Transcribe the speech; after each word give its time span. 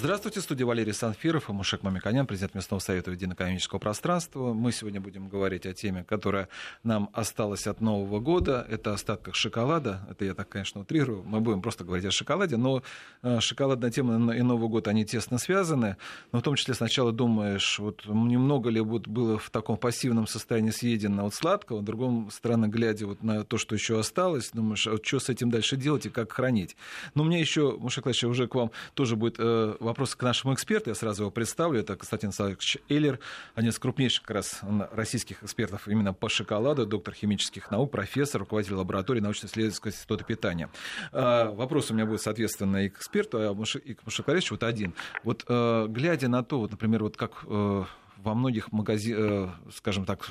Здравствуйте, 0.00 0.40
студия 0.40 0.64
Валерий 0.64 0.92
Санфиров 0.92 1.50
и 1.50 1.52
Мушек 1.52 1.82
Мамиканян, 1.82 2.24
президент 2.24 2.54
Местного 2.54 2.78
совета 2.78 3.10
Единоэкономического 3.10 3.80
пространства. 3.80 4.54
Мы 4.54 4.70
сегодня 4.70 5.00
будем 5.00 5.28
говорить 5.28 5.66
о 5.66 5.74
теме, 5.74 6.04
которая 6.04 6.48
нам 6.84 7.10
осталась 7.12 7.66
от 7.66 7.80
Нового 7.80 8.20
года. 8.20 8.64
Это 8.70 8.92
остатках 8.92 9.34
шоколада. 9.34 10.06
Это 10.08 10.24
я 10.24 10.34
так, 10.34 10.48
конечно, 10.48 10.82
утрирую. 10.82 11.24
Мы 11.24 11.40
будем 11.40 11.62
просто 11.62 11.82
говорить 11.82 12.06
о 12.06 12.12
шоколаде, 12.12 12.56
но 12.56 12.84
э, 13.24 13.40
шоколадная 13.40 13.90
тема 13.90 14.32
и 14.32 14.42
Новый 14.42 14.68
год, 14.68 14.86
они 14.86 15.04
тесно 15.04 15.36
связаны. 15.36 15.96
Но 16.30 16.38
в 16.38 16.42
том 16.42 16.54
числе 16.54 16.74
сначала 16.74 17.10
думаешь, 17.10 17.80
вот 17.80 18.06
немного 18.06 18.70
ли 18.70 18.80
вот 18.80 19.08
было 19.08 19.36
в 19.36 19.50
таком 19.50 19.78
пассивном 19.78 20.28
состоянии 20.28 20.70
съедено 20.70 21.26
от 21.26 21.34
сладкого, 21.34 21.80
с 21.80 21.84
другой 21.84 22.30
стороны, 22.30 22.66
глядя 22.66 23.08
вот 23.08 23.24
на 23.24 23.42
то, 23.42 23.58
что 23.58 23.74
еще 23.74 23.98
осталось, 23.98 24.50
думаешь, 24.52 24.86
а 24.86 24.92
вот 24.92 25.04
что 25.04 25.18
с 25.18 25.28
этим 25.28 25.50
дальше 25.50 25.76
делать 25.76 26.06
и 26.06 26.08
как 26.08 26.30
хранить. 26.30 26.76
Но 27.16 27.24
мне 27.24 27.40
еще, 27.40 27.76
Мушек 27.76 28.04
Владимирович, 28.04 28.24
уже 28.30 28.46
к 28.46 28.54
вам 28.54 28.70
тоже 28.94 29.16
будет 29.16 29.40
э, 29.40 29.74
вопрос 29.88 30.14
к 30.14 30.22
нашему 30.22 30.54
эксперту, 30.54 30.90
я 30.90 30.94
сразу 30.94 31.24
его 31.24 31.30
представлю, 31.30 31.80
это 31.80 31.96
Константин 31.96 32.28
Александрович 32.28 32.78
Эйлер, 32.88 33.18
один 33.54 33.70
из 33.70 33.78
крупнейших 33.78 34.22
как 34.22 34.36
раз 34.36 34.60
российских 34.92 35.42
экспертов 35.42 35.88
именно 35.88 36.12
по 36.12 36.28
шоколаду, 36.28 36.86
доктор 36.86 37.14
химических 37.14 37.70
наук, 37.70 37.90
профессор, 37.90 38.42
руководитель 38.42 38.74
лаборатории 38.74 39.20
научно-исследовательского 39.20 39.90
института 39.90 40.24
питания. 40.24 40.68
А, 41.12 41.50
вопрос 41.50 41.90
у 41.90 41.94
меня 41.94 42.06
будет, 42.06 42.20
соответственно, 42.20 42.84
и 42.84 42.88
к 42.88 42.98
эксперту, 42.98 43.38
и 43.84 43.94
к 43.94 44.04
Мушек 44.04 44.26
вот 44.50 44.62
один. 44.62 44.94
Вот 45.24 45.44
э, 45.48 45.86
глядя 45.88 46.28
на 46.28 46.42
то, 46.44 46.60
вот, 46.60 46.70
например, 46.70 47.02
вот 47.02 47.16
как 47.16 47.44
э, 47.46 47.84
во 48.18 48.34
многих 48.34 48.72
магазинах, 48.72 49.54
э, 49.66 49.70
скажем 49.74 50.04
так, 50.04 50.28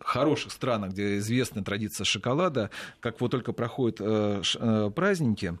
хороших 0.00 0.52
странах, 0.52 0.90
где 0.90 1.18
известна 1.18 1.62
традиция 1.62 2.04
шоколада, 2.04 2.70
как 3.00 3.20
вот 3.20 3.30
только 3.30 3.52
проходят 3.52 3.98
праздники, 4.94 5.58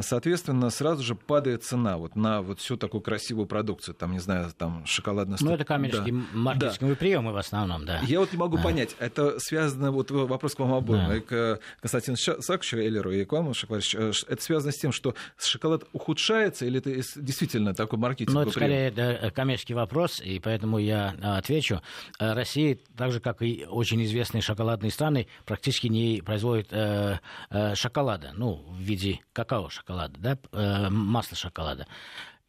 соответственно, 0.00 0.70
сразу 0.70 1.02
же 1.02 1.14
падает 1.14 1.64
цена 1.64 1.96
вот 1.96 2.16
на 2.16 2.42
вот 2.42 2.60
всю 2.60 2.76
такую 2.76 3.00
красивую 3.00 3.46
продукцию, 3.46 3.94
там, 3.94 4.12
не 4.12 4.18
знаю, 4.18 4.50
там, 4.56 4.84
шоколадная... 4.86 5.38
Ну, 5.40 5.52
это 5.52 5.64
коммерческие 5.64 6.14
да. 6.14 6.20
маркетинговые 6.32 6.94
да. 6.94 6.98
приемы 6.98 7.32
в 7.32 7.36
основном, 7.36 7.84
да. 7.86 8.00
Я 8.00 8.20
вот 8.20 8.32
не 8.32 8.38
могу 8.38 8.58
а. 8.58 8.62
понять, 8.62 8.96
это 8.98 9.38
связано, 9.38 9.92
вот 9.92 10.10
вопрос 10.10 10.54
к 10.54 10.58
вам 10.58 10.74
обоим, 10.74 11.08
да. 11.08 11.20
к 11.20 11.60
Константину 11.80 12.16
Саковичу 12.16 12.78
Эллеру, 12.78 13.12
и 13.12 13.24
к 13.24 13.32
вам, 13.32 13.54
Шоколадович, 13.54 13.94
это 14.26 14.42
связано 14.42 14.72
с 14.72 14.76
тем, 14.76 14.92
что 14.92 15.14
шоколад 15.38 15.84
ухудшается, 15.92 16.66
или 16.66 16.78
это 16.78 16.94
действительно 17.20 17.74
такой 17.74 17.98
маркетинговый 17.98 18.44
Ну, 18.44 18.50
это 18.50 18.58
прием? 18.58 18.70
скорее 18.70 18.88
это 18.88 19.30
коммерческий 19.30 19.74
вопрос, 19.74 20.20
и 20.20 20.38
поэтому 20.40 20.78
я 20.78 21.14
отвечу. 21.22 21.80
Россия, 22.18 22.78
так 22.96 23.12
же, 23.12 23.20
как 23.20 23.42
и 23.42 23.66
очень 23.68 24.02
известные 24.04 24.42
шоколадные 24.42 24.90
страны 24.90 25.28
практически 25.44 25.86
не 25.86 26.22
производят 26.24 26.68
э, 26.72 27.18
э, 27.50 27.74
шоколада, 27.74 28.32
ну, 28.34 28.64
в 28.68 28.80
виде 28.80 29.20
какао-шоколада, 29.76 30.18
да, 30.18 30.38
э, 30.52 30.88
масла 30.90 31.36
шоколада. 31.36 31.86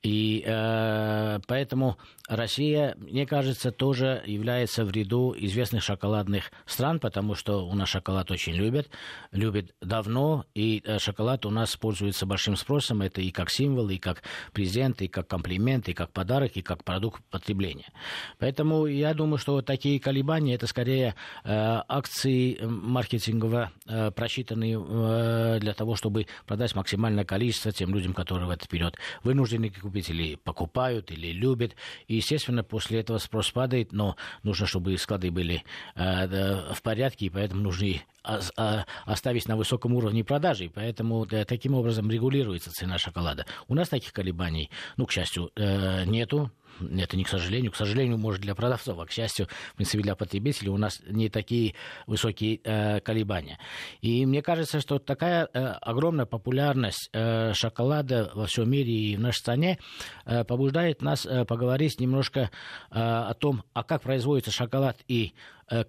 И 0.08 0.41
э, 0.45 1.39
поэтому 1.47 1.97
Россия, 2.30 2.95
мне 2.97 3.25
кажется, 3.25 3.72
тоже 3.72 4.23
является 4.25 4.86
в 4.86 4.91
ряду 4.91 5.36
известных 5.38 5.83
шоколадных 5.83 6.52
стран, 6.66 7.02
потому 7.02 7.36
что 7.36 7.67
у 7.67 7.75
нас 7.75 7.89
шоколад 7.89 8.31
очень 8.31 8.53
любят, 8.53 8.89
любят 9.33 9.75
давно, 9.81 10.45
и 10.55 10.81
э, 10.86 10.97
шоколад 10.99 11.45
у 11.45 11.49
нас 11.49 11.75
пользуется 11.75 12.25
большим 12.25 12.55
спросом. 12.55 13.02
Это 13.02 13.19
и 13.19 13.31
как 13.31 13.49
символ, 13.49 13.89
и 13.89 13.97
как 13.97 14.23
презент, 14.53 15.02
и 15.02 15.09
как 15.09 15.27
комплимент, 15.27 15.89
и 15.89 15.94
как 15.94 16.14
подарок, 16.14 16.55
и 16.55 16.61
как 16.61 16.86
продукт 16.86 17.21
потребления. 17.30 17.92
Поэтому 18.39 18.86
я 18.86 19.14
думаю, 19.14 19.39
что 19.39 19.53
вот 19.53 19.66
такие 19.66 19.99
колебания 19.99 20.55
это 20.55 20.67
скорее 20.67 21.16
э, 21.44 21.81
акции 21.88 22.59
маркетингово 22.61 23.71
э, 23.86 24.11
просчитанные 24.11 24.80
э, 24.80 25.59
для 25.59 25.73
того, 25.73 25.95
чтобы 25.95 26.27
продать 26.45 26.75
максимальное 26.75 27.25
количество 27.25 27.73
тем 27.73 27.94
людям, 27.94 28.14
которые 28.14 28.47
в 28.47 28.52
этот 28.52 28.69
период 28.69 28.95
вынуждены 29.23 29.69
купить 29.69 29.96
или 30.09 30.35
покупают, 30.35 31.11
или 31.11 31.31
любят. 31.31 31.75
И, 32.07 32.15
естественно, 32.15 32.63
после 32.63 32.99
этого 32.99 33.17
спрос 33.17 33.51
падает, 33.51 33.91
но 33.91 34.15
нужно, 34.43 34.65
чтобы 34.65 34.97
склады 34.97 35.31
были 35.31 35.63
э, 35.95 36.73
в 36.73 36.81
порядке, 36.81 37.25
и 37.25 37.29
поэтому 37.29 37.61
нужно 37.61 37.87
а, 38.23 38.86
оставить 39.05 39.47
на 39.47 39.55
высоком 39.55 39.93
уровне 39.93 40.23
продажи, 40.23 40.65
и 40.65 40.69
поэтому 40.69 41.25
да, 41.25 41.45
таким 41.45 41.75
образом 41.75 42.11
регулируется 42.11 42.71
цена 42.71 42.97
шоколада. 42.97 43.45
У 43.67 43.75
нас 43.75 43.87
таких 43.87 44.11
колебаний, 44.11 44.69
ну, 44.97 45.05
к 45.05 45.11
счастью, 45.11 45.52
э, 45.55 46.03
нету. 46.05 46.52
Это 46.80 47.17
не 47.17 47.23
к 47.23 47.30
сожалению. 47.30 47.71
К 47.71 47.76
сожалению, 47.76 48.17
может, 48.17 48.42
для 48.42 48.55
продавцов, 48.55 48.99
а 48.99 49.05
к 49.05 49.11
счастью, 49.11 49.48
в 49.73 49.76
принципе, 49.76 50.04
для 50.04 50.15
потребителей 50.15 50.70
у 50.70 50.77
нас 50.77 51.02
не 51.08 51.30
такие 51.30 51.76
высокие 52.05 52.60
э, 52.64 52.99
колебания. 53.02 53.60
И 54.02 54.26
мне 54.26 54.42
кажется, 54.42 54.80
что 54.80 54.99
такая 54.99 55.49
э, 55.54 55.60
огромная 55.82 56.26
популярность 56.26 57.10
э, 57.14 57.54
шоколада 57.54 58.32
во 58.33 58.45
всем 58.45 58.70
мире 58.70 58.93
и 58.93 59.16
в 59.16 59.20
нашей 59.20 59.39
стране 59.39 59.80
э, 60.26 60.43
побуждает 60.43 61.02
нас 61.02 61.26
э, 61.26 61.45
поговорить 61.45 61.99
немножко 61.99 62.39
э, 62.39 62.99
о 62.99 63.33
том, 63.33 63.64
а 63.73 63.83
как 63.83 64.02
производится 64.02 64.52
шоколад 64.52 64.98
и 65.08 65.33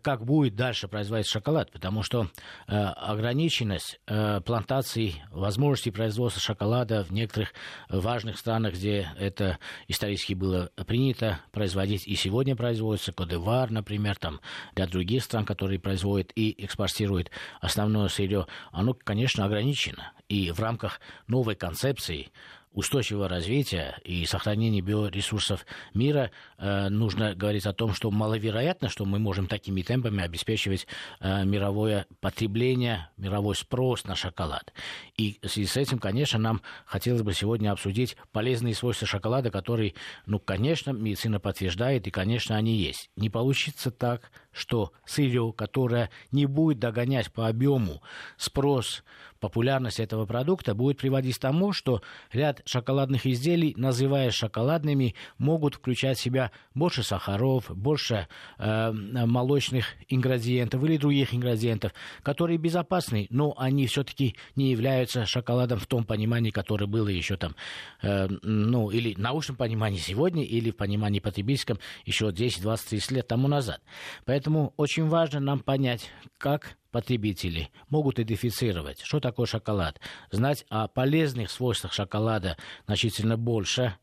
как 0.02 0.24
будет 0.24 0.56
дальше 0.56 0.88
производиться 0.88 1.32
шоколад, 1.32 1.70
потому 1.70 2.02
что 2.02 2.28
э, 2.66 2.76
ограниченность 2.76 4.00
э, 4.06 4.40
плантаций, 4.40 5.22
возможностей 5.30 5.90
производства 5.90 6.40
шоколада 6.40 7.04
в 7.04 7.12
некоторых 7.12 7.52
важных 7.88 8.38
странах, 8.38 8.74
где 8.74 9.10
это 9.18 9.58
исторически 9.86 10.34
было 10.34 10.70
принято 10.86 11.40
производить, 11.52 12.06
и 12.06 12.14
сегодня 12.14 12.56
производится, 12.56 13.12
Кодевар, 13.12 13.70
например, 13.70 14.16
там, 14.16 14.40
для 14.74 14.86
других 14.86 15.22
стран, 15.22 15.44
которые 15.44 15.78
производят 15.78 16.32
и 16.34 16.54
экспортируют 16.64 17.30
основное 17.60 18.08
сырье, 18.08 18.46
оно, 18.72 18.94
конечно, 18.94 19.44
ограничено. 19.44 20.12
И 20.28 20.50
в 20.50 20.60
рамках 20.60 21.00
новой 21.26 21.54
концепции 21.54 22.30
устойчивого 22.72 23.28
развития 23.28 23.98
и 24.04 24.24
сохранения 24.26 24.80
биоресурсов 24.80 25.66
мира 25.94 26.30
э, 26.58 26.88
нужно 26.88 27.34
говорить 27.34 27.66
о 27.66 27.72
том, 27.72 27.94
что 27.94 28.10
маловероятно, 28.10 28.88
что 28.88 29.04
мы 29.04 29.18
можем 29.18 29.46
такими 29.46 29.82
темпами 29.82 30.22
обеспечивать 30.22 30.86
э, 31.20 31.44
мировое 31.44 32.06
потребление, 32.20 33.08
мировой 33.16 33.56
спрос 33.56 34.04
на 34.04 34.14
шоколад. 34.14 34.72
И 35.16 35.38
в 35.42 35.48
связи 35.48 35.66
с 35.66 35.76
этим, 35.76 35.98
конечно, 35.98 36.38
нам 36.38 36.62
хотелось 36.84 37.22
бы 37.22 37.32
сегодня 37.34 37.72
обсудить 37.72 38.16
полезные 38.32 38.74
свойства 38.74 39.06
шоколада, 39.06 39.50
которые, 39.50 39.94
ну, 40.26 40.38
конечно, 40.38 40.90
медицина 40.90 41.40
подтверждает, 41.40 42.06
и, 42.06 42.10
конечно, 42.10 42.56
они 42.56 42.76
есть. 42.76 43.10
Не 43.16 43.30
получится 43.30 43.90
так, 43.90 44.30
что 44.58 44.92
сырье, 45.06 45.52
которое 45.56 46.10
не 46.32 46.46
будет 46.46 46.78
догонять 46.78 47.32
по 47.32 47.48
объему 47.48 48.02
спрос 48.36 49.02
популярность 49.38 50.00
этого 50.00 50.26
продукта 50.26 50.74
будет 50.74 50.98
приводить 50.98 51.36
к 51.36 51.40
тому, 51.40 51.72
что 51.72 52.02
ряд 52.32 52.62
шоколадных 52.64 53.26
изделий, 53.26 53.74
называя 53.76 54.30
шоколадными, 54.30 55.14
могут 55.38 55.76
включать 55.76 56.18
в 56.18 56.22
себя 56.22 56.50
больше 56.74 57.02
сахаров, 57.02 57.70
больше 57.70 58.28
э, 58.58 58.92
молочных 58.92 59.86
ингредиентов 60.08 60.82
или 60.84 60.96
других 60.96 61.34
ингредиентов, 61.34 61.92
которые 62.22 62.58
безопасны, 62.58 63.26
но 63.30 63.54
они 63.56 63.86
все-таки 63.86 64.34
не 64.56 64.70
являются 64.70 65.26
шоколадом 65.26 65.78
в 65.78 65.86
том 65.86 66.04
понимании, 66.04 66.50
которое 66.50 66.86
было 66.86 67.08
еще 67.08 67.36
там, 67.36 67.54
э, 68.02 68.28
ну, 68.42 68.90
или 68.90 69.14
в 69.14 69.18
научном 69.18 69.56
понимании 69.56 69.98
сегодня, 69.98 70.44
или 70.44 70.70
в 70.70 70.76
понимании 70.76 71.20
потребительском 71.20 71.78
еще 72.04 72.32
10, 72.32 72.62
20, 72.62 72.88
30 72.88 73.10
лет 73.12 73.28
тому 73.28 73.48
назад. 73.48 73.80
Поэтому 74.24 74.47
очень 74.76 75.08
важно 75.08 75.40
нам 75.40 75.60
понять, 75.60 76.10
как 76.38 76.76
потребители 76.90 77.70
могут 77.88 78.18
идентифицировать, 78.18 79.00
что 79.02 79.20
такое 79.20 79.46
шоколад, 79.46 80.00
знать 80.30 80.64
о 80.68 80.88
полезных 80.88 81.50
свойствах 81.50 81.92
шоколада 81.92 82.56
значительно 82.86 83.36
больше, 83.36 83.94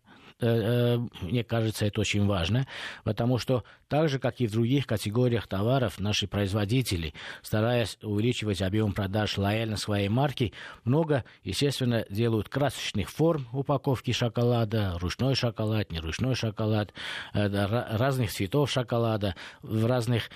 Э, 0.41 0.97
э, 0.97 1.25
мне 1.25 1.45
кажется, 1.45 1.85
это 1.85 2.01
очень 2.01 2.25
важно, 2.25 2.67
потому 3.06 3.38
что 3.38 3.63
так 3.88 4.09
же, 4.09 4.19
как 4.19 4.41
и 4.41 4.47
в 4.47 4.51
других 4.51 4.88
категориях 4.88 5.47
товаров, 5.47 6.00
наши 6.00 6.28
производители, 6.28 7.13
стараясь 7.41 7.97
увеличивать 8.01 8.62
объем 8.62 8.94
продаж 8.94 9.38
лояльно 9.38 9.78
своей 9.78 10.09
марки, 10.09 10.53
много, 10.84 11.23
естественно, 11.44 12.06
делают 12.09 12.50
красочных 12.50 13.09
форм 13.09 13.47
упаковки 13.53 14.12
шоколада, 14.12 14.97
ручной 15.00 15.35
шоколад, 15.35 15.92
неручной 15.92 16.36
шоколад, 16.36 16.94
э, 17.33 17.48
разных 17.48 18.31
цветов 18.31 18.69
шоколада, 18.69 19.36
в 19.62 19.86
разных 19.86 20.30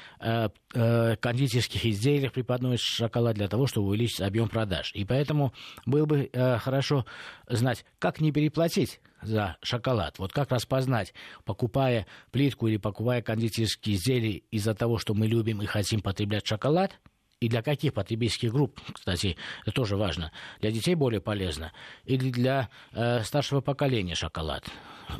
кондитерских 0.71 1.85
изделиях 1.85 2.33
преподносят 2.33 2.85
шоколад 2.85 3.35
для 3.35 3.47
того, 3.47 3.65
чтобы 3.65 3.87
увеличить 3.87 4.21
объем 4.21 4.49
продаж. 4.49 4.91
И 4.93 5.03
поэтому 5.05 5.53
было 5.85 6.05
бы 6.05 6.29
хорошо 6.59 7.05
знать, 7.47 7.85
как 7.97 8.21
не 8.21 8.31
переплатить 8.31 8.99
за 9.21 9.57
шоколад. 9.61 10.19
Вот 10.19 10.31
как 10.31 10.51
распознать, 10.51 11.13
покупая 11.45 12.05
плитку 12.31 12.67
или 12.67 12.77
покупая 12.77 13.21
кондитерские 13.49 13.95
изделия 13.95 14.37
из-за 14.51 14.73
того, 14.75 14.97
что 14.97 15.13
мы 15.13 15.27
любим 15.27 15.61
и 15.61 15.65
хотим 15.65 16.01
потреблять 16.01 16.45
шоколад, 16.45 16.99
И 17.39 17.47
для 17.47 17.61
каких 17.61 17.93
потребительских 17.93 18.51
групп, 18.51 18.81
кстати, 18.91 19.37
это 19.63 19.71
тоже 19.71 19.95
важно. 19.95 20.31
Для 20.59 20.71
детей 20.71 20.93
более 20.95 21.21
полезно. 21.21 21.71
Или 22.03 22.31
для 22.31 22.69
э, 22.91 23.23
старшего 23.23 23.61
поколения 23.61 24.13
шоколад 24.13 24.65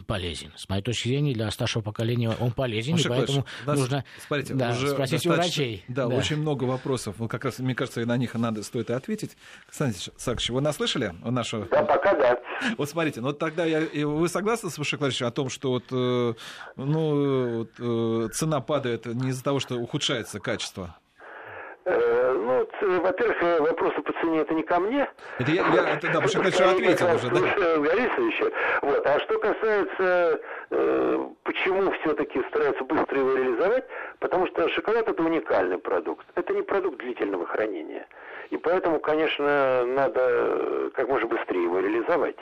полезен. 0.06 0.52
С 0.58 0.68
моей 0.68 0.84
точки 0.84 1.08
зрения, 1.08 1.34
для 1.34 1.50
старшего 1.50 1.82
поколения 1.82 2.30
он 2.30 2.52
полезен, 2.52 2.94
Маша 2.94 3.08
и 3.08 3.10
поэтому 3.10 3.46
нас, 3.66 3.80
нужно 3.80 4.04
смотрите, 4.28 4.54
да, 4.54 4.72
уже 4.72 4.90
спросить 4.90 5.26
у 5.26 5.30
врачей. 5.30 5.86
Да, 5.88 6.08
да, 6.08 6.16
очень 6.16 6.36
много 6.36 6.66
вопросов. 6.66 7.16
Ну, 7.20 7.30
как 7.30 7.46
раз, 7.46 7.60
мне 7.60 7.74
кажется, 7.74 8.02
и 8.02 8.06
на 8.06 8.18
них 8.18 8.34
надо 8.34 8.64
стоит 8.64 8.90
и 8.90 8.94
ответить. 8.94 9.38
Константин 9.68 10.14
Сакович, 10.18 10.50
вы 10.50 10.62
нас 10.62 10.76
слышали? 10.76 11.14
Нашу... 11.24 11.68
Да, 11.72 11.84
пока 11.84 12.14
да. 12.16 12.40
Вот 12.78 12.90
смотрите, 12.90 13.22
ну 13.22 13.28
вот 13.28 13.40
тогда 13.40 13.64
я, 13.66 13.80
вы 14.06 14.28
согласны 14.28 14.70
с 14.70 14.78
Машей 14.78 15.00
о 15.26 15.32
том, 15.32 15.50
что 15.50 15.70
вот, 15.72 15.86
э, 15.92 16.34
ну, 16.76 17.60
вот, 17.60 17.72
э, 17.80 18.30
цена 18.34 18.60
падает 18.60 19.06
не 19.06 19.30
из-за 19.30 19.44
того, 19.44 19.62
что 19.62 19.76
ухудшается 19.78 20.42
качество? 20.42 20.98
Э, 21.92 22.34
ну, 22.34 23.00
во-первых, 23.00 23.42
э, 23.42 23.60
вопросы 23.60 24.02
по 24.02 24.14
цене 24.14 24.42
это 24.42 24.54
не 24.54 24.64
ко 24.64 24.80
мне. 24.80 25.10
Это 25.40 25.52
я, 25.52 25.68
я 25.68 25.90
это, 25.96 26.12
да, 26.12 26.28
что 26.28 26.42
ответил 26.42 27.16
уже, 27.16 27.30
да? 27.30 27.80
Борисовича. 27.80 28.52
Вот. 28.82 29.06
А 29.06 29.20
что 29.20 29.40
касается, 29.40 30.42
э, 30.70 31.28
почему 31.44 31.92
все-таки 32.02 32.42
стараются 32.50 32.84
быстро 32.84 33.20
его 33.20 33.34
реализовать, 33.36 33.86
потому 34.20 34.48
что 34.48 34.70
шоколад 34.70 35.08
это 35.08 35.24
уникальный 35.24 35.78
продукт. 35.78 36.26
Это 36.36 36.54
не 36.54 36.62
продукт 36.62 37.00
длительного 37.00 37.46
хранения. 37.48 38.08
И 38.52 38.58
поэтому, 38.58 39.00
конечно, 39.00 39.86
надо 39.86 40.92
как 40.94 41.08
можно 41.08 41.28
быстрее 41.28 41.64
его 41.64 41.80
реализовать 41.80 42.38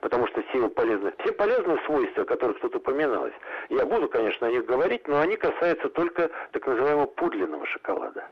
потому 0.00 0.26
что 0.26 0.42
все 0.42 0.68
полезные, 0.68 1.14
все 1.20 1.32
полезные 1.32 1.78
свойства, 1.86 2.24
о 2.24 2.26
которых 2.26 2.58
тут 2.58 2.74
упоминалось, 2.74 3.32
я 3.70 3.86
буду, 3.86 4.08
конечно, 4.08 4.48
о 4.48 4.50
них 4.50 4.66
говорить, 4.66 5.06
но 5.06 5.20
они 5.20 5.36
касаются 5.36 5.88
только 5.88 6.28
так 6.50 6.66
называемого 6.66 7.06
пудлиного 7.06 7.64
шоколада. 7.66 8.26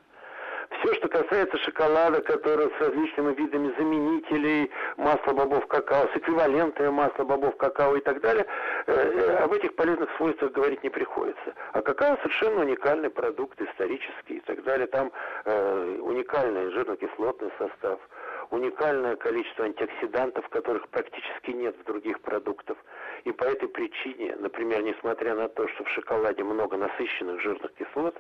Все, 0.81 0.94
что 0.94 1.09
касается 1.09 1.59
шоколада, 1.59 2.23
который 2.23 2.71
с 2.71 2.81
различными 2.81 3.35
видами 3.35 3.75
заменителей, 3.77 4.71
масла 4.97 5.35
бобов 5.35 5.67
какао, 5.67 6.09
с 6.09 6.17
эквивалентами 6.17 6.88
масла 6.88 7.25
бобов 7.25 7.56
какао 7.59 7.97
и 7.97 8.00
так 8.00 8.21
далее, 8.23 8.47
э, 8.87 8.93
э, 8.93 9.37
об 9.44 9.53
этих 9.53 9.75
полезных 9.75 10.09
свойствах 10.17 10.53
говорить 10.53 10.82
не 10.82 10.88
приходится. 10.88 11.55
А 11.73 11.82
какао 11.82 12.17
совершенно 12.19 12.62
уникальный 12.62 13.11
продукт, 13.11 13.61
исторический 13.61 14.37
и 14.37 14.41
так 14.41 14.62
далее. 14.62 14.87
Там 14.87 15.12
э, 15.44 15.99
уникальный 16.00 16.71
жирно-кислотный 16.71 17.50
состав, 17.59 18.00
уникальное 18.50 19.17
количество 19.17 19.67
антиоксидантов, 19.67 20.49
которых 20.49 20.88
практически 20.88 21.50
нет 21.50 21.77
в 21.77 21.85
других 21.85 22.21
продуктах. 22.23 22.79
И 23.25 23.32
по 23.32 23.44
этой 23.44 23.69
причине, 23.69 24.35
например, 24.38 24.82
несмотря 24.82 25.35
на 25.35 25.49
то, 25.50 25.69
что 25.69 25.85
в 25.85 25.91
шоколаде 25.91 26.43
много 26.43 26.79
насыщенных 26.79 27.43
жирных 27.43 27.75
кислот, 27.75 28.17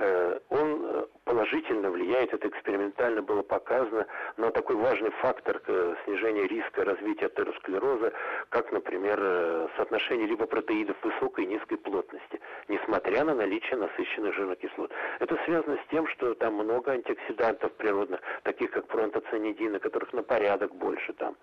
Э, 0.00 0.38
он 0.48 1.06
положительно 1.30 1.90
влияет, 1.90 2.34
это 2.34 2.48
экспериментально 2.48 3.22
было 3.22 3.42
показано, 3.42 4.04
на 4.36 4.50
такой 4.50 4.74
важный 4.74 5.10
фактор 5.22 5.62
снижения 6.04 6.48
риска 6.48 6.84
развития 6.84 7.26
атеросклероза, 7.26 8.12
как, 8.48 8.72
например, 8.72 9.16
э, 9.22 9.68
соотношение 9.76 10.26
липопротеидов 10.26 10.96
высокой 11.04 11.44
и 11.44 11.46
низкой 11.46 11.76
плотности, 11.76 12.40
несмотря 12.66 13.22
на 13.22 13.34
наличие 13.34 13.76
насыщенных 13.76 14.34
жирных 14.34 14.58
кислот. 14.58 14.90
Это 15.20 15.38
связано 15.44 15.76
с 15.76 15.90
тем, 15.92 16.08
что 16.08 16.34
там 16.34 16.54
много 16.54 16.90
антиоксидантов 16.90 17.72
природных, 17.74 18.20
таких 18.42 18.72
как 18.72 18.88
фронтоцианидины, 18.88 19.78
которых 19.78 20.12
на 20.12 20.24
порядок 20.24 20.74
больше 20.74 21.12
там. 21.12 21.36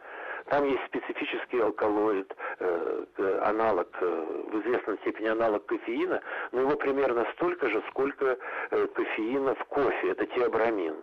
Там 0.50 0.66
есть 0.66 0.84
специфический 0.86 1.60
алкалоид, 1.60 2.34
э, 2.60 3.40
аналог, 3.44 3.88
э, 4.00 4.06
в 4.52 4.62
известной 4.62 4.98
степени 4.98 5.28
аналог 5.28 5.66
кофеина, 5.66 6.22
но 6.52 6.62
его 6.62 6.76
примерно 6.76 7.26
столько 7.34 7.70
же, 7.70 7.84
сколько 7.90 8.38
э, 8.72 8.88
кофеина 8.88 9.56
в 9.56 9.66
кофе, 9.78 10.12
это 10.12 10.26
теобрамин. 10.26 10.96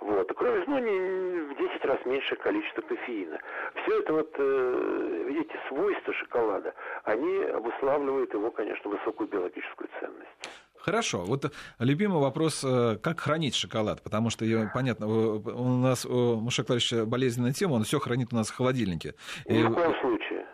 Вот. 0.00 0.32
Кроме, 0.34 0.64
ну, 0.66 0.78
не, 0.78 1.54
в 1.54 1.56
10 1.56 1.84
раз 1.84 1.98
меньшее 2.04 2.36
количество 2.38 2.82
кофеина. 2.82 3.38
Все 3.82 4.00
это 4.00 4.12
вот, 4.12 4.34
э, 4.36 5.24
видите, 5.28 5.54
свойства 5.68 6.12
шоколада, 6.14 6.74
они 7.04 7.44
обуславливают 7.44 8.34
его, 8.34 8.50
конечно, 8.50 8.90
высокую 8.90 9.28
биологическую 9.28 9.88
ценность. 10.00 10.50
Хорошо. 10.76 11.18
Вот 11.18 11.52
любимый 11.78 12.20
вопрос, 12.20 12.64
э, 12.64 12.96
как 13.00 13.20
хранить 13.20 13.54
шоколад? 13.54 14.02
Потому 14.02 14.30
что, 14.30 14.44
понятно, 14.74 15.06
у 15.06 15.78
нас 15.78 16.04
у 16.04 16.40
Маша 16.40 16.64
болезненная 17.06 17.52
тема, 17.52 17.74
он 17.74 17.84
все 17.84 18.00
хранит 18.00 18.32
у 18.32 18.36
нас 18.36 18.50
в 18.50 18.56
холодильнике. 18.56 19.14
Ни 19.46 19.62
в 19.62 19.72
коем 19.72 19.94
случае. 20.00 20.46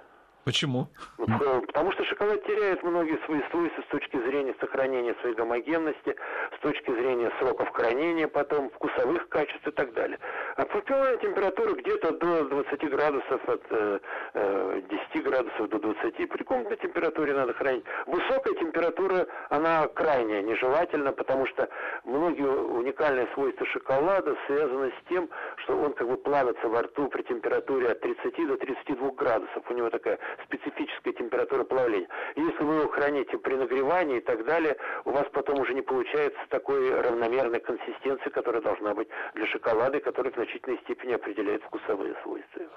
Почему? 0.49 0.89
Э, 1.19 1.61
потому 1.67 1.93
что 1.93 2.05
шоколад 2.05 2.43
теряет 2.47 2.83
многие 2.83 3.19
свои 3.27 3.43
свойства 3.51 3.83
с 3.83 3.91
точки 3.91 4.17
зрения 4.17 4.55
сохранения 4.59 5.15
своей 5.21 5.35
гомогенности, 5.35 6.17
с 6.57 6.61
точки 6.63 6.91
зрения 6.91 7.31
сроков 7.39 7.69
хранения, 7.73 8.27
потом 8.29 8.71
вкусовых 8.71 9.29
качеств 9.29 9.69
и 9.69 9.71
так 9.73 9.93
далее. 9.93 10.19
А 10.59 10.65
пропиловая 10.65 11.17
температура 11.19 11.73
где-то 11.73 12.15
до 12.15 12.43
20 12.43 12.91
градусов, 12.91 13.49
от 13.49 13.63
э, 13.71 14.01
10 14.35 15.03
э, 15.15 15.21
градусов 15.21 15.69
до 15.69 15.79
20. 15.79 16.29
При 16.29 16.43
комнатной 16.43 16.77
температуре 16.79 17.33
надо 17.33 17.53
хранить. 17.53 17.85
Высокая 18.07 18.55
температура, 18.55 19.29
она 19.51 19.87
крайне 19.87 20.43
нежелательна, 20.43 21.13
потому 21.13 21.47
что 21.47 21.69
многие 22.03 22.49
уникальные 22.49 23.29
свойства 23.35 23.65
шоколада 23.67 24.37
связаны 24.49 24.89
с 24.89 25.09
тем, 25.09 25.31
что 25.59 25.77
он 25.77 25.93
как 25.93 26.09
бы 26.09 26.17
плавится 26.17 26.67
во 26.67 26.83
рту 26.83 27.07
при 27.07 27.23
температуре 27.23 27.91
от 27.93 28.01
30 28.01 28.49
до 28.49 28.57
32 28.57 29.11
градусов. 29.13 29.63
У 29.71 29.75
него 29.75 29.91
такая 29.91 30.19
специфическая 30.43 31.13
температура 31.13 31.63
плавления. 31.63 32.09
Если 32.35 32.65
вы 32.65 32.75
его 32.81 32.89
храните 32.89 33.39
при 33.39 33.55
нагревании 33.55 34.17
и 34.17 34.23
так 34.23 34.45
далее, 34.45 34.77
у 35.05 35.13
вас 35.13 35.27
потом 35.33 35.61
уже 35.61 35.73
не 35.73 35.83
получается 35.83 36.41
такой 36.49 37.01
равномерной 37.01 37.61
консистенции, 37.61 38.31
которая 38.31 38.61
должна 38.61 38.93
быть 38.93 39.07
для 39.35 39.47
шоколада, 39.47 39.99
и 39.99 40.01
которая 40.01 40.33
значительной 40.49 40.79
степени 40.85 41.13
определяет 41.13 41.63
вкусовые 41.63 42.15
свойства 42.23 42.61
его. 42.61 42.73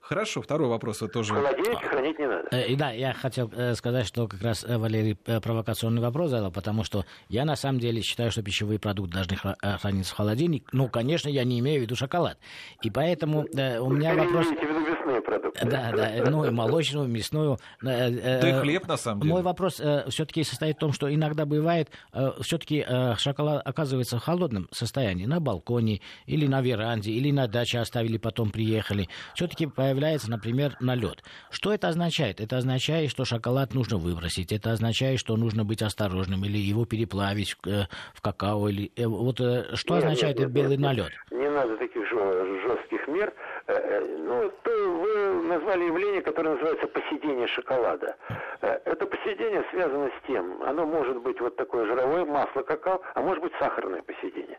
Хорошо, 0.00 0.40
второй 0.40 0.68
вопрос 0.68 1.00
вы 1.00 1.08
тоже... 1.08 1.34
Холодильник 1.34 1.80
хранить 1.80 2.18
не 2.18 2.28
надо. 2.28 2.48
Э, 2.52 2.68
и 2.68 2.76
да, 2.76 2.92
я 2.92 3.12
хотел 3.12 3.50
э, 3.52 3.74
сказать, 3.74 4.06
что 4.06 4.28
как 4.28 4.40
раз 4.40 4.64
э, 4.64 4.78
Валерий 4.78 5.16
провокационный 5.16 6.00
вопрос 6.00 6.30
задал, 6.30 6.52
потому 6.52 6.84
что 6.84 7.04
я 7.28 7.44
на 7.44 7.56
самом 7.56 7.80
деле 7.80 8.02
считаю, 8.02 8.30
что 8.30 8.40
пищевые 8.40 8.78
продукты 8.78 9.14
должны 9.14 9.36
храниться 9.36 10.14
в 10.14 10.16
холодильник. 10.16 10.68
Ну, 10.72 10.88
конечно, 10.88 11.28
я 11.28 11.42
не 11.42 11.58
имею 11.58 11.80
в 11.80 11.82
виду 11.82 11.96
шоколад. 11.96 12.38
И 12.82 12.90
поэтому 12.90 13.46
у 13.80 13.90
меня 13.90 14.14
вопрос... 14.14 14.46
Да, 15.62 15.92
да, 15.92 16.30
ну 16.30 16.44
и 16.44 16.50
молочную, 16.50 17.08
мясную. 17.08 17.58
Да 17.82 18.08
и 18.08 18.52
хлеб, 18.60 18.86
на 18.86 18.96
самом 18.96 19.22
деле. 19.22 19.34
Мой 19.34 19.42
вопрос 19.42 19.74
все-таки 20.08 20.44
состоит 20.44 20.76
в 20.76 20.78
том, 20.78 20.92
что 20.92 21.12
иногда 21.12 21.46
бывает, 21.46 21.90
все-таки 22.40 22.86
шоколад 23.18 23.62
оказывается 23.66 24.18
в 24.18 24.22
холодном 24.22 24.68
состоянии, 24.70 25.26
на 25.26 25.40
балконе, 25.40 26.00
или 26.26 26.46
на 26.46 26.60
веранде, 26.60 27.10
или 27.10 27.30
на 27.30 27.48
даче 27.48 27.78
оставили, 27.78 28.18
потом 28.18 28.50
приехали. 28.50 29.08
Все-таки 29.34 29.66
появляется 29.66 30.30
например, 30.36 30.76
налет. 30.80 31.22
Что 31.50 31.72
это 31.72 31.88
означает? 31.88 32.40
Это 32.40 32.58
означает, 32.58 33.10
что 33.10 33.24
шоколад 33.24 33.74
нужно 33.74 33.96
выбросить. 33.96 34.52
Это 34.52 34.72
означает, 34.72 35.18
что 35.18 35.36
нужно 35.36 35.64
быть 35.64 35.82
осторожным 35.82 36.44
или 36.44 36.58
его 36.58 36.84
переплавить 36.84 37.52
в, 37.52 37.66
э, 37.66 37.86
какао. 38.20 38.68
Или... 38.68 38.92
Э, 38.96 39.06
вот 39.06 39.40
э, 39.40 39.74
что 39.74 39.94
нет, 39.94 40.04
означает 40.04 40.36
нет, 40.36 40.44
этот 40.44 40.52
белый 40.54 40.76
налет? 40.76 41.12
Не 41.30 41.50
надо 41.50 41.76
таких 41.76 41.95
жестких 42.10 43.08
мер. 43.08 43.32
Ну, 43.66 44.52
то 44.62 44.70
вы 44.70 45.42
назвали 45.42 45.84
явление, 45.84 46.22
которое 46.22 46.50
называется 46.50 46.86
поседение 46.88 47.46
шоколада. 47.48 48.16
Это 48.60 49.06
поседение 49.06 49.64
связано 49.70 50.08
с 50.08 50.26
тем, 50.26 50.62
оно 50.62 50.86
может 50.86 51.18
быть 51.18 51.40
вот 51.40 51.56
такое 51.56 51.86
жировое 51.86 52.24
масло 52.24 52.62
какао, 52.62 53.00
а 53.14 53.20
может 53.20 53.42
быть 53.42 53.52
сахарное 53.58 54.02
поседение. 54.02 54.58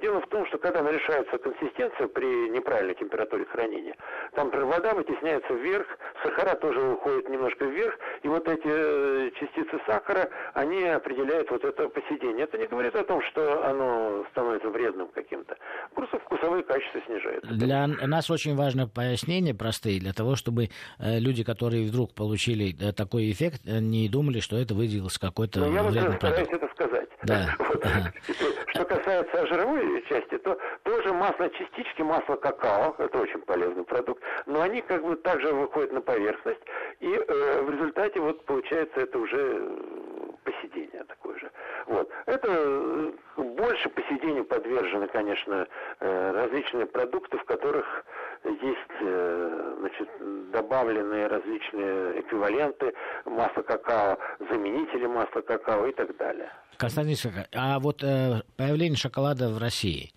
Дело 0.00 0.20
в 0.20 0.26
том, 0.28 0.46
что 0.46 0.58
когда 0.58 0.82
нарушается 0.82 1.38
консистенция 1.38 2.08
при 2.08 2.48
неправильной 2.50 2.94
температуре 2.94 3.44
хранения, 3.44 3.94
там 4.32 4.50
вода 4.50 4.94
вытесняется 4.94 5.52
вверх, 5.54 5.86
сахара 6.24 6.54
тоже 6.56 6.80
уходят 6.80 7.28
немножко 7.28 7.64
вверх, 7.66 7.94
и 8.22 8.28
вот 8.28 8.48
эти 8.48 8.66
э, 8.66 9.30
частицы 9.38 9.78
сахара, 9.86 10.28
они 10.54 10.82
определяют 10.84 11.50
вот 11.50 11.64
это 11.64 11.88
поседение. 11.88 12.44
Это 12.44 12.58
не 12.58 12.66
говорит 12.66 12.96
о 12.96 13.04
том, 13.04 13.22
что 13.22 13.64
оно 13.66 14.24
становится 14.30 14.68
вредным 14.68 15.08
каким-то. 15.08 15.56
Просто 15.94 16.18
вкусовые 16.18 16.62
качества 16.64 17.00
снижаются. 17.06 17.52
Для 17.52 17.86
нас 17.86 18.30
очень 18.30 18.56
важно 18.56 18.88
пояснение 18.88 19.54
простые, 19.54 20.00
для 20.00 20.12
того, 20.12 20.36
чтобы 20.36 20.70
э, 20.98 21.18
люди, 21.18 21.44
которые 21.44 21.86
вдруг 21.86 22.14
получили 22.14 22.74
э, 22.80 22.92
такой 22.92 23.30
эффект, 23.30 23.62
не 23.64 24.08
думали, 24.08 24.40
что 24.40 24.56
это 24.56 24.74
выделилось 24.74 25.18
какой-то 25.18 25.60
ну, 25.60 25.70
вредный 25.70 25.94
я 25.94 26.08
вот 26.08 26.16
стараюсь 26.16 26.48
это 26.50 26.68
сказать. 26.74 27.03
Да. 27.24 27.56
Что 28.68 28.84
касается 28.84 29.46
жировой 29.46 30.04
части, 30.08 30.38
то 30.38 30.58
тоже 30.82 31.12
масло 31.12 31.48
частички, 31.50 32.02
масло 32.02 32.36
какао, 32.36 32.94
это 32.98 33.18
очень 33.18 33.40
полезный 33.40 33.84
продукт, 33.84 34.22
но 34.46 34.60
они 34.60 34.82
как 34.82 35.04
бы 35.04 35.16
также 35.16 35.52
выходят 35.52 35.92
на 35.92 36.00
поверхность, 36.00 36.60
и 37.00 37.08
э, 37.08 37.62
в 37.62 37.70
результате 37.70 38.20
вот 38.20 38.44
получается 38.44 39.00
это 39.00 39.18
уже 39.18 39.70
посидение 40.44 41.04
такое 41.04 41.38
же. 41.38 41.50
Вот. 41.86 42.10
Это 42.26 42.48
э, 42.48 43.12
больше 43.36 43.88
посидению 43.88 44.44
подвержены, 44.44 45.08
конечно, 45.08 45.66
э, 46.00 46.32
различные 46.32 46.86
продукты, 46.86 47.38
в 47.38 47.44
которых 47.44 48.04
есть 48.44 48.80
значит, 49.78 50.08
добавленные 50.50 51.26
различные 51.26 52.20
эквиваленты 52.20 52.92
масла 53.24 53.62
какао, 53.62 54.18
заменители 54.50 55.06
масла 55.06 55.40
какао 55.40 55.86
и 55.86 55.92
так 55.92 56.14
далее. 56.16 56.50
Константин 56.76 57.16
а 57.52 57.78
вот 57.78 58.02
э, 58.02 58.42
появление 58.56 58.96
шоколада 58.96 59.50
в 59.50 59.58
России 59.58 60.12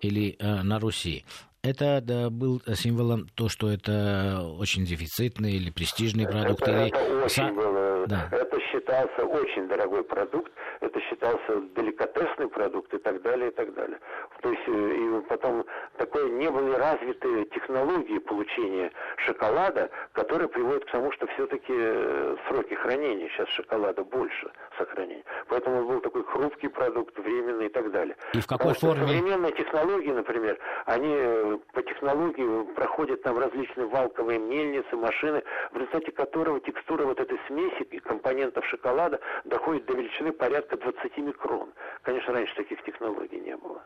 или 0.00 0.36
э, 0.38 0.62
на 0.62 0.78
Руси, 0.78 1.24
это 1.62 2.00
да, 2.00 2.30
был 2.30 2.62
символом 2.74 3.28
то, 3.34 3.48
что 3.48 3.70
это 3.70 4.42
очень 4.58 4.84
дефицитный 4.84 5.54
или 5.54 5.70
престижный 5.70 6.26
продукт? 6.26 6.62
Это, 6.62 6.86
или... 6.86 6.88
это 6.88 7.24
очень 7.24 7.54
было. 7.54 7.85
Да. 8.06 8.28
Это 8.30 8.60
считался 8.60 9.24
очень 9.24 9.68
дорогой 9.68 10.04
продукт, 10.04 10.52
это 10.80 11.00
считался 11.00 11.60
деликатесный 11.76 12.48
продукт 12.48 12.92
и 12.94 12.98
так 12.98 13.22
далее, 13.22 13.48
и 13.48 13.52
так 13.52 13.74
далее. 13.74 13.98
То 14.42 14.50
есть 14.50 14.62
э, 14.66 14.70
и 14.70 15.20
потом 15.28 15.64
такое 15.96 16.30
не 16.30 16.50
были 16.50 16.72
развитые 16.72 17.46
технологии 17.46 18.18
получения 18.18 18.92
шоколада, 19.16 19.90
которые 20.12 20.48
приводят 20.48 20.84
к 20.84 20.90
тому, 20.90 21.10
что 21.12 21.26
все-таки 21.28 21.72
э, 21.72 22.36
сроки 22.48 22.74
хранения 22.74 23.28
сейчас 23.30 23.48
шоколада 23.50 24.04
больше 24.04 24.50
сохранения. 24.78 25.24
Поэтому 25.48 25.86
был 25.86 26.00
такой 26.00 26.24
хрупкий 26.24 26.68
продукт, 26.68 27.18
временный 27.18 27.66
и 27.66 27.70
так 27.70 27.90
далее. 27.90 28.16
И 28.34 28.40
в 28.40 28.46
какой 28.46 28.74
Потому 28.74 28.94
форме? 28.94 29.06
Современные 29.08 29.52
технологии, 29.52 30.10
например, 30.12 30.58
они 30.86 31.12
э, 31.12 31.58
по 31.72 31.82
технологии 31.82 32.74
проходят 32.74 33.22
там 33.22 33.38
различные 33.38 33.86
валковые 33.86 34.38
мельницы, 34.38 34.96
машины, 34.96 35.42
в 35.72 35.76
результате 35.76 36.12
которого 36.12 36.60
текстура 36.60 37.04
вот 37.04 37.20
этой 37.20 37.38
смеси 37.48 37.84
компонентов 38.00 38.64
шоколада 38.66 39.20
доходит 39.44 39.86
до 39.86 39.94
величины 39.94 40.32
порядка 40.32 40.76
20 40.76 41.16
микрон. 41.18 41.72
Конечно, 42.02 42.32
раньше 42.32 42.54
таких 42.54 42.82
технологий 42.84 43.40
не 43.40 43.56
было. 43.56 43.82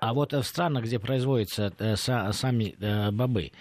А 0.00 0.12
вот 0.12 0.32
в 0.32 0.42
странах, 0.42 0.84
где 0.84 0.98
производятся 0.98 1.72
э, 1.78 1.96
сами 1.96 2.74
э, 2.78 3.10
бобы, 3.10 3.52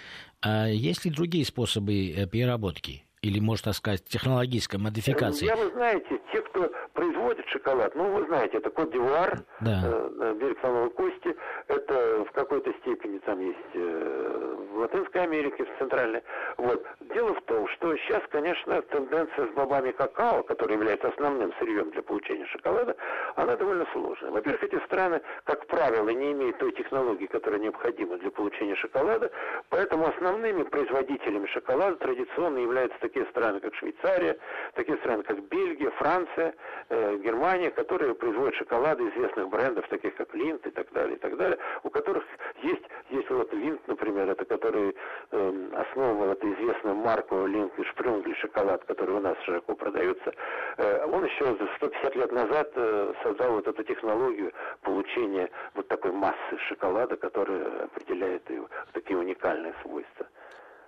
э, 0.46 0.74
есть 0.74 1.06
ли 1.06 1.12
другие 1.12 1.46
способы 1.46 2.12
э, 2.12 2.28
переработки? 2.28 3.04
Или, 3.24 3.40
можно 3.40 3.72
сказать, 3.72 4.04
технологической 4.04 4.82
модификации? 4.82 5.46
Я, 5.46 5.56
вы 5.56 5.72
знаете, 5.72 6.20
те, 6.34 6.42
кто 6.42 6.70
производит 6.92 7.48
шоколад, 7.48 7.96
ну, 7.96 8.12
вы 8.12 8.26
знаете, 8.26 8.58
это 8.58 8.70
Кот-Дивуар, 8.70 9.40
да. 9.62 9.82
э, 9.86 10.36
берег 10.42 10.60
Слоновой 10.60 10.90
Кости, 10.90 11.34
это 11.70 12.26
в 12.28 12.32
какой-то 12.34 12.74
степени 12.82 13.20
там 13.20 13.40
есть 13.40 13.58
э, 13.76 14.56
в 14.74 14.78
Латинской 14.80 15.24
Америке, 15.24 15.64
в 15.64 15.80
Центральной. 15.80 16.22
Вот. 16.58 16.86
Дело 17.14 17.34
в 17.34 17.42
том, 17.44 17.66
что 17.70 17.96
сейчас, 17.96 18.22
конечно, 18.30 18.82
тенденция 18.82 19.48
с 19.48 19.52
бобами 19.52 19.92
какао, 19.92 20.44
который 20.44 20.74
является 20.74 21.08
основным 21.08 21.54
сырьем 21.60 21.92
для 21.92 22.02
получения 22.02 22.46
шоколада, 22.48 22.94
она 23.36 23.56
довольно 23.56 23.86
сложная. 23.94 24.32
Во-первых, 24.32 24.64
эти 24.64 24.84
страны, 24.84 25.22
как 25.46 25.66
правило, 25.68 26.10
не 26.10 26.34
имеют 26.34 26.58
той 26.58 26.74
технологии, 26.74 27.28
которая 27.28 27.62
необходима 27.62 28.18
для 28.18 28.32
получения 28.32 28.76
шоколада, 28.76 29.32
поэтому 29.70 30.08
основными 30.08 30.64
производителями 30.64 31.48
шоколада 31.48 31.96
традиционно 31.96 32.58
являются 32.58 33.00
такие 33.00 33.13
страны, 33.32 33.60
как 33.60 33.76
Швейцария, 33.76 34.38
такие 34.74 34.98
страны, 34.98 35.24
как 35.24 35.42
Бельгия, 35.44 35.92
Франция, 35.92 36.54
э, 36.90 37.18
Германия, 37.18 37.72
которые 37.72 38.16
производят 38.16 38.56
шоколады 38.56 39.08
известных 39.10 39.50
брендов, 39.50 39.88
таких 39.88 40.16
как 40.16 40.34
Линд 40.34 40.66
и 40.66 40.72
так 40.72 40.92
далее, 40.92 41.16
и 41.16 41.20
так 41.20 41.38
далее, 41.38 41.58
у 41.84 41.90
которых 41.90 42.24
есть, 42.62 42.84
есть 43.10 43.30
вот 43.30 43.54
Линд, 43.54 43.88
например, 43.88 44.30
это 44.30 44.46
который 44.46 44.96
э, 45.32 45.70
основывал 45.74 46.32
эту 46.32 46.54
известную 46.54 46.96
марку 46.96 47.46
Линд 47.46 47.78
и 47.78 47.84
Шпрюнгли 47.84 48.34
шоколад, 48.36 48.84
который 48.86 49.16
у 49.16 49.20
нас 49.20 49.38
широко 49.46 49.76
продается, 49.76 50.34
э, 50.78 51.06
он 51.06 51.26
еще 51.26 51.56
150 51.78 52.16
лет 52.16 52.32
назад 52.32 52.72
э, 52.76 53.14
создал 53.24 53.54
вот 53.54 53.68
эту 53.68 53.84
технологию 53.84 54.52
получения 54.82 55.50
вот 55.76 55.88
такой 55.88 56.12
массы 56.12 56.58
шоколада, 56.68 57.16
которая 57.16 57.86
определяет 57.86 58.50
его 58.50 58.68
такие 58.94 59.18
уникальные 59.18 59.74
свойства. 59.82 60.23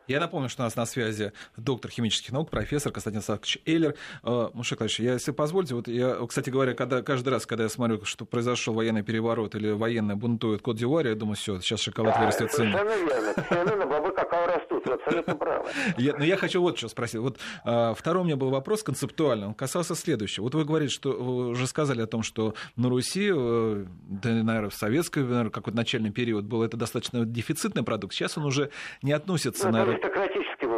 Я 0.07 0.19
напомню, 0.19 0.49
что 0.49 0.61
у 0.61 0.65
нас 0.65 0.75
на 0.75 0.85
связи 0.85 1.33
доктор 1.57 1.89
химических 1.89 2.31
наук, 2.31 2.49
профессор 2.49 2.91
Константин 2.91 3.21
Савкович 3.21 3.59
Эйлер. 3.65 3.95
Э, 4.23 4.49
Мушек 4.53 4.79
Владимирович, 4.79 4.99
я, 4.99 5.13
если 5.13 5.31
позволите, 5.31 5.73
вот 5.75 5.87
я, 5.87 6.17
кстати 6.27 6.49
говоря, 6.49 6.73
когда, 6.73 7.01
каждый 7.01 7.29
раз, 7.29 7.45
когда 7.45 7.63
я 7.63 7.69
смотрю, 7.69 8.03
что 8.05 8.25
произошел 8.25 8.73
военный 8.73 9.01
переворот 9.03 9.55
или 9.55 9.71
военные 9.71 10.15
бунтуют 10.15 10.61
код 10.61 10.77
д'Ивуаре, 10.77 11.09
я 11.09 11.15
думаю, 11.15 11.35
все, 11.35 11.59
сейчас 11.59 11.79
шоколад 11.79 12.19
вырастет 12.19 12.51
цены. 12.51 12.71
Совершенно 12.71 13.05
верно. 13.05 13.33
Цены 13.49 13.85
бобы 13.85 14.11
какао 14.11 14.47
растут, 14.47 14.74
вы 14.85 14.93
абсолютно 14.93 15.35
правы. 15.35 15.69
Я, 15.97 16.15
но 16.17 16.23
я 16.23 16.37
хочу 16.37 16.61
вот 16.61 16.77
что 16.77 16.87
спросить. 16.87 17.19
Вот 17.19 17.39
а, 17.63 17.93
второй 17.93 18.23
у 18.23 18.25
меня 18.25 18.35
был 18.35 18.49
вопрос 18.49 18.83
концептуальный, 18.83 19.47
он 19.47 19.53
касался 19.53 19.95
следующего. 19.95 20.43
Вот 20.43 20.55
вы 20.55 20.65
говорите, 20.65 20.93
что 20.93 21.11
вы 21.11 21.47
уже 21.49 21.67
сказали 21.67 22.01
о 22.01 22.07
том, 22.07 22.23
что 22.23 22.53
на 22.75 22.89
Руси, 22.89 23.31
э, 23.33 23.85
да, 24.07 24.29
наверное, 24.29 24.69
в 24.69 24.75
советский, 24.75 25.21
наверное, 25.21 25.51
какой-то 25.51 25.77
начальный 25.77 26.11
период 26.11 26.45
был 26.45 26.63
это 26.63 26.77
достаточно 26.77 27.25
дефицитный 27.25 27.83
продукт. 27.83 28.13
Сейчас 28.13 28.37
он 28.37 28.45
уже 28.45 28.69
не 29.01 29.11
относится, 29.11 29.67
ну, 29.67 29.73
наверное 29.73 29.99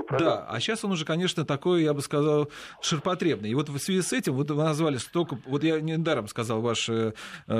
продукт. 0.08 0.24
Да, 0.24 0.46
а 0.50 0.60
сейчас 0.60 0.84
он 0.84 0.92
уже, 0.92 1.06
конечно, 1.06 1.46
такой, 1.46 1.84
я 1.84 1.94
бы 1.94 2.02
сказал, 2.02 2.50
ширпотребный. 2.82 3.50
И 3.50 3.56
вот 3.56 3.70
в 3.70 3.78
связи 3.80 4.02
с 4.02 4.14
этим, 4.14 4.34
вот 4.34 4.50
вы 4.50 4.64
назвали 4.64 4.98
столько, 4.98 5.38
вот 5.46 5.64
я 5.64 5.80
недаром 5.80 6.28
сказал 6.28 6.62
ваш, 6.62 6.90
э, 6.90 7.14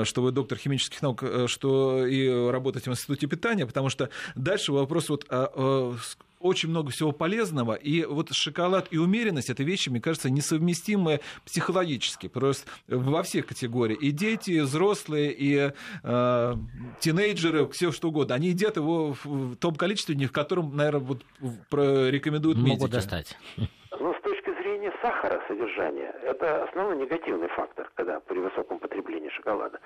что 0.04 0.22
вы 0.22 0.32
доктор 0.32 0.58
химических 0.58 1.00
наук, 1.02 1.22
э, 1.22 1.46
что 1.46 2.06
и 2.06 2.28
работаете 2.50 2.90
в 2.90 2.92
институте 2.92 3.26
питания, 3.26 3.66
потому 3.66 3.88
что 3.88 4.08
дальше 4.34 4.72
вопрос 4.72 5.08
вот 5.08 5.26
а, 5.28 5.94
очень 6.40 6.68
много 6.70 6.90
всего 6.90 7.12
полезного, 7.12 7.74
и 7.74 8.04
вот 8.04 8.28
шоколад 8.32 8.88
и 8.90 8.98
умеренность— 8.98 9.50
это 9.50 9.62
вещи, 9.62 9.88
мне 9.88 10.00
кажется, 10.00 10.30
несовместимые 10.30 11.20
психологически, 11.44 12.28
просто 12.28 12.70
во 12.88 13.22
всех 13.22 13.46
категориях. 13.46 14.00
И 14.00 14.10
дети, 14.10 14.52
и 14.52 14.60
взрослые, 14.60 15.32
и 15.32 15.72
э, 16.04 16.52
тинейджеры, 17.00 17.68
все 17.68 17.92
что 17.92 18.08
угодно, 18.08 18.34
они 18.34 18.48
едят 18.48 18.76
его 18.76 19.14
в 19.24 19.56
том 19.56 19.74
количестве, 19.74 20.14
в 20.14 20.32
котором, 20.32 20.76
наверное, 20.76 21.00
вот 21.00 21.22
рекомендуют 21.70 22.58
медики. 22.58 22.78
Могут 22.78 22.90
достать. 22.90 23.36
Ну, 23.56 24.14
с 24.14 24.22
точки 24.22 24.50
зрения 24.62 24.92
сахара 25.02 25.42
содержания, 25.48 26.14
это 26.22 26.64
основной 26.64 26.96
негативный 26.98 27.48
фактор, 27.48 27.90
когда 27.94 28.20
при 28.20 28.38
высоком 28.38 28.78
потреблении 28.78 29.30
шоколада. 29.30 29.80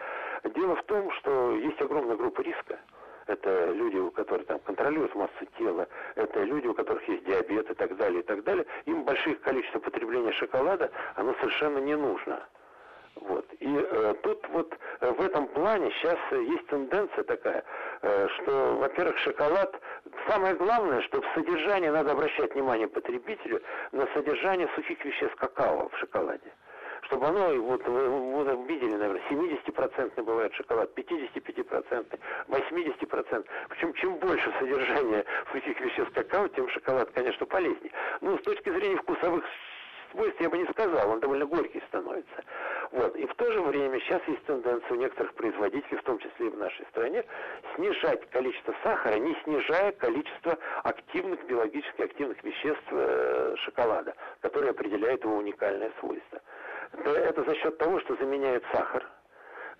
Дело 0.54 0.76
в 0.76 0.84
том, 0.84 1.10
что 1.20 1.56
есть 1.56 1.80
огромная 1.80 2.16
группа 2.16 2.40
риска 2.42 2.78
это 3.26 3.66
люди, 3.72 3.96
у 3.96 4.10
которых 4.10 4.46
там 4.46 4.58
контролируют 4.60 5.14
массу 5.14 5.46
тела, 5.58 5.86
это 6.14 6.42
люди, 6.42 6.66
у 6.66 6.74
которых 6.74 7.06
есть 7.08 7.24
диабет 7.24 7.70
и 7.70 7.74
так 7.74 7.96
далее, 7.96 8.20
и 8.20 8.22
так 8.22 8.42
далее, 8.44 8.66
им 8.86 9.04
большое 9.04 9.36
количество 9.36 9.80
потребления 9.80 10.32
шоколада, 10.32 10.90
оно 11.16 11.34
совершенно 11.40 11.78
не 11.78 11.96
нужно. 11.96 12.42
Вот. 13.16 13.46
И 13.60 13.68
э, 13.68 14.14
тут 14.22 14.48
вот 14.48 14.74
э, 15.00 15.10
в 15.10 15.20
этом 15.20 15.46
плане 15.48 15.90
сейчас 15.92 16.18
есть 16.32 16.66
тенденция 16.68 17.24
такая, 17.24 17.62
э, 18.00 18.28
что, 18.28 18.76
во-первых, 18.76 19.18
шоколад, 19.18 19.78
самое 20.28 20.54
главное, 20.54 21.02
что 21.02 21.20
в 21.20 21.26
содержании 21.34 21.88
надо 21.88 22.12
обращать 22.12 22.54
внимание 22.54 22.88
потребителю 22.88 23.62
на 23.92 24.06
содержание 24.14 24.68
сухих 24.74 25.04
веществ 25.04 25.36
какао 25.36 25.88
в 25.90 25.98
шоколаде 25.98 26.52
чтобы 27.02 27.26
оно, 27.26 27.54
вот 27.60 27.86
вы, 27.86 28.08
вы 28.08 28.66
видели, 28.66 28.94
наверное, 28.94 29.22
70% 29.30 30.22
бывает 30.22 30.54
шоколад, 30.54 30.90
55%, 30.96 32.18
80%. 32.48 33.46
Причем 33.68 33.92
чем 33.94 34.16
больше 34.16 34.52
содержания 34.58 35.24
сухих 35.52 35.80
веществ 35.80 36.12
какао, 36.14 36.48
тем 36.48 36.68
шоколад, 36.68 37.10
конечно, 37.12 37.46
полезнее. 37.46 37.92
Ну, 38.20 38.38
с 38.38 38.42
точки 38.42 38.70
зрения 38.70 38.96
вкусовых 38.96 39.44
свойств 40.12 40.40
я 40.40 40.48
бы 40.48 40.58
не 40.58 40.66
сказал, 40.66 41.10
он 41.10 41.20
довольно 41.20 41.46
горький 41.46 41.82
становится. 41.88 42.44
Вот. 42.92 43.16
И 43.16 43.26
в 43.26 43.34
то 43.34 43.50
же 43.50 43.60
время 43.62 43.98
сейчас 44.00 44.22
есть 44.28 44.44
тенденция 44.44 44.92
у 44.92 45.00
некоторых 45.00 45.34
производителей, 45.34 45.96
в 45.96 46.02
том 46.02 46.18
числе 46.18 46.46
и 46.46 46.50
в 46.50 46.58
нашей 46.58 46.84
стране, 46.86 47.24
снижать 47.74 48.28
количество 48.30 48.74
сахара, 48.82 49.16
не 49.16 49.34
снижая 49.44 49.92
количество 49.92 50.58
активных, 50.84 51.44
биологически 51.46 52.02
активных 52.02 52.42
веществ 52.44 52.86
э, 52.90 53.54
шоколада, 53.64 54.14
которые 54.40 54.70
определяют 54.70 55.24
его 55.24 55.36
уникальное 55.36 55.90
свойство. 56.00 56.40
Это 56.92 57.44
за 57.44 57.54
счет 57.54 57.78
того, 57.78 58.00
что 58.00 58.16
заменяет 58.16 58.64
сахар 58.72 59.08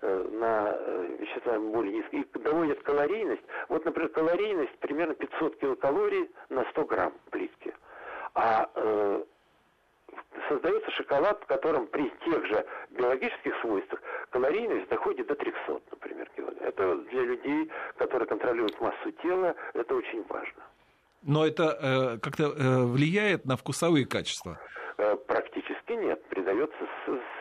э, 0.01 0.27
на 0.31 0.75
э, 0.75 1.17
вещества 1.19 1.59
более 1.59 1.97
низкие 1.97 2.21
и 2.23 2.39
доводят 2.39 2.81
калорийность. 2.81 3.43
Вот, 3.69 3.85
например, 3.85 4.09
калорийность 4.09 4.77
примерно 4.79 5.13
500 5.13 5.57
килокалорий 5.57 6.29
на 6.49 6.63
100 6.71 6.85
грамм 6.85 7.13
плитки. 7.29 7.73
А 8.33 8.69
э, 8.73 9.23
создается 10.49 10.91
шоколад, 10.91 11.41
в 11.43 11.45
котором 11.45 11.87
при 11.87 12.09
тех 12.25 12.45
же 12.47 12.65
биологических 12.89 13.55
свойствах 13.61 14.01
калорийность 14.31 14.89
доходит 14.89 15.27
до 15.27 15.35
300, 15.35 15.81
например, 15.91 16.29
килограмм. 16.35 16.67
Это 16.67 16.95
для 16.95 17.21
людей, 17.21 17.71
которые 17.97 18.27
контролируют 18.27 18.79
массу 18.81 19.11
тела, 19.21 19.55
это 19.73 19.95
очень 19.95 20.23
важно. 20.27 20.63
Но 21.25 21.45
это 21.45 21.77
э, 21.79 22.17
как-то 22.19 22.43
э, 22.43 22.83
влияет 22.83 23.45
на 23.45 23.55
вкусовые 23.55 24.05
качества? 24.05 24.59
Э, 24.97 25.15
практически 25.15 25.93
нет, 25.93 26.23
придается 26.25 26.77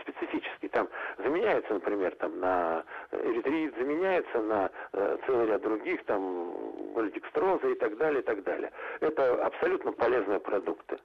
специфически. 0.02 0.68
Там 0.68 0.88
заменяется, 1.18 1.74
например, 1.74 2.14
там 2.16 2.38
на 2.40 2.84
эритрит, 3.10 3.74
заменяется 3.76 4.40
на 4.40 4.70
э, 4.92 5.18
целый 5.26 5.46
ряд 5.46 5.62
других, 5.62 6.04
там, 6.04 6.52
валидекстроза 6.94 7.68
и 7.68 7.74
так 7.74 7.96
далее, 7.96 8.20
и 8.20 8.24
так 8.24 8.42
далее. 8.44 8.70
Это 9.00 9.44
абсолютно 9.44 9.92
полезные 9.92 10.40
продукты. 10.40 10.98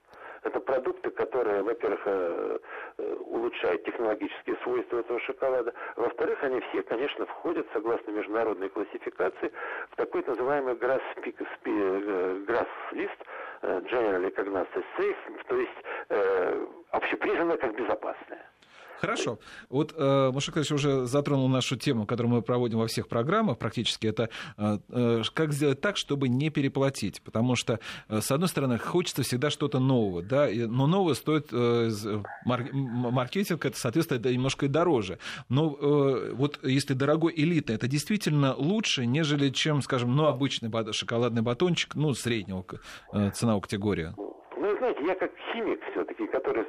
Это 0.48 0.62
продукты, 0.62 1.10
которые, 1.10 1.62
во-первых, 1.62 2.00
э, 2.06 2.60
э, 3.00 3.16
улучшают 3.20 3.84
технологические 3.84 4.56
свойства 4.64 5.00
этого 5.00 5.20
шоколада. 5.20 5.74
Во-вторых, 5.98 6.42
они 6.42 6.62
все, 6.62 6.84
конечно, 6.84 7.26
входят, 7.26 7.68
согласно 7.74 8.12
международной 8.12 8.70
классификации, 8.70 9.52
в 9.90 9.96
такой 9.98 10.24
называемый 10.26 10.76
GRAS, 10.76 11.02
GRAS 12.46 12.68
лист, 12.92 13.18
General 13.62 14.24
Recognized 14.24 14.84
Safe, 14.98 15.44
то 15.48 15.56
есть 15.58 16.78
общепризнанно 16.92 17.58
как 17.58 17.76
безопасное. 17.76 18.46
Хорошо. 19.00 19.40
Вот 19.70 19.94
э, 19.96 20.32
Маша 20.34 20.52
уже 20.74 21.06
затронул 21.06 21.48
нашу 21.48 21.76
тему, 21.76 22.06
которую 22.06 22.36
мы 22.36 22.42
проводим 22.42 22.80
во 22.80 22.88
всех 22.88 23.08
программах 23.08 23.58
практически. 23.58 24.08
Это 24.08 24.30
э, 24.58 24.80
э, 24.90 25.22
как 25.34 25.54
сделать 25.54 25.82
так, 25.82 25.98
чтобы 25.98 26.28
не 26.30 26.50
переплатить. 26.50 27.22
Потому 27.22 27.56
что, 27.56 27.80
с 28.10 28.32
одной 28.32 28.50
стороны, 28.50 28.78
хочется 28.78 29.24
всегда 29.24 29.50
что-то 29.50 29.80
нового, 29.80 30.24
да, 30.24 30.48
но 30.52 30.88
новое 30.88 31.14
стоит 31.14 31.52
маркетинг, 32.46 33.66
это, 33.66 33.78
соответственно, 33.78 34.28
немножко 34.28 34.66
и 34.66 34.70
дороже. 34.70 35.20
Но 35.50 35.70
вот 36.34 36.60
если 36.64 36.94
дорогой 36.94 37.34
элитный, 37.36 37.76
это 37.76 37.88
действительно 37.88 38.56
лучше, 38.56 39.06
нежели 39.06 39.50
чем, 39.50 39.82
скажем, 39.82 40.16
ну, 40.16 40.26
обычный 40.26 40.72
шоколадный 40.94 41.42
батончик, 41.42 41.96
ну, 41.96 42.14
среднего 42.14 42.66
ценового 43.34 43.62
категории. 43.62 44.14
Ну, 44.60 44.78
знаете, 44.78 45.06
я 45.06 45.16
как 45.16 45.32
химик 45.58 45.82
все-таки, 45.92 46.28
который 46.28 46.66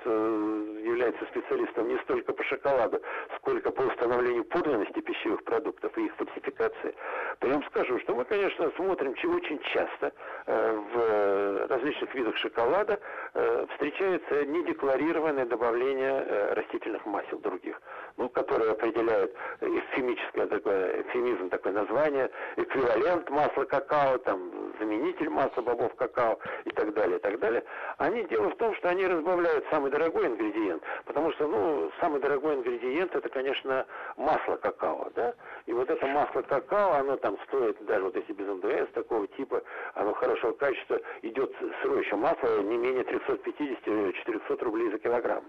является 0.82 1.24
специалистом 1.26 1.88
не 1.88 1.98
столько 1.98 2.32
по 2.32 2.42
шоколаду, 2.44 3.00
сколько 3.36 3.70
по 3.70 3.82
установлению 3.82 4.44
подлинности 4.44 5.00
пищевых 5.00 5.44
продуктов 5.44 5.96
и 5.98 6.06
их 6.06 6.14
фальсификации, 6.16 6.94
то 7.38 7.46
я 7.46 7.54
вам 7.54 7.64
скажу, 7.64 7.98
что 8.00 8.14
мы, 8.14 8.24
конечно, 8.24 8.70
смотрим 8.76 9.10
очень 9.10 9.58
часто 9.74 10.12
э, 10.46 10.82
в 10.94 11.66
различных 11.68 12.14
видах 12.14 12.36
шоколада 12.36 12.98
э, 13.34 13.66
встречается 13.72 14.46
недекларированное 14.46 15.44
добавление 15.44 16.24
э, 16.26 16.54
растительных 16.54 17.04
масел 17.06 17.38
других, 17.38 17.80
ну, 18.16 18.28
которые 18.28 18.72
определяют 18.72 19.34
эвфемическое 19.60 20.46
такое, 20.46 21.02
эвфемизм, 21.02 21.50
такое 21.50 21.72
название, 21.72 22.30
эквивалент 22.56 23.28
масла 23.30 23.64
какао, 23.64 24.18
там, 24.18 24.72
заменитель 24.78 25.28
масла 25.28 25.62
бобов 25.62 25.94
какао 25.96 26.38
и 26.64 26.70
так 26.70 26.94
далее, 26.94 27.18
и 27.18 27.20
так 27.20 27.38
далее. 27.38 27.64
Они, 27.98 28.22
дело 28.24 28.50
в 28.50 28.56
том, 28.56 28.74
что 28.78 28.90
они 28.90 29.06
разбавляют 29.06 29.64
самый 29.70 29.90
дорогой 29.90 30.26
ингредиент, 30.26 30.82
потому 31.04 31.32
что, 31.32 31.46
ну, 31.46 31.90
самый 32.00 32.20
дорогой 32.20 32.54
ингредиент 32.54 33.14
это, 33.14 33.28
конечно, 33.28 33.86
масло 34.16 34.56
какао, 34.56 35.10
да, 35.14 35.34
и 35.66 35.72
вот 35.72 35.90
это 35.90 36.06
масло 36.06 36.42
какао, 36.42 36.92
оно 36.94 37.16
там 37.16 37.36
стоит, 37.46 37.84
даже 37.84 38.04
вот 38.04 38.16
если 38.16 38.32
без 38.32 38.46
НДС 38.46 38.92
такого 38.92 39.26
типа, 39.28 39.62
оно 39.94 40.14
хорошего 40.14 40.52
качества, 40.52 41.00
идет 41.22 41.52
сырое 41.82 42.00
еще 42.00 42.16
масло 42.16 42.60
не 42.62 42.76
менее 42.76 43.02
350-400 43.02 44.64
рублей 44.64 44.90
за 44.90 44.98
килограмм. 44.98 45.44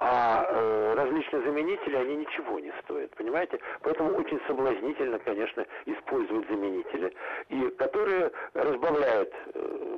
А 0.00 0.46
э, 0.48 0.94
различные 0.94 1.42
заменители, 1.42 1.96
они 1.96 2.16
ничего 2.18 2.60
не 2.60 2.72
стоят, 2.84 3.10
понимаете? 3.16 3.58
Поэтому 3.82 4.14
очень 4.14 4.40
соблазнительно, 4.46 5.18
конечно, 5.18 5.66
использовать 5.86 6.48
заменители, 6.48 7.12
и 7.48 7.68
которые 7.70 8.30
разбавляют, 8.54 9.34
э, 9.54 9.97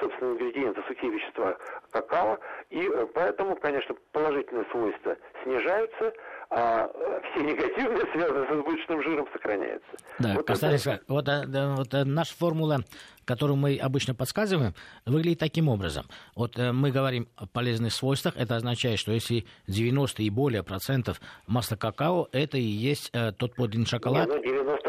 собственно, 0.00 0.32
ингредиенты, 0.32 0.82
сухие 0.88 1.12
вещества 1.12 1.56
какао, 1.90 2.38
и 2.70 2.88
э, 2.88 3.06
поэтому, 3.14 3.56
конечно, 3.56 3.94
положительные 4.12 4.66
свойства 4.70 5.16
снижаются, 5.42 6.12
а 6.50 6.88
все 7.30 7.44
негативные, 7.44 8.06
связанные 8.12 8.46
с 8.46 8.50
избыточным 8.50 9.02
жиром, 9.02 9.28
сохраняются. 9.32 9.88
Да, 10.18 10.34
вот 10.34 10.46
Константин 10.46 10.92
это... 10.92 11.04
вот, 11.08 11.28
э, 11.28 11.74
вот 11.76 11.94
э, 11.94 12.04
наша 12.04 12.34
формула, 12.34 12.78
которую 13.24 13.56
мы 13.56 13.76
обычно 13.76 14.14
подсказываем, 14.14 14.74
выглядит 15.04 15.40
таким 15.40 15.68
образом. 15.68 16.06
Вот 16.34 16.58
э, 16.58 16.72
мы 16.72 16.90
говорим 16.90 17.28
о 17.36 17.46
полезных 17.46 17.92
свойствах, 17.92 18.34
это 18.36 18.56
означает, 18.56 18.98
что 18.98 19.12
если 19.12 19.46
90 19.66 20.22
и 20.22 20.30
более 20.30 20.62
процентов 20.62 21.20
масла 21.46 21.76
какао, 21.76 22.28
это 22.32 22.58
и 22.58 22.62
есть 22.62 23.12
тот 23.38 23.54
подлинный 23.54 23.86
шоколад. 23.86 24.28
Не, 24.28 24.34
ну 24.36 24.42
90 24.42 24.66
процентов 24.66 24.85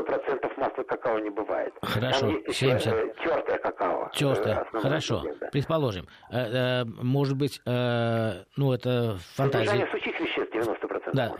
масла 0.58 0.84
какао 0.84 1.20
не 1.20 1.30
бывает. 1.30 1.74
Хорошо, 1.82 2.32
Там 2.32 2.54
70. 2.54 2.86
Еще, 2.86 3.14
тертое 3.24 3.58
какао. 3.58 4.10
Тертое, 4.14 4.66
хорошо. 4.72 5.24
Да. 5.40 5.48
Предположим, 5.52 6.08
может 6.32 7.38
быть, 7.38 7.62
ну 7.66 8.74
это 8.74 9.18
фантазия. 9.36 9.70
Содержание 9.70 9.88
сухих 9.92 10.20
веществ 10.20 10.54
90%. 10.56 11.12
Да, 11.14 11.36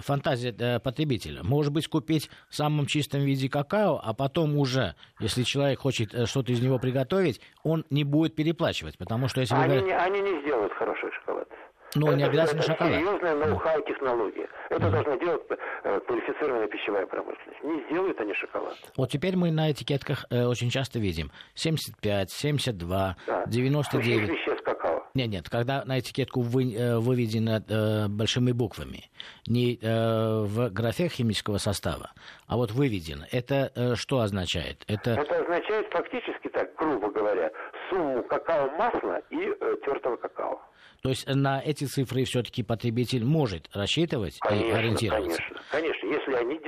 фантазия 0.00 0.54
э, 0.58 0.80
потребителя. 0.80 1.42
Может 1.42 1.72
быть, 1.72 1.88
купить 1.88 2.30
в 2.48 2.54
самом 2.54 2.86
чистом 2.86 3.20
виде 3.20 3.48
какао, 3.48 4.00
а 4.02 4.14
потом 4.14 4.56
уже, 4.56 4.94
если 5.18 5.42
человек 5.42 5.80
хочет 5.80 6.14
э, 6.14 6.26
что-то 6.26 6.52
из 6.52 6.62
него 6.62 6.78
приготовить, 6.78 7.40
он 7.62 7.84
не 7.90 8.04
будет 8.04 8.34
переплачивать, 8.34 8.98
потому 8.98 9.28
что 9.28 9.40
если... 9.40 9.54
Они, 9.54 9.78
вы... 9.78 9.86
не, 9.86 9.92
они 9.92 10.20
не 10.20 10.40
сделают 10.42 10.72
хороший 10.72 11.10
шоколад. 11.12 11.48
Ну, 11.96 12.06
это, 12.08 12.16
не 12.16 12.24
обязательно 12.24 12.60
это 12.60 12.72
шоколад. 12.72 12.92
серьезная 12.94 13.34
ноу-хау 13.34 13.82
технология. 13.82 14.48
Это 14.70 14.86
mm. 14.86 14.90
должна 14.90 15.16
делать 15.16 15.42
э, 15.82 16.00
квалифицированная 16.06 16.68
пищевая 16.68 17.06
промышленность. 17.06 17.64
Не 17.64 17.82
сделают 17.86 18.20
они 18.20 18.34
шоколад. 18.34 18.76
Вот 18.96 19.10
теперь 19.10 19.36
мы 19.36 19.50
на 19.50 19.72
этикетках 19.72 20.24
э, 20.30 20.44
очень 20.44 20.70
часто 20.70 21.00
видим 21.00 21.32
75, 21.54 22.30
72, 22.30 23.16
да. 23.26 23.44
99. 23.46 23.86
Сухих 23.86 24.38
веществ 24.38 24.62
какао. 24.62 25.06
Нет, 25.14 25.28
нет, 25.28 25.48
когда 25.48 25.84
на 25.84 25.98
этикетку 25.98 26.42
вы, 26.42 26.72
э, 26.72 26.98
выведено 26.98 27.60
э, 27.68 28.08
большими 28.08 28.52
буквами, 28.52 29.10
не 29.48 29.74
э, 29.74 30.44
в 30.44 30.70
графе 30.70 31.08
химического 31.08 31.58
состава, 31.58 32.12
а 32.46 32.56
вот 32.56 32.70
выведено, 32.70 33.24
это 33.32 33.72
э, 33.74 33.94
что 33.96 34.20
означает? 34.20 34.84
Это... 34.86 35.12
это 35.12 35.40
означает 35.40 35.88
фактически 35.90 36.48
так, 36.48 36.74
грубо 36.76 37.10
говоря, 37.10 37.50
сумму 37.90 38.22
какао-масла 38.22 39.22
и 39.30 39.36
э, 39.36 39.76
тертого 39.84 40.16
какао. 40.16 40.60
То 41.02 41.08
есть 41.08 41.26
на 41.26 41.60
эти 41.60 41.84
цифры 41.84 42.24
все-таки 42.24 42.62
потребитель 42.62 43.24
может 43.24 43.68
рассчитывать 43.74 44.38
конечно, 44.38 44.66
и 44.66 44.70
ориентироваться. 44.70 45.38
Конечно, 45.38 45.62
конечно, 45.70 46.06
если 46.06 46.34
они 46.34 46.60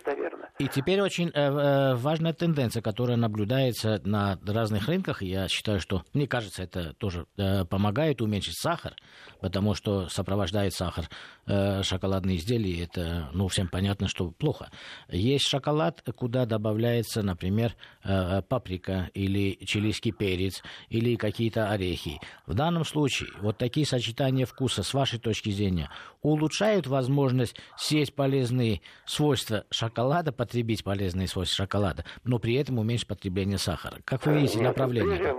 достоверны. 0.00 0.46
И 0.58 0.68
теперь 0.68 1.00
очень 1.00 1.28
э, 1.28 1.32
э, 1.34 1.94
важная 1.96 2.32
тенденция, 2.32 2.82
которая 2.82 3.16
наблюдается 3.16 4.00
на 4.04 4.38
разных 4.46 4.88
рынках. 4.88 5.22
Я 5.22 5.48
считаю, 5.48 5.80
что, 5.80 6.02
мне 6.12 6.26
кажется, 6.26 6.62
это 6.62 6.94
тоже 6.94 7.26
э, 7.36 7.64
помогает 7.64 8.20
уменьшить 8.20 8.58
сахар, 8.58 8.94
потому 9.40 9.74
что 9.74 10.08
сопровождает 10.08 10.74
сахар 10.74 11.06
э, 11.46 11.82
шоколадные 11.82 12.36
изделия. 12.36 12.84
Это, 12.84 13.30
ну, 13.32 13.48
всем 13.48 13.68
понятно, 13.68 14.08
что 14.08 14.30
плохо. 14.30 14.70
Есть 15.08 15.48
шоколад, 15.48 16.02
куда 16.16 16.46
добавляется, 16.46 17.22
например, 17.22 17.72
э, 17.99 17.99
паприка 18.48 19.10
или 19.14 19.58
чилийский 19.64 20.12
перец 20.12 20.62
или 20.88 21.16
какие-то 21.16 21.70
орехи. 21.70 22.20
В 22.46 22.54
данном 22.54 22.84
случае 22.84 23.30
вот 23.40 23.58
такие 23.58 23.86
сочетания 23.86 24.46
вкуса, 24.46 24.82
с 24.82 24.94
вашей 24.94 25.18
точки 25.18 25.50
зрения, 25.50 25.90
улучшают 26.22 26.86
возможность 26.86 27.56
съесть 27.76 28.14
полезные 28.14 28.80
свойства 29.04 29.64
шоколада, 29.70 30.32
потребить 30.32 30.84
полезные 30.84 31.28
свойства 31.28 31.64
шоколада, 31.64 32.04
но 32.24 32.38
при 32.38 32.54
этом 32.54 32.78
уменьшить 32.78 33.08
потребление 33.08 33.58
сахара? 33.58 33.98
Как 34.04 34.26
вы 34.26 34.40
видите 34.40 34.60
направление? 34.60 35.34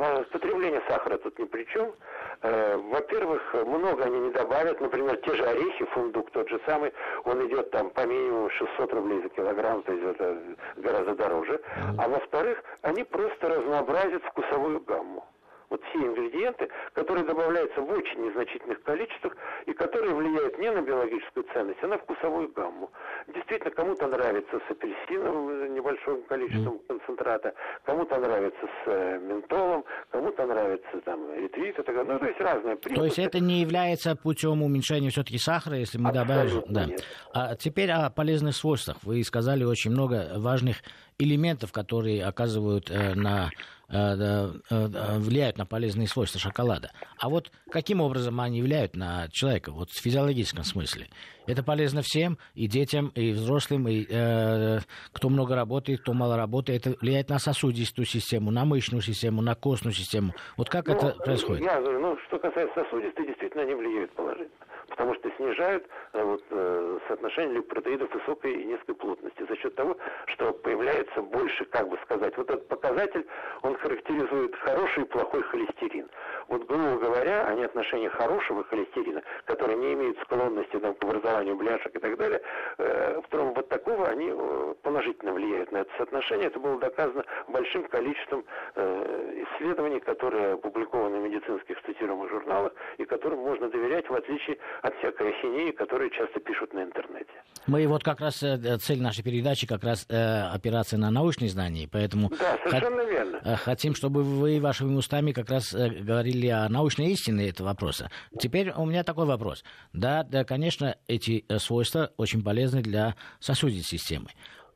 Сахара 1.12 1.18
тут 1.18 1.40
ни 1.40 1.46
при 1.46 1.64
чем. 1.66 1.94
Э, 2.42 2.78
во-первых, 2.78 3.54
много 3.66 4.04
они 4.04 4.20
не 4.20 4.32
добавят. 4.32 4.80
Например, 4.82 5.18
те 5.18 5.36
же 5.36 5.44
орехи, 5.44 5.86
фундук 5.86 6.32
тот 6.32 6.50
же 6.50 6.60
самый, 6.66 6.94
он 7.26 7.48
идет 7.48 7.72
там 7.72 7.90
по 7.90 8.06
минимуму 8.06 8.50
600 8.50 8.94
рублей 8.94 9.22
за 9.22 9.30
килограмм, 9.30 9.84
то 9.84 9.92
есть 9.92 10.04
это 10.04 10.38
гораздо 10.78 11.16
дороже. 11.16 11.62
А 11.98 12.08
во-вторых, 12.08 12.64
они 12.82 13.04
просто 13.04 13.50
разнообразят 13.50 14.24
вкусовую 14.24 14.80
гамму 14.82 15.26
вот 15.72 15.82
все 15.90 16.00
ингредиенты, 16.00 16.70
которые 16.94 17.26
добавляются 17.26 17.82
в 17.82 17.90
очень 17.90 18.28
незначительных 18.28 18.84
количествах 18.84 19.36
и 19.66 19.74
которые 19.74 20.14
влияют 20.14 20.60
не 20.60 20.70
на 20.70 20.82
биологическую 20.82 21.46
ценность, 21.54 21.80
а 21.82 21.88
на 21.88 21.98
вкусовую 21.98 22.52
гамму. 22.54 22.92
Действительно, 23.34 23.72
кому-то 23.72 24.08
нравится 24.08 24.60
с 24.68 24.72
апельсиновым 24.72 25.74
небольшим 25.74 26.22
количеством 26.24 26.80
концентрата, 26.88 27.54
кому-то 27.86 28.18
нравится 28.18 28.60
с 28.62 28.88
э, 28.88 29.20
ментолом, 29.20 29.86
кому-то 30.12 30.46
нравится 30.46 31.02
там 31.06 31.34
ретрит 31.34 31.80
и 31.80 31.84
так 31.84 31.96
далее. 31.96 32.14
Ну, 32.14 32.20
то 32.20 32.28
есть 32.28 32.42
разные 32.42 32.76
принципы. 32.76 32.96
То 32.96 33.06
есть 33.06 33.20
это 33.20 33.40
не 33.40 33.62
является 33.62 34.16
путем 34.16 34.62
уменьшения 34.62 35.10
все-таки 35.10 35.38
сахара, 35.38 35.78
если 35.78 35.98
мы 35.98 36.12
добавим... 36.12 36.64
Да. 36.68 36.88
А 37.34 37.56
теперь 37.56 37.92
о 37.92 38.10
полезных 38.10 38.56
свойствах. 38.56 38.98
Вы 39.04 39.24
сказали 39.24 39.64
очень 39.64 39.92
много 39.92 40.34
важных 40.36 40.78
элементов, 41.22 41.72
которые 41.72 42.24
оказывают 42.26 42.90
э, 42.90 43.14
на 43.16 43.50
Э, 43.94 44.54
э, 44.70 45.18
влияют 45.18 45.58
на 45.58 45.66
полезные 45.66 46.08
свойства 46.08 46.40
шоколада. 46.40 46.92
А 47.20 47.28
вот 47.28 47.52
каким 47.70 48.00
образом 48.00 48.40
они 48.40 48.62
влияют 48.62 48.96
на 48.96 49.28
человека, 49.32 49.74
вот 49.74 49.90
в 49.90 50.02
физиологическом 50.02 50.64
смысле? 50.64 51.08
Это 51.46 51.62
полезно 51.62 52.02
всем, 52.02 52.38
и 52.56 52.68
детям, 52.68 53.12
и 53.16 53.32
взрослым, 53.32 53.90
и 53.90 54.06
э, 54.10 54.80
кто 55.12 55.28
много 55.28 55.56
работает, 55.56 56.00
кто 56.00 56.14
мало 56.14 56.38
работает. 56.38 56.88
Это 56.88 56.98
влияет 57.02 57.28
на 57.28 57.38
сосудистую 57.38 58.06
систему, 58.06 58.50
на 58.50 58.64
мышечную 58.64 59.02
систему, 59.02 59.42
на 59.42 59.56
костную 59.56 59.94
систему. 59.94 60.32
Вот 60.56 60.70
как 60.70 60.88
ну, 60.88 60.94
это 60.94 61.12
происходит? 61.26 61.66
Я, 61.66 61.82
ну, 61.82 62.18
что 62.28 62.40
касается 62.40 62.74
сосудистой, 62.84 63.28
действительно 63.28 63.64
они 63.64 63.74
влияют 63.74 64.14
положительно 64.14 64.56
потому 64.92 65.16
что 65.16 65.32
снижают 65.38 65.88
э, 66.14 66.24
вот, 66.24 66.44
э, 66.52 67.00
соотношение 67.08 67.56
липопротеидов 67.56 68.14
высокой 68.14 68.54
и 68.54 68.66
низкой 68.66 68.94
плотности 68.94 69.44
за 69.48 69.56
счет 69.56 69.74
того, 69.76 69.98
что 70.28 70.54
появляется 70.54 71.22
больше, 71.22 71.66
как 71.66 71.88
бы 71.90 71.98
сказать, 72.04 72.38
вот 72.38 72.50
этот 72.50 72.68
показатель, 72.68 73.26
он 73.64 73.76
характеризует 73.78 74.56
хороший 74.58 75.04
и 75.04 75.06
плохой 75.06 75.42
холестерин. 75.44 76.10
Вот, 76.48 76.68
грубо 76.68 76.98
говоря, 76.98 77.46
они 77.48 77.64
отношения 77.64 78.10
хорошего 78.10 78.64
холестерина, 78.66 79.24
которые 79.46 79.78
не 79.78 79.94
имеют 79.94 80.20
склонности 80.20 80.78
там, 80.80 80.94
к 80.96 81.04
образованию 81.04 81.56
бляшек 81.56 81.96
и 81.96 82.00
так 82.00 82.18
далее, 82.18 82.42
э, 82.78 83.22
втором 83.26 83.54
вот 83.54 83.70
такого 83.70 84.08
они 84.08 84.30
э, 84.32 84.74
положительно 84.84 85.34
влияют 85.34 85.72
на 85.72 85.78
это 85.78 85.92
соотношение. 85.98 86.48
Это 86.48 86.60
было 86.60 86.78
доказано 86.78 87.24
большим 87.48 87.86
количеством 87.86 88.44
э, 88.76 89.46
исследований, 89.46 90.02
которые 90.02 90.54
опубликованы 90.54 91.20
в 91.20 91.24
медицинских 91.24 91.82
цитируемых 91.84 92.30
журналах 92.30 92.74
и 92.98 93.06
которым 93.06 93.40
можно 93.40 93.70
доверять, 93.70 94.10
в 94.10 94.14
отличие 94.14 94.58
от 94.82 94.96
всякой 94.98 95.30
ахинеи, 95.30 95.72
которые 95.72 96.10
часто 96.12 96.40
пишут 96.40 96.74
на 96.74 96.84
интернете. 96.84 97.32
Мы 97.68 97.88
вот 97.88 98.04
как 98.04 98.20
раз, 98.20 98.42
э, 98.42 98.78
цель 98.78 99.02
нашей 99.02 99.24
передачи 99.24 99.68
как 99.68 99.84
раз 99.84 100.06
э, 100.10 100.42
операция 100.54 100.98
на 100.98 101.12
научные 101.12 101.50
знания, 101.50 101.88
поэтому... 101.92 102.30
Да, 102.30 102.58
совершенно 102.64 103.04
хот... 103.04 103.10
верно. 103.10 103.42
Э, 103.44 103.56
хотим, 103.56 103.94
чтобы 103.94 104.24
вы 104.24 104.60
вашими 104.60 104.96
устами 104.96 105.32
как 105.32 105.50
раз 105.50 105.74
э, 105.74 105.90
говорили 105.90 106.48
о 106.48 106.68
научной 106.70 107.12
истине 107.12 107.50
этого 107.50 107.68
вопроса. 107.68 108.10
Теперь 108.40 108.72
у 108.72 108.86
меня 108.86 109.04
такой 109.04 109.26
вопрос. 109.26 109.64
Да, 109.94 110.24
да, 110.24 110.44
конечно, 110.44 110.96
эти 111.08 111.46
свойства 111.58 112.12
очень 112.18 112.44
полезны 112.44 112.82
для 112.82 113.16
сосудистой 113.40 114.00
системы 114.00 114.28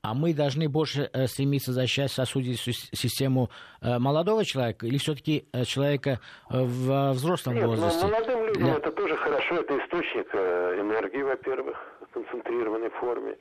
а 0.05 0.13
мы 0.13 0.33
должны 0.33 0.69
больше 0.69 1.09
э, 1.13 1.25
стремиться 1.25 1.71
защищать 1.71 2.11
сосудистую 2.11 2.75
систему 2.75 3.49
э, 3.81 3.97
молодого 3.97 4.45
человека 4.45 4.85
или 4.85 4.97
все-таки 4.97 5.47
э, 5.51 5.63
человека 5.63 6.19
в 6.47 7.13
взрослом 7.13 7.55
Нет, 7.55 7.65
возрасте? 7.65 8.05
Но 8.05 8.11
молодым 8.11 8.45
людям 8.45 8.63
Для... 8.63 8.75
это 8.75 8.91
тоже 8.91 9.15
хорошо, 9.17 9.55
это 9.55 9.77
источник 9.79 10.27
энергии, 10.35 11.23
во-первых, 11.23 11.77
в 12.01 12.13
концентрированной 12.13 12.89
форме. 12.91 13.35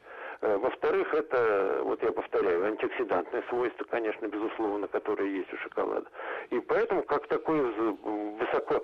Э, 0.44 0.58
во-вторых, 0.58 1.14
это, 1.14 1.80
вот 1.84 2.02
я 2.02 2.12
повторяю, 2.12 2.66
антиоксидантные 2.66 3.42
свойства, 3.48 3.84
конечно, 3.84 4.26
безусловно, 4.26 4.86
которые 4.88 5.38
есть 5.38 5.50
у 5.54 5.56
шоколада. 5.56 6.06
И 6.50 6.60
поэтому, 6.60 7.02
как 7.02 7.26
такой 7.28 7.62
высоко, 7.62 8.82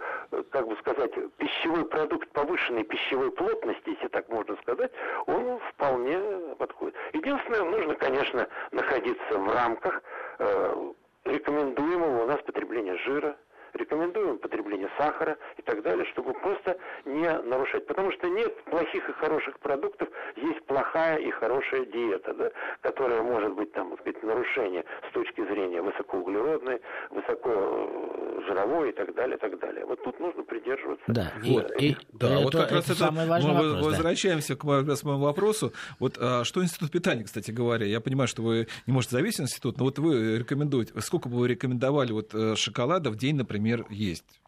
как 0.50 0.66
бы 0.66 0.74
сказать, 0.76 1.12
пищевой 1.36 1.84
продукт 1.84 2.30
повышенной 2.30 2.84
пищевой 2.84 3.30
плотности, 3.30 3.90
если 3.90 4.08
так 4.08 4.26
можно 4.30 4.56
сказать, 4.62 4.90
он 5.26 5.60
вполне 5.72 6.18
подходит. 6.56 6.94
Единственное, 7.12 7.64
нужно, 7.64 7.94
конечно, 7.94 8.48
находиться 8.72 9.38
в 9.38 9.54
рамках 9.54 10.02
э, 10.38 10.92
рекомендуемого 11.24 12.22
у 12.22 12.26
нас 12.26 12.40
потребления 12.40 12.96
жира, 12.96 13.36
рекомендуем 13.74 14.38
потребление 14.38 14.88
сахара 14.98 15.36
и 15.56 15.62
так 15.62 15.82
далее, 15.82 16.04
чтобы 16.12 16.32
просто 16.34 16.76
не 17.04 17.30
нарушать. 17.42 17.86
Потому 17.86 18.12
что 18.12 18.28
нет 18.28 18.54
плохих 18.64 19.08
и 19.08 19.12
хороших 19.12 19.58
продуктов, 19.60 20.08
есть 20.36 20.62
плохая 20.66 21.18
и 21.18 21.30
хорошая 21.30 21.84
диета, 21.86 22.34
да, 22.34 22.50
которая 22.82 23.22
может 23.22 23.54
быть 23.54 23.72
там, 23.72 23.90
так 23.90 24.00
сказать, 24.00 24.22
нарушение 24.22 24.84
с 25.08 25.12
точки 25.12 25.40
зрения 25.46 25.82
высокоуглеродной, 25.82 26.80
высокожировой 27.10 28.90
и 28.90 28.92
так 28.92 29.14
далее, 29.14 29.36
и 29.36 29.40
так 29.40 29.58
далее. 29.58 29.84
Вот 29.86 30.02
тут 30.02 30.18
нужно 30.20 30.42
придерживаться. 30.42 31.04
Да, 31.08 31.32
вот, 31.42 31.70
и, 31.80 31.96
да, 32.12 32.34
это, 32.34 32.44
вот 32.44 32.52
как 32.52 32.72
раз 32.72 32.84
это, 32.86 32.94
самый 32.94 33.26
важный 33.26 33.52
мы 33.52 33.68
вопрос, 33.68 33.86
возвращаемся 33.86 34.54
да. 34.54 34.60
к 34.60 35.04
моему 35.04 35.24
вопросу. 35.24 35.72
Вот 35.98 36.18
а, 36.20 36.44
что 36.44 36.62
институт 36.62 36.90
питания, 36.90 37.24
кстати 37.24 37.50
говоря, 37.50 37.86
я 37.86 38.00
понимаю, 38.00 38.28
что 38.28 38.42
вы 38.42 38.68
не 38.86 38.92
можете 38.92 39.16
зависеть 39.16 39.40
институт, 39.40 39.78
но 39.78 39.84
вот 39.84 39.98
вы 39.98 40.38
рекомендуете, 40.38 40.92
сколько 41.00 41.28
бы 41.28 41.38
вы 41.38 41.48
рекомендовали 41.48 42.12
вот 42.12 42.34
э, 42.34 42.54
шоколада 42.56 43.10
в 43.10 43.16
день, 43.16 43.36
например, 43.36 43.59
например, 43.60 43.86
есть? 43.90 44.40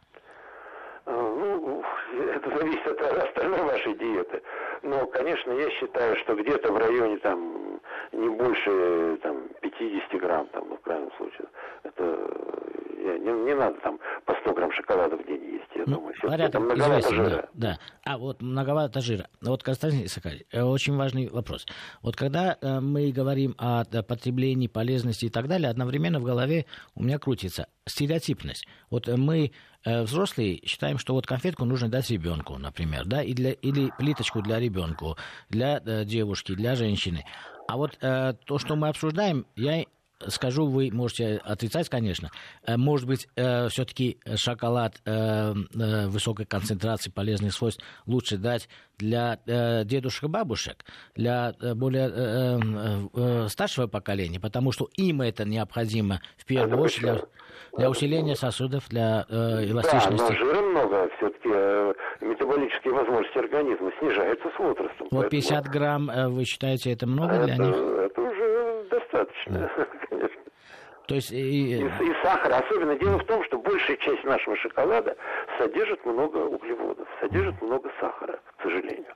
А, 1.05 1.13
ну, 1.13 1.85
это 2.35 2.59
зависит 2.59 2.87
от 2.87 3.19
остальной 3.19 3.63
вашей 3.63 3.95
диеты. 3.95 4.43
Но, 4.83 5.07
конечно, 5.07 5.53
я 5.53 5.71
считаю, 5.71 6.17
что 6.17 6.35
где-то 6.35 6.73
в 6.73 6.77
районе 6.79 7.19
там 7.19 7.81
не 8.13 8.29
больше 8.29 9.19
там, 9.23 9.49
50 9.61 10.21
грамм, 10.21 10.47
там, 10.49 10.69
ну, 10.69 10.77
в 10.77 10.81
крайнем 10.81 11.11
случае. 11.17 11.49
Это 11.85 12.03
не, 12.97 13.33
не 13.33 13.55
надо 13.55 13.79
там 13.81 14.01
по 14.25 14.35
100 14.35 14.55
грамм 14.55 14.73
шоколада 14.73 15.17
в 15.17 15.25
день 15.25 15.52
я 15.83 15.91
ну, 15.91 15.97
думаю. 15.97 16.15
Порядок, 16.23 16.63
многовато 16.63 17.15
жира. 17.15 17.31
Да, 17.31 17.49
да. 17.55 17.79
А 18.05 18.19
вот 18.19 18.43
многовато 18.43 19.01
жира. 19.01 19.29
Вот, 19.41 19.63
Константин 19.63 20.05
Исакович, 20.07 20.43
э, 20.51 20.63
очень 20.63 20.97
важный 20.97 21.29
вопрос. 21.29 21.67
Вот 22.03 22.17
когда 22.17 22.57
э, 22.61 22.81
мы 22.81 23.11
говорим 23.13 23.55
о 23.59 23.85
потреблении, 23.85 24.69
полезности 24.69 25.27
и 25.27 25.29
так 25.29 25.49
далее, 25.49 25.71
одновременно 25.71 26.21
в 26.21 26.25
голове 26.25 26.67
у 26.95 27.03
меня 27.03 27.19
крутится 27.19 27.67
стереотипность. 27.87 28.67
Вот 28.91 29.09
мы 29.09 29.53
э, 29.85 30.03
взрослые 30.03 30.61
считаем, 30.65 30.99
что 30.99 31.15
вот 31.15 31.27
конфетку 31.27 31.65
нужно 31.65 31.89
дать 31.89 32.11
ребенку, 32.11 32.57
например, 32.59 33.05
да, 33.07 33.23
и 33.23 33.35
для, 33.35 33.53
или 33.53 33.93
плиточку 33.99 34.43
для 34.43 34.59
ребенка, 34.59 35.17
для 35.49 35.81
девушки, 36.05 36.55
для 36.55 36.75
женщины. 36.77 37.25
А 37.69 37.77
вот 37.77 37.99
э, 38.01 38.35
то, 38.45 38.59
что 38.59 38.77
мы 38.77 38.89
обсуждаем, 38.89 39.47
я 39.57 39.85
скажу, 40.29 40.67
вы 40.67 40.91
можете 40.93 41.41
отрицать, 41.45 41.89
конечно. 41.89 42.31
Э, 42.67 42.77
может 42.77 43.07
быть, 43.07 43.29
э, 43.37 43.69
все-таки 43.69 44.19
шоколад 44.37 45.01
э, 45.05 45.53
высокой 46.09 46.47
концентрации 46.47 47.11
полезных 47.11 47.53
свойств 47.53 47.83
лучше 48.07 48.37
дать 48.37 48.69
для 48.99 49.39
дедушек 49.85 50.25
и 50.25 50.29
бабушек, 50.29 50.85
для 51.17 51.55
более 51.75 53.49
старшего 53.49 53.89
поколения, 53.89 54.39
потому 54.39 54.71
что 54.71 54.89
им 54.97 55.23
это 55.23 55.45
необходимо 55.45 56.21
в 56.37 56.45
первую 56.45 56.75
это 56.75 56.83
очередь 56.83 57.03
для, 57.03 57.79
для 57.79 57.91
усиления 57.91 58.37
сосудов, 58.37 58.89
для 58.89 59.27
эластичности. 59.29 60.19
Да, 60.19 60.29
но 60.29 60.35
жира 60.37 60.63
много, 60.63 61.11
все-таки 61.17 61.49
метаболические 62.25 62.95
возможности 62.95 63.39
организма 63.39 63.91
снижаются 63.99 64.49
с 64.55 64.59
возрастом. 64.61 65.09
Вот 65.11 65.31
50 65.31 65.67
грамм, 65.67 66.11
вы 66.29 66.45
считаете, 66.45 66.93
это 66.93 67.09
много 67.09 67.35
это, 67.35 67.45
для 67.47 67.57
них? 67.57 67.75
Это 67.75 68.21
уже 69.23 69.59
достаточно. 69.59 69.71
Да. 70.11 70.29
То 71.07 71.17
есть... 71.17 71.33
И... 71.33 71.81
И, 71.81 71.85
и 71.85 72.15
сахар. 72.23 72.53
Особенно 72.53 72.97
дело 72.97 73.19
в 73.19 73.25
том, 73.25 73.45
что 73.45 73.59
большая 73.59 73.97
часть 73.97 74.25
нашего 74.25 74.57
шоколада 74.57 75.17
содержит 75.59 76.05
много 76.07 76.39
углеводов, 76.39 77.09
содержит 77.21 77.61
много 77.61 77.91
сахара, 78.01 78.39
к 78.57 78.63
сожалению. 78.63 79.13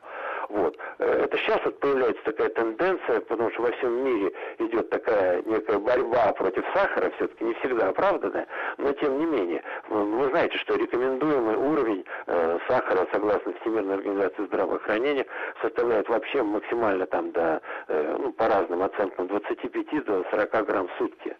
Вот. 0.48 0.76
Э, 0.98 1.24
это 1.24 1.36
сейчас 1.38 1.60
вот 1.64 1.78
появляется 1.80 2.22
такая 2.24 2.48
тенденция, 2.50 3.20
потому 3.20 3.50
что 3.50 3.62
во 3.62 3.72
всем 3.72 4.04
мире 4.04 4.32
идет 4.58 4.90
такая 4.90 5.42
некая 5.42 5.78
борьба 5.78 6.32
против 6.32 6.64
сахара, 6.72 7.10
все-таки 7.16 7.44
не 7.44 7.54
всегда 7.54 7.88
оправданная, 7.88 8.46
но 8.78 8.92
тем 8.92 9.18
не 9.18 9.26
менее. 9.26 9.62
Вы 9.88 10.28
знаете, 10.30 10.56
что 10.58 10.76
рекомендуемый 10.76 11.56
уровень 11.56 12.04
э, 12.26 12.58
сахара, 12.68 13.06
согласно 13.12 13.52
Всемирной 13.60 13.96
организации 13.96 14.46
здравоохранения, 14.46 15.26
составляет 15.62 16.08
вообще 16.08 16.42
максимально 16.42 17.06
там 17.06 17.32
до, 17.32 17.60
э, 17.88 18.16
ну, 18.18 18.32
по 18.32 18.48
разным 18.48 18.82
оценкам, 18.82 19.26
25 19.26 20.04
до 20.04 20.24
40 20.30 20.66
грамм 20.66 20.88
в 20.88 20.98
сутки. 20.98 21.36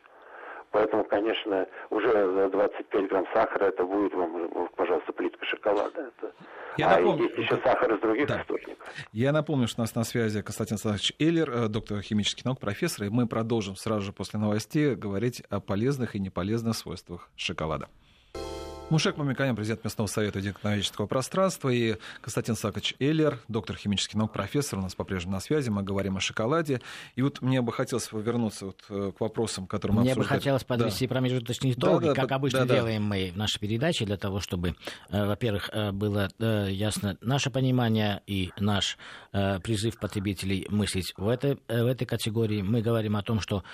Поэтому, 0.71 1.05
конечно, 1.05 1.67
уже 1.91 2.49
25 2.51 3.09
грамм 3.09 3.27
сахара 3.33 3.67
это 3.67 3.85
будет 3.85 4.13
вам, 4.15 4.69
пожалуйста, 4.77 5.13
плитка 5.13 5.45
шоколада. 5.47 6.01
Это... 6.03 6.33
Я 6.77 6.91
а 6.95 6.99
напомню, 6.99 7.25
есть 7.25 7.39
еще 7.39 7.57
сахар 7.63 7.95
из 7.95 8.01
других 8.01 8.29
да. 8.29 8.43
источников. 8.43 8.87
Я 9.13 9.33
напомню, 9.33 9.67
что 9.69 9.81
у 9.81 9.85
нас 9.85 9.95
на 9.95 10.05
связи 10.05 10.43
Константин 10.43 10.75
Александрович 10.75 11.13
Эллер, 11.19 11.51
э, 11.51 11.69
доктор 11.69 12.01
химических 12.03 12.45
наук, 12.45 12.61
профессор, 12.61 13.07
и 13.07 13.09
мы 13.09 13.27
продолжим 13.27 13.77
сразу 13.77 14.03
же 14.03 14.13
после 14.13 14.39
новостей 14.39 14.95
говорить 14.95 15.43
о 15.49 15.61
полезных 15.61 16.17
и 16.17 16.21
неполезных 16.21 16.77
свойствах 16.77 17.31
шоколада. 17.37 17.89
Мушек 18.89 19.17
Мамиканян, 19.17 19.57
президент 19.57 19.83
местного 19.83 20.07
совета 20.07 20.39
экономического 20.39 21.07
пространства, 21.09 21.71
и 21.71 21.97
Константин 22.21 22.55
Сакович 22.55 22.95
Эллер, 23.01 23.41
доктор 23.49 23.75
химических 23.75 24.15
наук, 24.15 24.33
профессор, 24.33 24.79
у 24.79 24.83
нас 24.83 24.95
по-прежнему 24.95 25.35
на 25.35 25.41
связи, 25.41 25.71
мы 25.71 25.83
говорим 25.83 26.19
о 26.19 26.21
шоколаде. 26.21 26.81
И 27.17 27.23
вот 27.23 27.43
мне 27.43 27.63
бы 27.63 27.73
хотелось 27.73 28.13
вернуться 28.13 28.67
вот 28.67 28.85
э, 28.89 29.11
к 29.11 29.21
вопросам, 29.21 29.67
которые 29.67 29.97
мы 29.97 30.03
Мне 30.03 30.13
обсуждали. 30.13 30.37
бы 30.37 30.39
хотелось 30.39 30.63
подвести 30.63 31.09
да. 31.09 31.15
промежуточные 31.15 31.73
итоги, 31.73 32.05
да, 32.05 32.15
да, 32.15 32.21
как 32.23 32.31
обычно 32.31 32.65
да, 32.65 32.77
делаем 32.77 33.03
да. 33.03 33.09
мы 33.09 33.33
в 33.35 33.37
нашей 33.37 33.59
передаче, 33.59 34.05
для 34.05 34.17
того, 34.17 34.39
чтобы, 34.39 34.77
э, 35.11 35.27
во-первых, 35.27 35.69
э, 35.73 35.91
было 35.91 36.29
ясно 36.39 37.19
наше 37.21 37.51
понимание 37.51 38.23
и 38.27 38.53
наш 38.59 38.99
призыв 39.33 39.99
потребителей 39.99 40.67
мыслить 40.71 41.13
в 41.17 41.29
этой, 41.29 41.59
в 41.69 41.87
этой 41.87 42.07
категории. 42.07 42.63
Мы 42.63 42.81
говорим 42.81 43.17
о 43.17 43.23
том, 43.23 43.41
что 43.41 43.65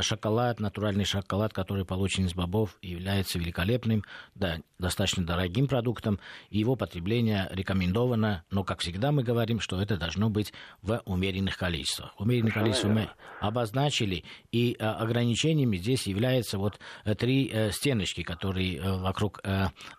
шоколад, 0.00 0.60
натуральный 0.60 1.04
шоколад, 1.04 1.52
который 1.52 1.84
получен 1.84 2.24
из 2.24 2.32
бобов, 2.32 2.76
является 2.80 3.38
великолепным, 3.38 4.04
да, 4.44 4.58
достаточно 4.78 5.24
дорогим 5.24 5.66
продуктом, 5.66 6.20
и 6.50 6.58
его 6.58 6.76
потребление 6.76 7.48
рекомендовано, 7.52 8.44
но, 8.50 8.64
как 8.64 8.80
всегда, 8.80 9.12
мы 9.12 9.22
говорим, 9.22 9.58
что 9.60 9.80
это 9.80 9.96
должно 9.96 10.28
быть 10.28 10.52
в 10.82 11.00
умеренных 11.06 11.56
количествах. 11.56 12.12
Умеренных 12.18 12.52
количествах 12.52 12.92
мы 12.92 13.08
обозначили, 13.40 14.24
и 14.52 14.76
а, 14.78 14.96
ограничениями 14.96 15.78
здесь 15.78 16.06
являются 16.06 16.58
вот 16.58 16.78
э, 17.04 17.14
три 17.14 17.50
э, 17.50 17.70
стеночки, 17.70 18.22
которые 18.22 18.76
э, 18.76 18.98
вокруг 18.98 19.40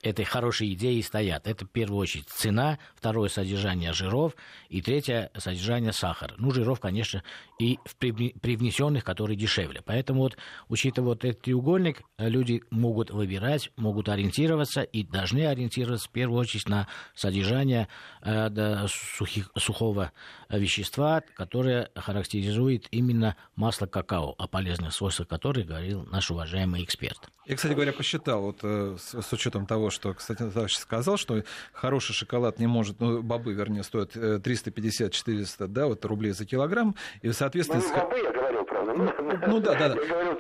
этой 0.04 0.26
хорошей 0.26 0.74
идеи 0.74 1.02
стоят. 1.02 1.48
Это, 1.48 1.66
в 1.66 1.70
первую 1.70 2.00
очередь, 2.00 2.28
цена, 2.30 2.78
второе— 2.96 3.30
содержание 3.30 3.94
жиров, 3.94 4.36
и 4.70 4.82
третье— 4.82 5.32
содержание 5.38 5.94
сахара. 5.94 6.36
Ну, 6.38 6.52
жиров, 6.52 6.80
конечно, 6.80 7.24
и 7.60 7.80
в 7.86 7.96
привнесенных, 7.96 9.04
которые 9.04 9.38
дешевле. 9.38 9.82
Поэтому 9.84 10.22
вот, 10.22 10.38
учитывая 10.68 11.10
вот 11.10 11.26
этот 11.26 11.42
треугольник, 11.42 12.02
люди 12.18 12.62
могут 12.70 13.12
выбирать, 13.12 13.72
могут 13.78 14.10
ориентироваться 14.10 14.35
ориентироваться 14.36 14.82
и 14.82 15.04
должны 15.04 15.46
ориентироваться 15.48 16.08
в 16.08 16.12
первую 16.12 16.40
очередь 16.40 16.68
на 16.68 16.88
содержание 17.14 17.88
э, 18.22 18.86
сухих, 18.88 19.50
сухого 19.58 20.12
вещества, 20.50 21.24
которое 21.36 21.90
характеризует 21.96 22.88
именно 22.92 23.36
масло 23.56 23.86
какао, 23.86 24.36
о 24.38 24.48
полезных 24.48 24.94
свойствах 24.94 25.28
которых 25.28 25.68
говорил 25.68 26.04
наш 26.12 26.30
уважаемый 26.32 26.84
эксперт. 26.84 27.18
Я, 27.46 27.56
кстати 27.56 27.74
говоря, 27.74 27.94
посчитал, 27.94 28.42
вот 28.42 28.60
э, 28.64 28.98
с, 29.00 29.22
с 29.22 29.34
учетом 29.34 29.66
того, 29.66 29.90
что, 29.90 30.14
кстати, 30.14 30.40
товарищ 30.40 30.76
сказал, 30.76 31.18
что 31.18 31.44
хороший 31.74 32.14
шоколад 32.14 32.60
не 32.60 32.68
может, 32.68 33.00
ну, 33.00 33.22
бобы, 33.22 33.54
вернее, 33.54 33.84
стоят 33.84 34.16
350-400 34.16 35.68
да, 35.68 35.88
вот, 35.88 36.04
рублей 36.06 36.32
за 36.32 36.46
килограмм, 36.46 36.96
и, 37.22 37.32
соответственно... 37.32 37.82
Ну, 37.82 37.96
бобы, 37.96 38.18
я 38.18 38.32
говорил, 38.32 38.66
правда. 38.66 38.94
Ну, 38.94 39.12
ну 39.48 39.60
да, 39.60 39.74
да, 39.76 39.90
да. 39.90 40.02
Я 40.02 40.08
говорил. 40.08 40.36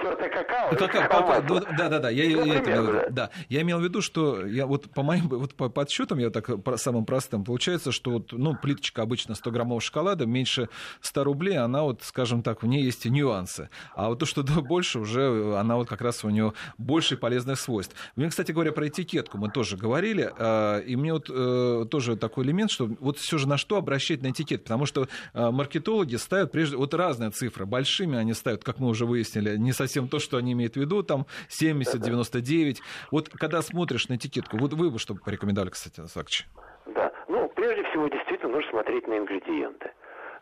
Ну, 0.71 0.77
какао, 0.77 1.03
какао 1.03 1.43
ну, 1.47 1.61
да, 1.77 1.89
да, 1.89 1.99
да. 1.99 2.09
Я, 2.09 2.23
я, 2.23 2.55
это 2.55 2.83
да. 2.83 3.09
да. 3.09 3.29
Я 3.49 3.61
имел 3.61 3.79
в 3.79 3.83
виду, 3.83 4.01
что 4.01 4.45
я 4.45 4.65
вот 4.65 4.89
по 4.91 5.03
моим 5.03 5.27
вот 5.27 5.53
по 5.53 5.69
подсчетам, 5.69 6.19
я 6.19 6.29
так 6.29 6.63
по 6.63 6.77
самым 6.77 7.05
простым, 7.05 7.43
получается, 7.43 7.91
что 7.91 8.11
вот, 8.11 8.31
ну, 8.31 8.55
плиточка 8.55 9.01
обычно 9.01 9.35
100 9.35 9.51
граммов 9.51 9.83
шоколада, 9.83 10.25
меньше 10.25 10.69
100 11.01 11.23
рублей, 11.23 11.57
она 11.57 11.83
вот, 11.83 12.01
скажем 12.03 12.43
так, 12.43 12.63
в 12.63 12.67
ней 12.67 12.83
есть 12.83 13.05
нюансы. 13.05 13.69
А 13.95 14.09
вот 14.09 14.19
то, 14.19 14.25
что 14.25 14.43
да, 14.43 14.61
больше, 14.61 14.99
уже 14.99 15.55
она 15.57 15.75
вот 15.75 15.87
как 15.87 16.01
раз 16.01 16.23
у 16.23 16.29
нее 16.29 16.53
больше 16.77 17.17
полезных 17.17 17.59
свойств. 17.59 17.95
Мне, 18.15 18.29
кстати 18.29 18.51
говоря, 18.51 18.71
про 18.71 18.87
этикетку 18.87 19.37
мы 19.37 19.49
тоже 19.49 19.77
говорили, 19.77 20.31
а, 20.37 20.79
и 20.79 20.95
мне 20.95 21.13
вот 21.13 21.29
э, 21.29 21.85
тоже 21.89 22.17
такой 22.17 22.45
элемент, 22.45 22.71
что 22.71 22.89
вот 22.99 23.17
все 23.17 23.37
же 23.37 23.47
на 23.47 23.57
что 23.57 23.77
обращать 23.77 24.21
на 24.21 24.31
этикет, 24.31 24.63
потому 24.63 24.85
что 24.85 25.07
э, 25.33 25.51
маркетологи 25.51 26.15
ставят 26.15 26.51
прежде 26.51 26.77
вот 26.77 26.93
разные 26.93 27.29
цифры, 27.29 27.65
большими 27.65 28.17
они 28.17 28.33
ставят, 28.33 28.63
как 28.63 28.79
мы 28.79 28.87
уже 28.87 29.05
выяснили, 29.05 29.57
не 29.57 29.73
совсем 29.73 30.07
то, 30.07 30.19
что 30.19 30.37
они 30.37 30.54
имеют 30.55 30.73
в 30.73 30.77
виду, 30.77 31.03
там 31.03 31.25
70, 31.49 32.01
99. 32.01 32.81
Вот 33.11 33.29
когда 33.29 33.61
смотришь 33.61 34.09
на 34.09 34.15
этикетку, 34.15 34.57
вот 34.57 34.73
вы 34.73 34.89
бы 34.89 34.99
что 34.99 35.15
порекомендовали, 35.15 35.69
кстати, 35.69 36.05
Сакчи? 36.07 36.45
Да, 36.87 37.11
ну, 37.27 37.49
прежде 37.55 37.83
всего, 37.89 38.07
действительно, 38.07 38.53
нужно 38.53 38.71
смотреть 38.71 39.07
на 39.07 39.17
ингредиенты. 39.17 39.91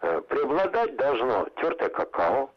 Э, 0.02 0.22
преобладать 0.22 0.98
должно 0.98 1.48
тертое 1.62 1.90
какао, 1.90 2.54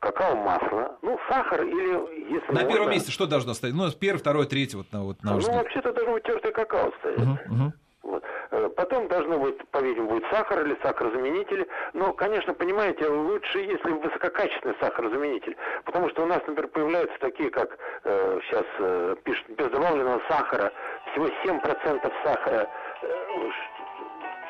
какао-масло, 0.00 0.98
ну, 1.02 1.18
сахар 1.28 1.62
или, 1.62 2.32
если 2.34 2.46
На 2.48 2.60
можно... 2.60 2.68
первом 2.68 2.90
месте 2.90 3.10
что 3.10 3.26
должно 3.26 3.54
стоять? 3.54 3.74
Ну, 3.74 3.90
первый, 3.90 4.18
второй, 4.18 4.46
третий, 4.46 4.76
вот 4.76 4.92
на 4.92 5.02
вот 5.02 5.22
на 5.22 5.32
Ну, 5.32 5.52
вообще-то 5.52 5.92
должно 5.92 6.12
быть 6.14 6.24
тертое 6.24 6.52
какао 6.52 6.92
стоять. 7.00 7.18
Угу, 7.20 7.54
угу. 7.54 7.72
Вот. 8.04 8.22
Э, 8.50 8.68
потом 8.76 9.08
должно 9.08 9.38
быть, 9.38 9.56
по-видимому, 9.70 10.10
будет 10.10 10.30
сахар 10.30 10.64
или 10.64 10.76
сахарозаменители. 10.82 11.66
Но, 11.94 12.12
конечно, 12.12 12.52
понимаете, 12.52 13.08
лучше, 13.08 13.60
если 13.60 13.92
высококачественный 13.92 14.76
сахарозаменитель. 14.78 15.56
Потому 15.84 16.10
что 16.10 16.22
у 16.22 16.26
нас, 16.26 16.40
например, 16.46 16.68
появляются 16.68 17.18
такие, 17.18 17.50
как 17.50 17.78
э, 18.04 18.40
сейчас 18.44 18.64
э, 18.78 19.16
пишут, 19.24 19.48
без 19.48 19.70
добавленного 19.70 20.20
сахара, 20.28 20.70
всего 21.12 21.28
7% 21.44 22.12
сахара. 22.24 22.68
Э, 23.02 23.50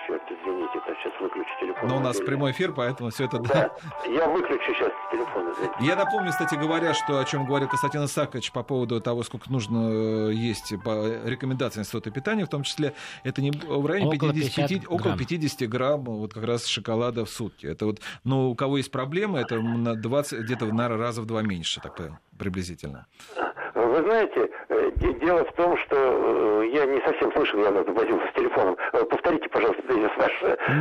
черт, 0.07 0.23
извините, 0.31 0.79
это 0.79 0.97
сейчас 1.01 1.21
выключу 1.21 1.51
телефон. 1.61 1.89
Но 1.89 1.97
у 1.97 2.01
нас 2.01 2.19
прямой 2.19 2.53
эфир, 2.53 2.73
поэтому 2.73 3.11
все 3.11 3.25
это... 3.25 3.39
Да, 3.39 3.71
я 4.07 4.29
выключу 4.29 4.73
сейчас 4.73 4.93
телефон, 5.11 5.53
извините. 5.53 5.75
Я 5.81 5.97
напомню, 5.97 6.31
кстати 6.31 6.55
говоря, 6.55 6.95
что 6.95 7.19
о 7.19 7.25
чем 7.25 7.47
говорил 7.47 7.69
Константин 7.69 8.05
Исакович 8.05 8.53
по 8.53 8.63
поводу 8.63 9.01
того, 9.01 9.23
сколько 9.23 9.51
нужно 9.51 10.31
э, 10.31 10.33
есть 10.33 10.75
по 10.85 11.07
рекомендациям 11.25 11.83
Института 11.83 12.11
питания, 12.11 12.45
в 12.45 12.49
том 12.49 12.63
числе 12.63 12.95
это 13.23 13.43
не 13.43 13.51
в 13.51 13.87
районе 13.87 14.17
около 14.17 14.33
50, 14.33 14.69
50 14.69 14.93
около 14.93 15.17
50 15.17 15.69
грамм 15.69 16.05
вот 16.05 16.35
как 16.35 16.45
раз 16.45 16.67
шоколада 16.67 17.25
в 17.25 17.31
сутки. 17.31 17.67
Это 17.67 17.87
вот, 17.87 18.01
ну, 18.25 18.51
у 18.51 18.55
кого 18.55 18.79
есть 18.79 18.91
проблемы, 18.91 19.39
это 19.41 19.61
на 19.61 19.95
20, 19.95 20.41
где-то, 20.41 20.67
наверное, 20.67 20.99
раза 20.99 21.23
в 21.23 21.27
два 21.27 21.43
меньше, 21.43 21.81
так 21.81 21.95
приблизительно. 22.39 23.07
Вы 23.95 24.03
знаете, 24.03 24.51
э, 24.71 24.91
дело 25.21 25.45
в 25.45 25.53
том, 25.53 25.79
что 25.87 25.95
э, 25.95 26.71
я 26.75 26.85
не 26.85 27.01
совсем 27.03 27.33
слышал, 27.33 27.61
я 27.61 27.71
возился 27.71 28.27
с 28.29 28.35
телефоном. 28.35 28.77
Э, 28.93 29.05
повторите, 29.05 29.49
пожалуйста, 29.49 29.83
тезис 29.83 30.11
ваш. 30.17 30.33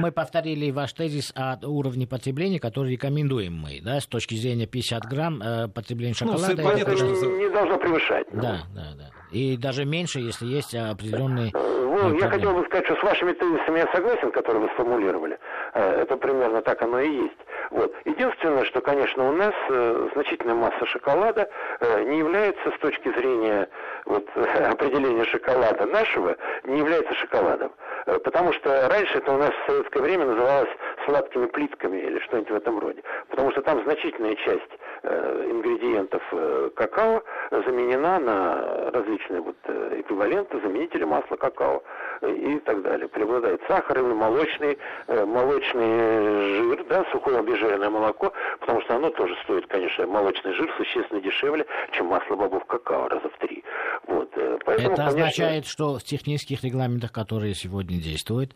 Мы 0.02 0.12
повторили 0.12 0.72
ваш 0.72 0.94
тезис 0.94 1.32
о 1.36 1.58
уровне 1.64 2.08
потребления, 2.08 2.60
который 2.60 2.94
рекомендуем 2.94 3.54
мы, 3.54 3.82
да, 3.84 4.00
с 4.00 4.08
точки 4.08 4.34
зрения 4.34 4.66
50 4.66 5.04
грамм 5.06 5.44
потребления 5.76 6.16
ну, 6.22 6.28
шоколада. 6.28 6.60
Ну, 6.60 6.70
это, 6.72 6.92
это 6.92 7.26
не 7.28 7.50
должно 7.50 7.78
превышать. 7.78 8.34
Ну. 8.34 8.42
Да, 8.42 8.58
да, 8.74 8.94
да. 8.98 9.10
И 9.32 9.58
даже 9.58 9.86
меньше, 9.86 10.20
если 10.20 10.48
есть 10.48 10.74
определенные... 10.74 11.52
Ну, 11.54 12.18
я 12.18 12.30
хотел 12.30 12.54
бы 12.54 12.66
сказать, 12.66 12.86
что 12.86 12.96
с 12.96 13.04
вашими 13.04 13.34
тезисами 13.34 13.78
я 13.78 13.88
согласен, 13.94 14.32
которые 14.32 14.64
вы 14.64 14.70
сформулировали. 14.74 15.38
Это 15.74 16.18
примерно 16.18 16.62
так 16.62 16.82
оно 16.82 17.00
и 17.00 17.10
есть. 17.10 17.38
Вот. 17.72 17.94
Единственное, 18.06 18.66
что, 18.66 18.82
конечно, 18.82 19.28
у 19.28 19.32
нас 19.32 19.54
э, 19.70 20.10
значительная 20.14 20.54
масса 20.54 20.86
шоколада 20.86 21.50
э, 21.80 22.04
не 22.04 22.20
является 22.20 22.72
с 22.72 22.80
точки 22.80 23.10
зрения 23.18 23.68
вот, 24.06 24.28
определения 24.36 25.26
шоколада 25.26 25.86
нашего, 25.88 26.36
не 26.66 26.80
является 26.80 27.14
шоколадом. 27.16 27.72
Э, 28.06 28.20
потому 28.20 28.54
что 28.54 28.88
раньше 28.90 29.18
это 29.18 29.32
у 29.32 29.38
нас 29.38 29.50
в 29.50 29.72
советское 29.72 30.02
время 30.02 30.26
называлось 30.26 30.70
сладкими 31.06 31.48
плитками 31.48 31.98
или 31.98 32.20
что-нибудь 32.20 32.52
в 32.52 32.56
этом 32.56 32.80
роде. 32.80 33.02
Потому 33.30 33.52
что 33.52 33.62
там 33.62 33.82
значительная 33.84 34.36
часть 34.36 34.72
э, 35.04 35.48
ингредиентов 35.50 36.22
э, 36.32 36.70
какао 36.76 37.24
заменена 37.50 38.20
на 38.20 38.92
различные 38.92 39.42
вот, 39.42 39.58
э, 39.66 40.02
эквиваленты, 40.02 40.60
заменители 40.60 41.04
масла 41.04 41.36
какао 41.38 41.82
и 42.22 42.60
так 42.60 42.82
далее. 42.82 43.08
Преобладает 43.08 43.62
сахар 43.68 44.00
или 44.00 44.14
молочный, 44.14 44.78
э, 45.08 45.26
молочный 45.64 46.58
жир, 46.58 46.86
да, 46.90 47.06
сухое 47.12 47.40
обезжиренное 47.40 47.90
молоко, 47.90 48.34
потому 48.60 48.82
что 48.82 48.96
оно 48.96 49.10
тоже 49.12 49.36
стоит, 49.44 49.68
конечно, 49.68 50.06
молочный 50.08 50.54
жир 50.54 50.72
существенно 50.78 51.22
дешевле, 51.22 51.66
чем 51.92 52.08
масло 52.08 52.36
бобов 52.36 52.66
какао, 52.66 53.08
раза 53.08 53.30
в 53.30 53.38
три. 53.40 53.64
Вот, 54.08 54.30
э, 54.36 54.58
поэтому, 54.66 54.94
Это 54.94 55.04
конечно... 55.04 55.08
означает, 55.08 55.66
что 55.66 55.98
в 55.98 56.04
технических 56.04 56.64
регламентах, 56.64 57.12
которые 57.12 57.54
сегодня 57.54 57.98
действуют, 57.98 58.56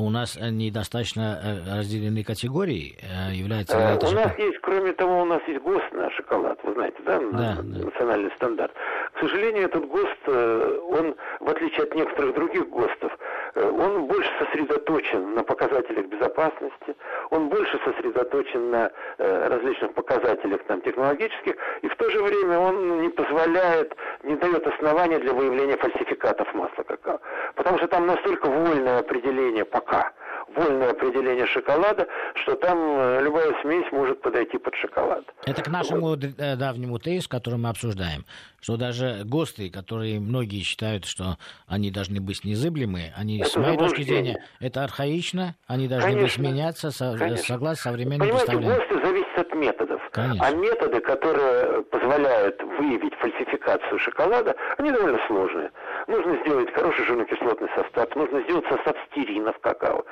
у 0.00 0.10
нас 0.10 0.38
недостаточно 0.40 1.40
э, 1.42 1.78
разделены 1.78 2.22
категории, 2.22 2.96
является 3.32 3.76
а, 3.76 3.98
У 3.98 4.12
нас 4.12 4.38
есть, 4.38 4.58
кроме 4.60 4.92
того, 4.92 5.22
у 5.22 5.24
нас 5.24 5.42
есть 5.48 5.60
ГОСТ 5.60 5.92
на 5.92 6.08
шоколад, 6.10 6.58
вы 6.62 6.74
знаете, 6.74 6.96
да, 7.04 7.18
да, 7.18 7.56
да. 7.60 7.84
национальный 7.84 8.30
стандарт. 8.36 8.72
К 9.14 9.20
сожалению, 9.20 9.64
этот 9.64 9.88
ГОСТ, 9.88 10.28
он, 10.28 11.16
в 11.40 11.48
отличие 11.48 11.82
от 11.82 11.94
некоторых 11.96 12.34
других 12.34 12.68
ГОСТов, 12.68 13.10
Э, 13.10 13.37
он 13.66 14.06
больше 14.06 14.30
сосредоточен 14.38 15.34
на 15.34 15.42
показателях 15.42 16.06
безопасности, 16.06 16.96
он 17.30 17.48
больше 17.48 17.78
сосредоточен 17.84 18.70
на 18.70 18.90
э, 19.18 19.48
различных 19.48 19.94
показателях 19.94 20.62
там, 20.64 20.80
технологических, 20.80 21.54
и 21.82 21.88
в 21.88 21.96
то 21.96 22.10
же 22.10 22.22
время 22.22 22.58
он 22.58 23.02
не 23.02 23.08
позволяет, 23.08 23.94
не 24.22 24.36
дает 24.36 24.66
основания 24.66 25.18
для 25.18 25.32
выявления 25.32 25.76
фальсификатов 25.76 26.52
масла 26.54 26.82
какао. 26.82 27.20
Потому 27.54 27.78
что 27.78 27.88
там 27.88 28.06
настолько 28.06 28.46
вольное 28.46 29.00
определение 29.00 29.64
пока– 29.64 30.12
вольное 30.54 30.90
определение 30.90 31.46
шоколада, 31.46 32.06
что 32.34 32.54
там 32.56 32.78
э, 32.78 33.22
любая 33.22 33.54
смесь 33.62 33.90
может 33.92 34.20
подойти 34.20 34.58
под 34.58 34.74
шоколад. 34.76 35.24
Это 35.46 35.62
к 35.62 35.68
нашему 35.68 36.08
вот. 36.08 36.24
Э, 36.24 36.56
давнему 36.56 36.98
тезису, 36.98 37.28
который 37.28 37.58
мы 37.58 37.68
обсуждаем, 37.68 38.24
что 38.60 38.76
даже 38.76 39.22
ГОСТы, 39.24 39.70
которые 39.70 40.20
многие 40.20 40.62
считают, 40.62 41.04
что 41.04 41.38
они 41.66 41.90
должны 41.90 42.20
быть 42.20 42.44
незыблемы, 42.44 43.12
они, 43.16 43.40
это 43.40 43.50
с 43.50 43.56
моей 43.56 43.78
точки 43.78 44.02
зрения, 44.02 44.44
это 44.60 44.84
архаично, 44.84 45.56
они 45.66 45.88
должны 45.88 46.12
Конечно. 46.12 46.42
быть 46.42 46.52
меняться 46.52 46.90
со, 46.90 47.16
согласно 47.36 47.90
современным 47.90 48.28
Понимаете, 48.28 48.56
ГОСТы 48.56 49.06
зависят 49.06 49.38
от 49.38 49.54
методов. 49.54 49.97
Конечно. 50.18 50.46
А 50.46 50.50
методы, 50.52 51.00
которые 51.00 51.82
позволяют 51.84 52.62
выявить 52.62 53.14
фальсификацию 53.14 53.98
шоколада, 54.00 54.54
они 54.78 54.90
довольно 54.90 55.18
сложные. 55.26 55.70
Нужно 56.06 56.36
сделать 56.38 56.72
хороший 56.72 57.04
жирно-кислотный 57.04 57.68
состав, 57.74 58.14
нужно 58.16 58.40
сделать 58.42 58.66
состав 58.68 58.96
стирина 59.10 59.52
в 59.52 59.58
какао. 59.60 60.04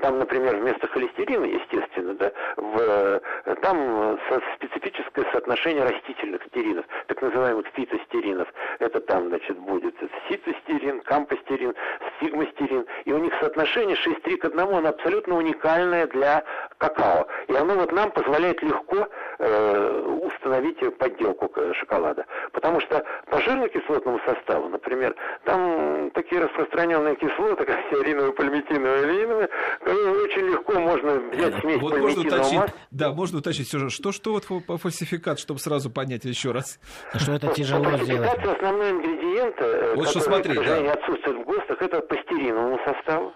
Там, 0.00 0.18
например, 0.18 0.56
вместо 0.56 0.86
холестерина, 0.88 1.44
естественно, 1.44 2.14
да, 2.14 2.32
в, 2.56 3.20
там 3.62 4.18
специфическое 4.56 5.24
соотношение 5.32 5.84
растительных 5.84 6.42
стеринов, 6.44 6.84
так 7.06 7.22
называемых 7.22 7.66
фитостеринов. 7.74 8.48
Это 8.78 9.00
там, 9.00 9.28
значит, 9.28 9.58
будет 9.58 9.94
ситостерин, 10.28 11.00
кампостерин, 11.00 11.74
сигмастерин. 12.20 12.86
И 13.04 13.12
у 13.12 13.18
них 13.18 13.32
соотношение 13.40 13.96
6-3 13.96 14.36
к 14.36 14.44
1, 14.46 14.60
оно 14.60 14.88
абсолютно 14.88 15.36
уникальное 15.36 16.06
для 16.08 16.44
какао. 16.78 17.26
И 17.48 17.54
оно 17.54 17.74
вот 17.74 17.92
нам 17.92 18.10
позволяет 18.10 18.62
легко 18.62 19.08
э, 19.38 20.18
установить 20.22 20.78
подделку 20.98 21.50
шоколада. 21.74 22.26
Потому 22.52 22.80
что 22.80 23.04
по 23.30 23.40
жирно-кислотному 23.40 24.20
составу, 24.26 24.68
например, 24.68 25.14
там 25.44 26.10
такие 26.12 26.42
распространенные 26.42 27.16
кислоты, 27.16 27.64
как 27.64 27.78
сиариновые, 27.90 28.32
пальмитиновые, 28.32 29.04
алииновые, 29.04 29.48
очень 29.82 30.46
легко 30.46 30.80
можно 30.80 31.14
взять 31.30 31.60
смесь 31.60 31.80
вот 31.80 31.96
можно 31.98 32.20
уточнить, 32.20 32.60
масла. 32.60 32.66
Да, 32.90 33.12
можно 33.12 33.38
уточнить 33.38 33.68
все 33.68 33.78
же, 33.78 33.90
что, 33.90 34.12
что 34.12 34.32
вот 34.32 34.46
по 34.66 34.78
фальсификат, 34.78 35.38
чтобы 35.38 35.60
сразу 35.60 35.90
понять 35.90 36.24
еще 36.24 36.52
раз. 36.52 36.78
Что 37.14 37.32
это 37.32 37.48
тяжело 37.48 37.96
сделать? 37.96 38.30
основной 38.44 38.90
ингредиент, 38.90 39.56
э, 39.58 39.94
вот 39.94 40.06
который, 40.06 40.10
что 40.10 40.20
смотри, 40.20 40.52
к 40.52 40.56
сожалению, 40.56 40.92
да. 40.94 41.00
отсутствует 41.00 41.38
в 41.38 41.44
ГОСТах, 41.44 41.82
это 41.82 42.00
по 42.00 42.16
стериновому 42.16 42.78
составу 42.84 43.32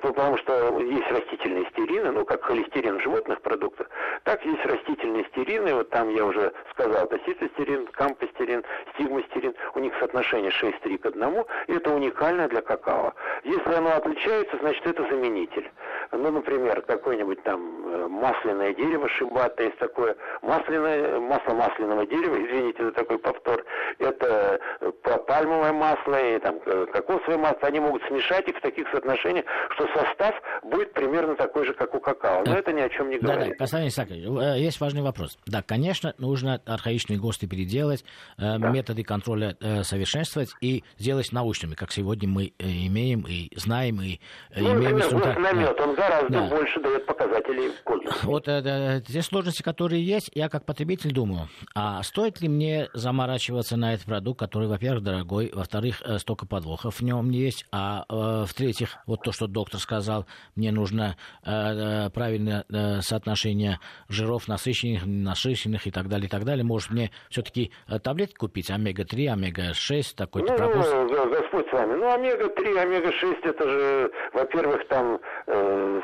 потому 0.00 0.36
что 0.38 0.78
есть 0.80 1.10
растительные 1.10 1.66
стерины, 1.70 2.10
ну, 2.10 2.24
как 2.24 2.44
холестерин 2.44 2.98
в 2.98 3.02
животных 3.02 3.40
продуктах, 3.40 3.88
так 4.24 4.44
есть 4.44 4.64
растительные 4.64 5.24
стерины, 5.26 5.74
вот 5.74 5.90
там 5.90 6.08
я 6.14 6.24
уже 6.24 6.52
сказал, 6.72 7.04
это 7.04 7.18
ситостерин, 7.26 7.86
кампостерин, 7.88 8.64
стигмостерин, 8.94 9.54
у 9.74 9.80
них 9.80 9.92
соотношение 9.98 10.50
6-3 10.50 10.98
к 10.98 11.06
1, 11.06 11.44
и 11.68 11.72
это 11.72 11.90
уникально 11.90 12.48
для 12.48 12.62
какао. 12.62 13.14
Если 13.44 13.72
оно 13.72 13.94
отличается, 13.96 14.56
значит, 14.58 14.86
это 14.86 15.02
заменитель. 15.10 15.70
Ну, 16.12 16.30
например, 16.30 16.82
какое-нибудь 16.82 17.42
там 17.44 17.60
э, 17.86 18.06
масляное 18.08 18.74
дерево 18.74 19.08
шибата, 19.08 19.62
есть 19.62 19.78
такое 19.78 20.16
масляное, 20.42 21.20
масло 21.20 21.54
масляного 21.54 22.06
дерева, 22.06 22.34
извините 22.34 22.84
за 22.84 22.92
такой 22.92 23.18
повтор, 23.18 23.64
это 23.98 24.60
э, 24.80 24.90
пальмовое 25.26 25.72
масло 25.72 26.20
и 26.20 26.38
там 26.38 26.58
э, 26.66 26.86
кокосовое 26.92 27.38
масло, 27.38 27.68
они 27.68 27.80
могут 27.80 28.02
смешать 28.04 28.48
их 28.48 28.56
в 28.56 28.60
таких 28.60 28.88
соотношениях, 28.90 29.44
что 29.70 29.86
состав 29.94 30.34
будет 30.62 30.92
примерно 30.92 31.34
такой 31.36 31.66
же, 31.66 31.74
как 31.74 31.94
у 31.94 32.00
какао. 32.00 32.44
Но 32.44 32.54
это 32.56 32.72
ни 32.72 32.80
о 32.80 32.88
чем 32.88 33.10
не 33.10 33.18
говорит. 33.18 33.44
Да, 33.44 33.50
да, 33.50 33.54
Константин 33.56 33.88
Исаакович, 33.88 34.60
есть 34.60 34.80
важный 34.80 35.02
вопрос. 35.02 35.38
Да, 35.46 35.62
конечно, 35.62 36.14
нужно 36.18 36.60
архаичные 36.66 37.18
ГОСТы 37.18 37.46
переделать, 37.46 38.04
да. 38.36 38.58
методы 38.58 39.02
контроля 39.02 39.56
совершенствовать 39.82 40.50
и 40.60 40.84
сделать 40.98 41.32
научными, 41.32 41.74
как 41.74 41.92
сегодня 41.92 42.28
мы 42.28 42.52
имеем 42.58 43.24
и 43.28 43.50
знаем, 43.56 44.00
и 44.00 44.20
ну, 44.56 44.74
имеем 44.74 44.98
инструмент. 44.98 45.38
Намет, 45.38 45.80
он 45.80 45.94
гораздо 45.94 46.30
да. 46.30 46.48
больше 46.48 46.80
дает 46.80 47.06
показателей 47.06 47.70
Вот 48.22 48.48
э, 48.48 49.02
те 49.06 49.22
сложности, 49.22 49.62
которые 49.62 50.04
есть, 50.04 50.30
я 50.34 50.48
как 50.48 50.64
потребитель 50.64 51.12
думаю, 51.12 51.48
а 51.74 52.02
стоит 52.02 52.40
ли 52.40 52.48
мне 52.48 52.88
заморачиваться 52.94 53.76
на 53.76 53.94
этот 53.94 54.06
продукт, 54.06 54.38
который, 54.38 54.68
во-первых, 54.68 55.02
дорогой, 55.02 55.50
во-вторых, 55.52 56.02
э, 56.04 56.18
столько 56.18 56.46
подвохов 56.46 57.00
в 57.00 57.02
нем 57.02 57.30
есть, 57.30 57.66
а 57.72 58.04
э, 58.08 58.44
в-третьих, 58.46 58.96
вот 59.06 59.22
то, 59.22 59.32
что 59.32 59.46
доктор 59.46 59.79
сказал, 59.80 60.26
мне 60.56 60.72
нужно 60.72 61.16
э, 61.44 61.50
э 61.50 62.10
правильное 62.10 62.64
э, 62.68 63.00
соотношение 63.00 63.78
жиров 64.08 64.48
насыщенных, 64.48 65.06
насыщенных 65.06 65.86
и 65.86 65.90
так 65.90 66.08
далее, 66.08 66.26
и 66.26 66.30
так 66.30 66.44
далее. 66.44 66.64
Может, 66.64 66.90
мне 66.90 67.10
все-таки 67.30 67.72
э, 67.88 67.98
таблетки 67.98 68.34
купить, 68.34 68.70
омега-3, 68.70 69.28
омега-6, 69.28 70.14
такой-то 70.16 70.52
ну, 70.52 70.58
пропуск? 70.58 70.92
Ну, 70.92 71.30
Господь 71.30 71.68
с 71.68 71.72
вами. 71.72 71.94
Ну, 71.94 72.12
омега-3, 72.12 72.78
омега-6, 72.78 73.48
это 73.48 73.68
же, 73.68 74.12
во-первых, 74.32 74.86
там 74.88 75.20
э, 75.46 76.00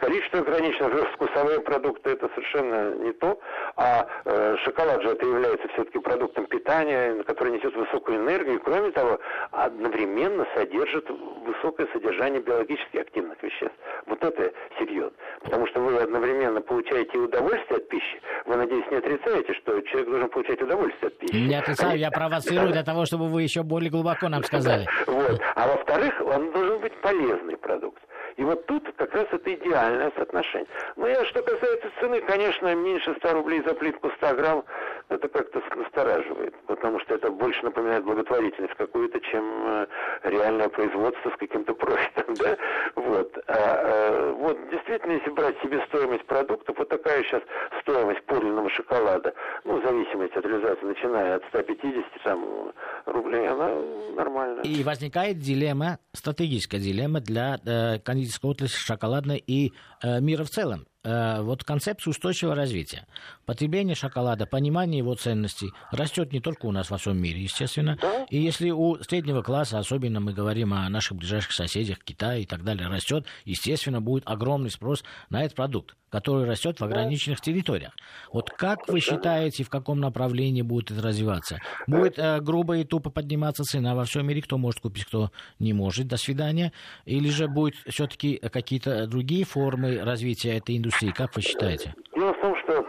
количество 0.00 0.40
ограничено, 0.40 0.90
вкусовые 1.14 1.60
продукты 1.60 2.10
это 2.10 2.28
совершенно 2.34 2.94
не 2.96 3.12
то, 3.12 3.38
а 3.76 4.06
э, 4.24 4.56
шоколад 4.64 5.02
же 5.02 5.10
это 5.10 5.26
является 5.26 5.68
все-таки 5.68 5.98
продуктом 5.98 6.46
питания, 6.46 7.22
который 7.24 7.52
несет 7.52 7.74
высокую 7.74 8.18
энергию, 8.18 8.60
кроме 8.60 8.90
того, 8.90 9.18
одновременно 9.50 10.46
содержит 10.54 11.08
высокое 11.44 11.86
содержание 11.92 12.40
биологически 12.46 12.98
активных 12.98 13.42
веществ. 13.42 13.76
Вот 14.06 14.22
это 14.22 14.52
серьезно. 14.78 15.12
Потому 15.42 15.66
что 15.66 15.80
вы 15.80 15.96
одновременно 15.98 16.60
получаете 16.60 17.18
удовольствие 17.18 17.78
от 17.78 17.88
пищи, 17.88 18.20
вы, 18.46 18.56
надеюсь, 18.56 18.84
не 18.90 18.98
отрицаете, 18.98 19.52
что 19.54 19.80
человек 19.82 20.08
должен 20.10 20.28
получать 20.30 20.62
удовольствие 20.62 21.08
от 21.08 21.18
пищи. 21.18 21.36
Не 21.36 21.54
отрицаю, 21.56 21.98
я 21.98 22.10
провоцирую 22.10 22.72
для 22.72 22.82
того, 22.84 23.04
чтобы 23.04 23.28
вы 23.28 23.42
еще 23.42 23.62
более 23.62 23.90
глубоко 23.90 24.28
нам 24.28 24.42
сказали. 24.44 24.86
Вот. 25.06 25.40
А 25.54 25.66
во-вторых, 25.68 26.20
он 26.20 26.52
должен 26.52 26.80
быть 26.80 26.92
полезный 27.00 27.56
продукт. 27.56 28.02
И 28.36 28.44
вот 28.44 28.66
тут 28.66 28.84
как 28.96 29.14
раз 29.14 29.26
это 29.32 29.54
идеальное 29.54 30.12
соотношение. 30.14 30.68
Ну, 30.96 31.06
я, 31.06 31.24
что 31.24 31.42
касается 31.42 31.88
цены, 32.00 32.20
конечно, 32.20 32.74
меньше 32.74 33.14
100 33.18 33.32
рублей 33.32 33.62
за 33.66 33.74
плитку 33.74 34.10
100 34.18 34.34
грамм, 34.34 34.64
это 35.08 35.28
как-то 35.28 35.62
настораживает, 35.76 36.54
потому 36.66 37.00
что 37.00 37.14
это 37.14 37.30
больше 37.30 37.64
напоминает 37.64 38.04
благотворительность 38.04 38.74
какую-то, 38.74 39.20
чем 39.20 39.44
э, 39.66 39.86
реальное 40.24 40.68
производство 40.68 41.30
с 41.30 41.36
каким-то 41.36 41.74
профитом, 41.74 42.34
да? 42.40 42.56
Вот. 42.94 43.38
А, 43.46 43.54
а, 43.54 44.32
вот, 44.32 44.58
действительно, 44.70 45.12
если 45.12 45.30
брать 45.30 45.56
себестоимость 45.62 46.26
продуктов, 46.26 46.76
вот 46.78 46.88
такая 46.88 47.22
сейчас 47.22 47.42
стоимость 47.80 48.22
подлинного 48.26 48.68
шоколада, 48.70 49.32
ну, 49.64 49.80
в 49.80 49.84
зависимости 49.84 50.36
от 50.36 50.44
реализации, 50.44 50.84
начиная 50.84 51.36
от 51.36 51.44
150 51.48 52.04
там, 52.24 52.72
рублей, 53.06 53.48
она 53.48 53.70
нормальная. 54.14 54.62
И 54.62 54.82
возникает 54.82 55.38
дилемма, 55.38 55.98
стратегическая 56.12 56.78
дилемма 56.78 57.20
для 57.20 57.58
э, 57.64 57.98
кондитерской 58.26 58.50
отрасли 58.50 58.76
шоколадной 58.76 59.42
и 59.46 59.72
э, 60.02 60.20
мира 60.20 60.44
в 60.44 60.50
целом. 60.50 60.86
Э, 61.06 61.40
вот 61.40 61.62
концепцию 61.62 62.10
устойчивого 62.10 62.56
развития. 62.56 63.06
Потребление 63.44 63.94
шоколада, 63.94 64.44
понимание 64.44 64.98
его 64.98 65.14
ценностей 65.14 65.70
растет 65.92 66.32
не 66.32 66.40
только 66.40 66.66
у 66.66 66.72
нас 66.72 66.90
во 66.90 66.98
всем 66.98 67.16
мире, 67.16 67.42
естественно. 67.42 67.96
И 68.28 68.42
если 68.42 68.70
у 68.70 68.96
среднего 69.04 69.42
класса, 69.42 69.78
особенно 69.78 70.18
мы 70.18 70.32
говорим 70.32 70.74
о 70.74 70.88
наших 70.88 71.16
ближайших 71.16 71.52
соседях, 71.52 71.98
Китае 72.00 72.42
и 72.42 72.46
так 72.46 72.64
далее, 72.64 72.88
растет, 72.88 73.24
естественно, 73.44 74.00
будет 74.00 74.24
огромный 74.26 74.70
спрос 74.70 75.04
на 75.30 75.44
этот 75.44 75.54
продукт 75.54 75.94
который 76.08 76.46
растет 76.46 76.80
в 76.80 76.84
ограниченных 76.84 77.40
территориях. 77.40 77.92
Вот 78.32 78.48
как 78.48 78.88
вы 78.88 79.00
считаете, 79.00 79.64
в 79.64 79.68
каком 79.68 80.00
направлении 80.00 80.62
будет 80.62 80.90
это 80.90 81.02
развиваться? 81.02 81.58
Будет 81.86 82.18
э, 82.18 82.40
грубо 82.40 82.78
и 82.78 82.84
тупо 82.84 83.10
подниматься 83.10 83.64
цена 83.64 83.94
во 83.94 84.04
всем 84.04 84.26
мире, 84.26 84.40
кто 84.40 84.56
может 84.56 84.80
купить, 84.80 85.04
кто 85.04 85.30
не 85.58 85.72
может, 85.72 86.06
до 86.06 86.16
свидания? 86.16 86.72
Или 87.04 87.28
же 87.28 87.48
будет 87.48 87.74
все-таки 87.88 88.38
какие-то 88.38 89.06
другие 89.06 89.44
формы 89.44 89.98
развития 89.98 90.56
этой 90.56 90.78
индустрии? 90.78 90.95
Как 91.14 91.36
вы 91.36 91.42
считаете? 91.42 91.94
Дело 92.14 92.32
в 92.32 92.40
том, 92.40 92.56
что 92.56 92.82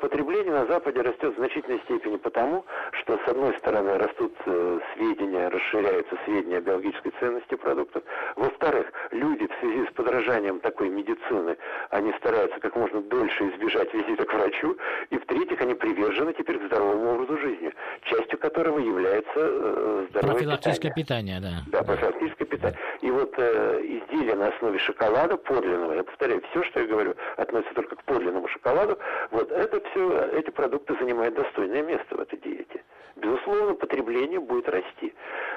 потребление 0.47 0.51
на 0.51 0.65
Западе 0.65 1.01
растет 1.01 1.33
в 1.33 1.37
значительной 1.37 1.79
степени 1.81 2.17
потому, 2.17 2.65
что, 2.91 3.19
с 3.25 3.27
одной 3.27 3.53
стороны, 3.55 3.97
растут 3.97 4.33
э, 4.45 4.79
сведения, 4.93 5.49
расширяются 5.49 6.15
сведения 6.25 6.57
о 6.57 6.61
биологической 6.61 7.11
ценности 7.19 7.55
продуктов. 7.55 8.03
Во-вторых, 8.35 8.87
люди 9.11 9.47
в 9.47 9.59
связи 9.59 9.87
с 9.87 9.93
подражанием 9.93 10.59
такой 10.59 10.89
медицины, 10.89 11.57
они 11.89 12.13
стараются 12.13 12.59
как 12.59 12.75
можно 12.75 13.01
дольше 13.01 13.49
избежать 13.49 13.93
визита 13.93 14.25
к 14.25 14.33
врачу. 14.33 14.77
И 15.09 15.17
в-третьих, 15.17 15.61
они 15.61 15.73
привержены 15.73 16.33
теперь 16.33 16.59
к 16.59 16.65
здоровому 16.67 17.15
образу 17.15 17.37
жизни, 17.39 17.73
частью 18.03 18.39
которого 18.39 18.79
является 18.79 19.31
э, 19.35 20.07
здоровое 20.09 20.33
Профилактическое 20.33 20.93
питание. 20.93 21.37
питание, 21.39 21.63
да. 21.71 21.79
Да, 21.79 21.83
профилактическое 21.83 22.47
питание. 22.47 22.79
И 23.01 23.11
вот 23.11 23.33
э, 23.37 23.81
изделия 23.83 24.35
на 24.35 24.47
основе 24.47 24.79
шоколада 24.79 25.37
подлинного, 25.37 25.93
я 25.93 26.03
повторяю, 26.03 26.41
все, 26.51 26.63
что 26.63 26.79
я 26.79 26.87
говорю, 26.87 27.15
относится 27.37 27.73
только 27.75 27.95
к 27.95 28.03
подлинному 28.03 28.47
шоколаду, 28.47 28.97
вот 29.31 29.51
это 29.51 29.81
все, 29.89 30.36
эти 30.37 30.49
продукты 30.49 30.95
занимают 30.99 31.35
достойное 31.35 31.83
место 31.83 32.15
в 32.15 32.19
этой 32.19 32.39
диете. 32.39 32.83
Безусловно, 33.17 33.73
потребление 33.73 34.39
будет 34.39 34.69
расти. 34.69 35.13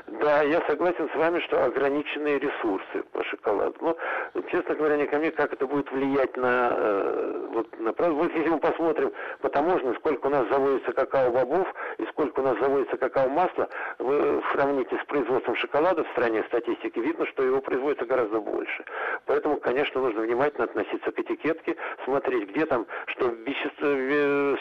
Да, 0.07 0.43
я 0.43 0.63
согласен 0.67 1.11
с 1.11 1.15
вами, 1.15 1.41
что 1.41 1.63
ограниченные 1.63 2.39
ресурсы 2.39 3.03
по 3.13 3.23
шоколаду. 3.25 3.77
Но, 3.83 3.97
честно 4.51 4.75
говоря, 4.75 4.97
не 4.97 5.07
ко 5.07 5.19
мне, 5.19 5.31
как 5.31 5.53
это 5.53 5.67
будет 5.67 5.91
влиять 5.93 6.37
на, 6.39 6.71
э, 6.73 7.49
вот, 7.53 7.79
на 7.79 7.93
Вот 7.93 8.35
если 8.35 8.49
мы 8.49 8.59
посмотрим 8.61 9.13
по 9.43 9.51
таможне, 9.51 9.95
сколько 9.95 10.29
у 10.29 10.31
нас 10.31 10.49
заводится 10.49 10.93
какао-бобов 10.93 11.69
и 11.99 12.07
сколько 12.07 12.41
у 12.41 12.43
нас 12.43 12.59
заводится 12.59 12.97
какао-масла, 12.97 13.69
вы 13.99 14.43
сравните 14.53 14.97
с 14.97 15.07
производством 15.07 15.55
шоколада 15.57 16.03
в 16.05 16.09
стране 16.13 16.43
статистики, 16.45 16.99
видно, 16.99 17.27
что 17.27 17.43
его 17.43 17.61
производится 17.61 18.07
гораздо 18.07 18.41
больше. 18.41 18.85
Поэтому, 19.27 19.59
конечно, 19.59 20.01
нужно 20.01 20.23
внимательно 20.23 20.65
относиться 20.65 21.13
к 21.13 21.19
этикетке, 21.19 21.77
смотреть, 22.05 22.49
где 22.49 22.65
там, 22.65 22.87
что 23.07 23.27
вещество, 23.27 23.89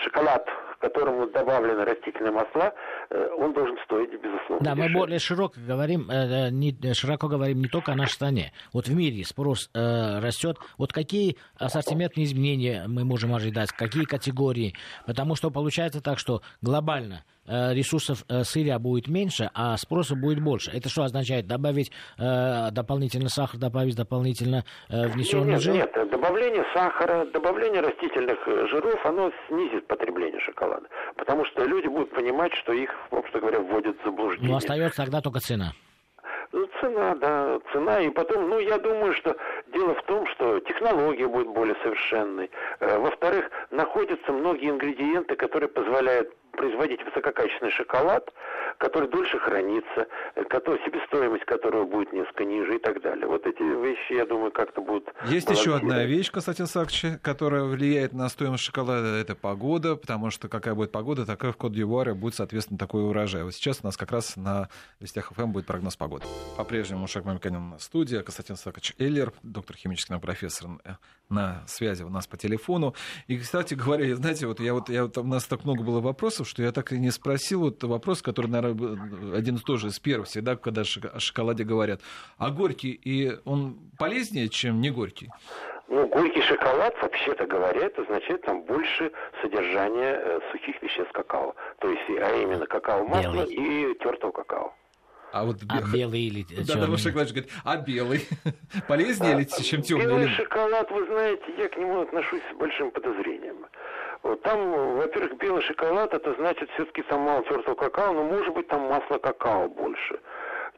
шоколад, 0.09 0.45
к 0.77 0.81
которому 0.81 1.27
добавлены 1.27 1.83
растительные 1.83 2.31
масла, 2.31 2.73
э, 3.09 3.29
он 3.37 3.53
должен 3.53 3.77
стоить, 3.85 4.11
безусловно, 4.11 4.59
Да, 4.61 4.71
дешевле. 4.75 4.89
мы 4.93 4.99
более 4.99 5.19
широко 5.19 5.53
говорим, 5.67 6.09
э, 6.09 6.47
э, 6.47 6.49
не, 6.51 6.93
широко 6.93 7.27
говорим 7.27 7.59
не 7.59 7.67
только 7.67 7.91
о 7.91 7.95
нашей 7.95 8.13
стране. 8.13 8.53
Вот 8.73 8.87
в 8.87 8.95
мире 8.95 9.23
спрос 9.25 9.69
э, 9.73 10.19
растет. 10.19 10.57
Вот 10.77 10.93
какие 10.93 11.37
ассортиментные 11.57 12.25
изменения 12.25 12.85
мы 12.87 13.03
можем 13.03 13.33
ожидать, 13.33 13.71
какие 13.71 14.05
категории? 14.05 14.73
Потому 15.05 15.35
что 15.35 15.51
получается 15.51 16.01
так, 16.01 16.17
что 16.19 16.41
глобально 16.61 17.23
ресурсов 17.45 18.23
сырья 18.43 18.77
будет 18.77 19.07
меньше, 19.07 19.49
а 19.55 19.75
спроса 19.77 20.15
будет 20.15 20.39
больше. 20.39 20.69
Это 20.69 20.87
что 20.87 21.01
означает? 21.01 21.47
Добавить 21.47 21.91
э, 22.19 22.69
дополнительно 22.71 23.27
сахар, 23.29 23.59
добавить 23.59 23.95
дополнительно 23.95 24.65
э, 24.87 25.07
внесенный 25.07 25.53
нет, 25.53 25.61
жир? 25.61 25.73
Нет, 25.73 25.91
добавление 26.29 26.63
сахара, 26.73 27.25
добавление 27.25 27.81
растительных 27.81 28.37
э, 28.47 28.67
жиров, 28.67 29.03
оно 29.03 29.31
снизит 29.47 29.87
потребление 29.87 30.39
шоколада. 30.41 30.87
Потому 31.15 31.43
что 31.45 31.65
люди 31.65 31.87
будут 31.87 32.11
понимать, 32.11 32.53
что 32.53 32.71
их, 32.71 32.91
вообще 33.09 33.39
говоря, 33.39 33.59
вводят 33.59 33.99
в 33.99 34.05
заблуждение. 34.05 34.51
Ну, 34.51 34.57
остается 34.57 34.97
тогда 34.97 35.21
только 35.21 35.39
цена. 35.39 35.73
Ну, 36.51 36.67
цена, 36.79 37.15
да, 37.15 37.59
цена. 37.73 38.01
И 38.01 38.09
потом, 38.09 38.47
ну, 38.47 38.59
я 38.59 38.77
думаю, 38.77 39.13
что 39.15 39.35
дело 39.71 39.95
в 39.95 40.03
том, 40.03 40.27
что 40.27 40.59
технология 40.61 41.27
будет 41.27 41.47
более 41.47 41.75
совершенной. 41.83 42.49
Во-вторых, 42.79 43.49
находятся 43.71 44.31
многие 44.31 44.69
ингредиенты, 44.69 45.35
которые 45.35 45.69
позволяют 45.69 46.33
производить 46.59 47.03
высококачественный 47.05 47.71
шоколад, 47.71 48.33
который 48.77 49.09
дольше 49.09 49.39
хранится, 49.39 50.07
э, 50.35 50.43
который, 50.43 50.79
себестоимость 50.85 51.45
которого 51.45 51.85
будет 51.85 52.11
несколько 52.11 52.43
ниже 52.43 52.75
и 52.75 52.79
так 52.79 53.01
далее. 53.01 53.27
Вот 53.27 53.45
эти 53.45 53.61
вещи, 53.61 54.13
я 54.13 54.25
думаю, 54.25 54.51
как-то 54.51 54.81
будут... 54.81 55.09
Есть 55.25 55.49
еще 55.49 55.75
одна 55.75 56.03
вещь, 56.03 56.31
Константин 56.31 56.67
Сакчи, 56.67 57.17
которая 57.21 57.63
влияет 57.63 58.13
на 58.13 58.27
стоимость 58.29 58.63
шоколада, 58.63 59.07
это 59.15 59.35
погода, 59.35 59.95
потому 59.95 60.31
что 60.31 60.49
какая 60.49 60.75
будет 60.75 60.91
погода, 60.91 61.25
такая 61.25 61.53
в 61.53 61.57
Кот-Д'Ивуаре 61.57 62.13
будет, 62.13 62.35
соответственно, 62.35 62.77
такой 62.77 63.03
урожай. 63.03 63.43
Вот 63.43 63.53
сейчас 63.53 63.79
у 63.81 63.87
нас 63.87 63.95
как 63.95 64.11
раз 64.11 64.35
на 64.35 64.69
Вестях 64.99 65.31
ФМ 65.33 65.51
будет 65.51 65.65
прогноз 65.65 65.95
погоды. 65.95 66.25
По-прежнему 66.57 67.07
Шаг 67.07 67.23
Мамиканин 67.23 67.69
на 67.69 67.79
студии, 67.79 68.17
Константин 68.17 68.57
Сакач 68.57 68.93
Эллер, 68.99 69.31
доктор 69.59 69.75
химических 69.75 70.11
наук, 70.11 70.23
профессор 70.23 70.69
э, 70.85 70.91
на 71.29 71.67
связи 71.67 72.03
у 72.03 72.09
нас 72.09 72.27
по 72.27 72.37
телефону. 72.37 72.95
И, 73.27 73.37
кстати 73.37 73.73
говоря, 73.73 74.15
знаете, 74.15 74.47
вот 74.47 74.59
я 74.61 74.73
вот, 74.73 74.89
я 74.89 75.03
вот 75.03 75.17
у 75.17 75.23
нас 75.23 75.45
так 75.45 75.65
много 75.65 75.83
было 75.83 75.99
вопросов, 75.99 76.47
что 76.47 76.63
я 76.63 76.71
так 76.71 76.93
и 76.93 76.97
не 76.97 77.11
спросил 77.11 77.61
вот 77.61 77.83
вопрос, 77.83 78.21
который, 78.21 78.47
наверное, 78.47 79.35
один 79.35 79.55
из 79.55 79.63
тоже 79.63 79.87
из 79.87 79.99
первых 79.99 80.27
всегда, 80.27 80.55
когда 80.55 80.81
о 80.81 81.19
шоколаде 81.19 81.65
говорят. 81.65 81.99
А 82.37 82.51
горький, 82.51 82.91
и 82.91 83.37
он 83.43 83.77
полезнее, 83.97 84.47
чем 84.47 84.79
не 84.79 84.91
горький? 84.91 85.29
Ну, 85.89 86.07
горький 86.07 86.41
шоколад, 86.41 86.95
вообще-то 87.01 87.45
говоря, 87.47 87.87
это 87.87 88.03
означает 88.03 88.41
там 88.43 88.61
больше 88.61 89.11
содержания 89.41 90.21
э, 90.23 90.39
сухих 90.51 90.81
веществ 90.81 91.11
какао. 91.11 91.53
То 91.79 91.89
есть, 91.89 92.09
а 92.09 92.41
именно 92.41 92.65
какао-масло 92.65 93.43
и 93.43 93.93
тертого 93.99 94.31
какао. 94.31 94.73
А 95.31 95.43
вот 95.45 95.57
а 95.69 95.81
белый 95.93 96.21
или 96.21 96.45
Да, 96.65 96.87
да, 96.87 96.97
шоколад 96.97 97.29
говорит, 97.29 97.49
а 97.63 97.77
белый 97.77 98.27
полезнее 98.87 99.35
а, 99.35 99.39
или 99.39 99.63
чем 99.63 99.81
темный? 99.81 100.05
Белый 100.05 100.23
или... 100.25 100.33
шоколад, 100.33 100.89
вы 100.91 101.05
знаете, 101.05 101.43
я 101.57 101.69
к 101.69 101.77
нему 101.77 102.01
отношусь 102.01 102.41
с 102.51 102.57
большим 102.57 102.91
подозрением. 102.91 103.65
Вот 104.23 104.41
там, 104.41 104.97
во-первых, 104.97 105.37
белый 105.37 105.61
шоколад, 105.63 106.13
это 106.13 106.33
значит 106.35 106.69
все-таки 106.71 107.03
там 107.03 107.21
мало 107.21 107.43
тертого 107.43 107.75
какао, 107.75 108.13
но 108.13 108.23
может 108.23 108.53
быть 108.53 108.67
там 108.67 108.81
масло 108.81 109.17
какао 109.17 109.69
больше 109.69 110.19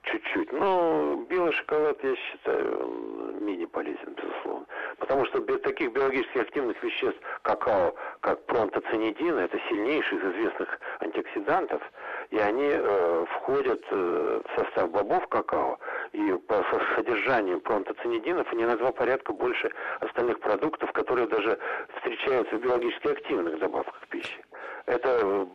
чуть-чуть. 0.04 0.52
Но 0.52 1.26
белый 1.30 1.54
шоколад, 1.54 2.04
я 2.04 2.16
считаю, 2.16 3.36
менее 3.39 3.68
полезен, 3.68 4.16
безусловно. 4.16 4.66
Потому 4.97 5.26
что 5.26 5.41
таких 5.60 5.91
биологически 5.93 6.39
активных 6.39 6.82
веществ 6.84 7.20
какао, 7.41 7.95
как 8.22 8.43
пронтоцинидин, 8.45 9.38
это 9.38 9.60
сильнейший 9.70 10.18
из 10.18 10.24
известных 10.36 10.80
антиоксидантов, 10.99 11.82
и 12.30 12.38
они 12.38 12.70
э, 12.72 13.26
входят 13.30 13.84
э, 13.91 14.41
в 14.45 14.60
состав 14.60 14.91
бобов 14.91 15.28
какао, 15.28 15.80
и 16.14 16.34
по 16.47 16.64
содержанию 16.95 17.60
пронтоцинидинов 17.62 18.52
они 18.54 18.66
на 18.66 18.78
два 18.78 18.91
порядка 18.91 19.34
больше 19.34 19.72
остальных 19.99 20.39
продуктов, 20.39 20.91
которые 20.91 21.28
даже 21.28 21.58
встречаются 21.97 22.58
в 22.58 22.62
биологически 22.62 23.08
активных 23.08 23.60
добавках 23.60 24.08
пищи. 24.08 24.43
Это 24.86 25.09
э, 25.09 25.45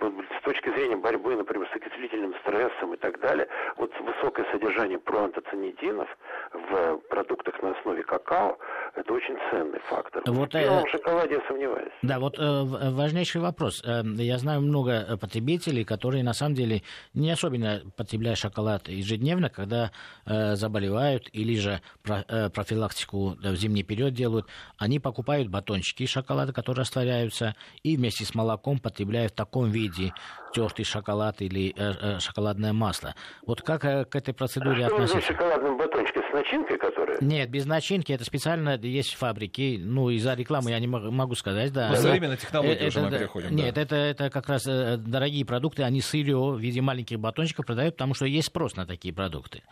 с 0.40 0.44
точки 0.44 0.68
зрения 0.70 0.96
борьбы, 0.96 1.36
например, 1.36 1.68
с 1.72 1.76
окислительным 1.76 2.34
стрессом 2.42 2.94
и 2.94 2.96
так 2.96 3.20
далее, 3.20 3.48
вот 3.76 3.90
высокое 4.00 4.46
содержание 4.52 4.98
проантоцинидинов 4.98 6.08
в 6.52 6.96
продуктах 7.08 7.60
на 7.62 7.72
основе 7.72 8.02
какао, 8.04 8.56
это 8.94 9.12
очень 9.12 9.36
ценный 9.50 9.80
фактор. 9.88 10.22
Вот, 10.26 10.52
в 10.52 10.54
белом 10.54 10.84
э... 10.84 10.88
шоколаде 10.88 11.34
я 11.34 11.40
сомневаюсь. 11.48 11.92
Да, 12.02 12.18
вот 12.18 12.38
э, 12.38 12.62
важнейший 12.90 13.40
вопрос. 13.40 13.82
Э, 13.84 14.02
я 14.04 14.38
знаю 14.38 14.60
много 14.60 15.16
потребителей, 15.20 15.84
которые 15.84 16.22
на 16.22 16.32
самом 16.32 16.54
деле 16.54 16.82
не 17.14 17.30
особенно 17.30 17.82
потребляют 17.96 18.38
шоколад 18.38 18.88
ежедневно, 18.88 19.50
когда 19.50 19.90
э, 20.24 20.54
заболевают 20.54 21.28
или 21.32 21.56
же 21.56 21.80
про, 22.02 22.24
э, 22.28 22.48
профилактику 22.50 23.36
в 23.42 23.56
зимний 23.56 23.82
период 23.82 24.14
делают. 24.14 24.46
Они 24.78 25.00
покупают 25.00 25.48
батончики 25.48 26.06
шоколада, 26.06 26.52
которые 26.52 26.82
растворяются, 26.82 27.54
и 27.82 27.96
вместе 27.96 28.24
с 28.24 28.34
молоком 28.34 28.78
потребляют 28.78 29.15
в 29.24 29.32
таком 29.32 29.70
виде 29.70 30.12
тертый 30.52 30.84
шоколад 30.84 31.42
или 31.42 31.74
э, 31.76 32.16
э, 32.16 32.18
шоколадное 32.18 32.72
масло. 32.72 33.14
Вот 33.46 33.62
как 33.62 33.84
э, 33.84 34.04
к 34.04 34.16
этой 34.16 34.32
процедуре 34.32 34.84
а 34.84 34.86
относиться? 34.88 35.20
Что 35.20 35.32
шоколадном 35.32 35.76
батончике 35.76 36.20
с 36.20 36.32
начинкой, 36.32 36.78
которая? 36.78 37.18
Нет, 37.20 37.50
без 37.50 37.66
начинки. 37.66 38.12
Это 38.12 38.24
специально 38.24 38.76
есть 38.76 39.14
фабрики. 39.14 39.78
Ну, 39.78 40.08
из-за 40.10 40.34
рекламы 40.34 40.70
я 40.70 40.78
не 40.78 40.86
могу 40.86 41.34
сказать, 41.34 41.72
да. 41.72 41.90
По 41.90 41.96
современной 41.96 42.36
технологии 42.36 42.78
э, 42.78 42.88
уже 42.88 43.00
мы 43.00 43.10
переходим. 43.10 43.54
Нет, 43.54 43.74
да. 43.74 43.82
это, 43.82 43.96
это 43.96 44.30
как 44.30 44.48
раз 44.48 44.66
э, 44.66 44.96
дорогие 44.96 45.44
продукты. 45.44 45.82
Они 45.82 46.00
сырье 46.00 46.38
в 46.38 46.58
виде 46.58 46.80
маленьких 46.80 47.18
батончиков 47.18 47.66
продают, 47.66 47.94
потому 47.96 48.14
что 48.14 48.24
есть 48.24 48.48
спрос 48.48 48.76
на 48.76 48.86
такие 48.86 49.12
продукты. 49.12 49.62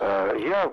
Я 0.00 0.72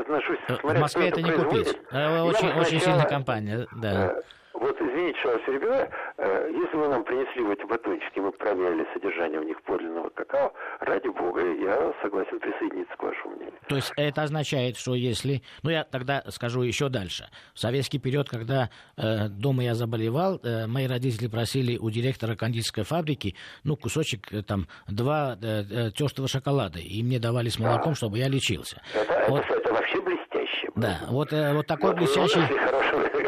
отношусь... 0.00 0.38
Смотря, 0.60 0.78
в 0.78 0.82
Москве 0.82 1.08
это 1.08 1.22
не 1.22 1.30
купить. 1.30 1.68
Очень, 1.92 2.52
очень 2.58 2.80
сильная 2.80 3.06
компания, 3.06 3.66
да. 3.76 4.16
Вот, 4.54 4.80
извините, 4.80 5.18
что 5.18 5.28
я 5.30 5.34
вас 5.34 5.46
перебиваю. 5.46 5.90
Э, 6.16 6.50
если 6.52 6.76
вы 6.76 6.88
нам 6.88 7.04
принесли 7.04 7.42
в 7.42 7.50
эти 7.50 7.64
батончики, 7.64 8.20
мы 8.20 8.30
проверили 8.30 8.86
содержание 8.94 9.40
в 9.40 9.44
них 9.44 9.60
подлинного 9.62 10.10
какао, 10.10 10.52
ради 10.80 11.08
бога, 11.08 11.40
я 11.40 11.92
согласен 12.02 12.38
присоединиться 12.38 12.96
к 12.96 13.02
вашему 13.02 13.34
мнению. 13.34 13.58
То 13.68 13.76
есть 13.76 13.92
это 13.96 14.22
означает, 14.22 14.76
что 14.76 14.94
если... 14.94 15.42
Ну, 15.64 15.70
я 15.70 15.82
тогда 15.82 16.22
скажу 16.28 16.62
еще 16.62 16.88
дальше. 16.88 17.28
В 17.52 17.58
советский 17.58 17.98
период, 17.98 18.28
когда 18.28 18.70
э, 18.96 19.28
дома 19.28 19.64
я 19.64 19.74
заболевал, 19.74 20.38
э, 20.42 20.66
мои 20.68 20.86
родители 20.86 21.26
просили 21.26 21.76
у 21.76 21.90
директора 21.90 22.36
кондитерской 22.36 22.84
фабрики, 22.84 23.34
ну, 23.64 23.76
кусочек, 23.76 24.32
э, 24.32 24.42
там, 24.42 24.68
два 24.86 25.36
э, 25.42 25.64
э, 25.68 25.90
тертого 25.90 26.28
шоколада, 26.28 26.78
и 26.78 27.02
мне 27.02 27.18
давали 27.18 27.48
с 27.48 27.58
молоком, 27.58 27.92
а. 27.92 27.94
чтобы 27.96 28.18
я 28.18 28.28
лечился. 28.28 28.80
Это, 28.94 29.26
вот. 29.28 29.44
это, 29.44 29.54
это 29.54 29.72
вообще 29.72 30.00
блестяще. 30.00 30.70
Да, 30.76 31.00
вот, 31.08 31.32
э, 31.32 31.54
вот 31.54 31.66
такой 31.66 31.90
вот 31.90 31.98
блестящий... 31.98 32.40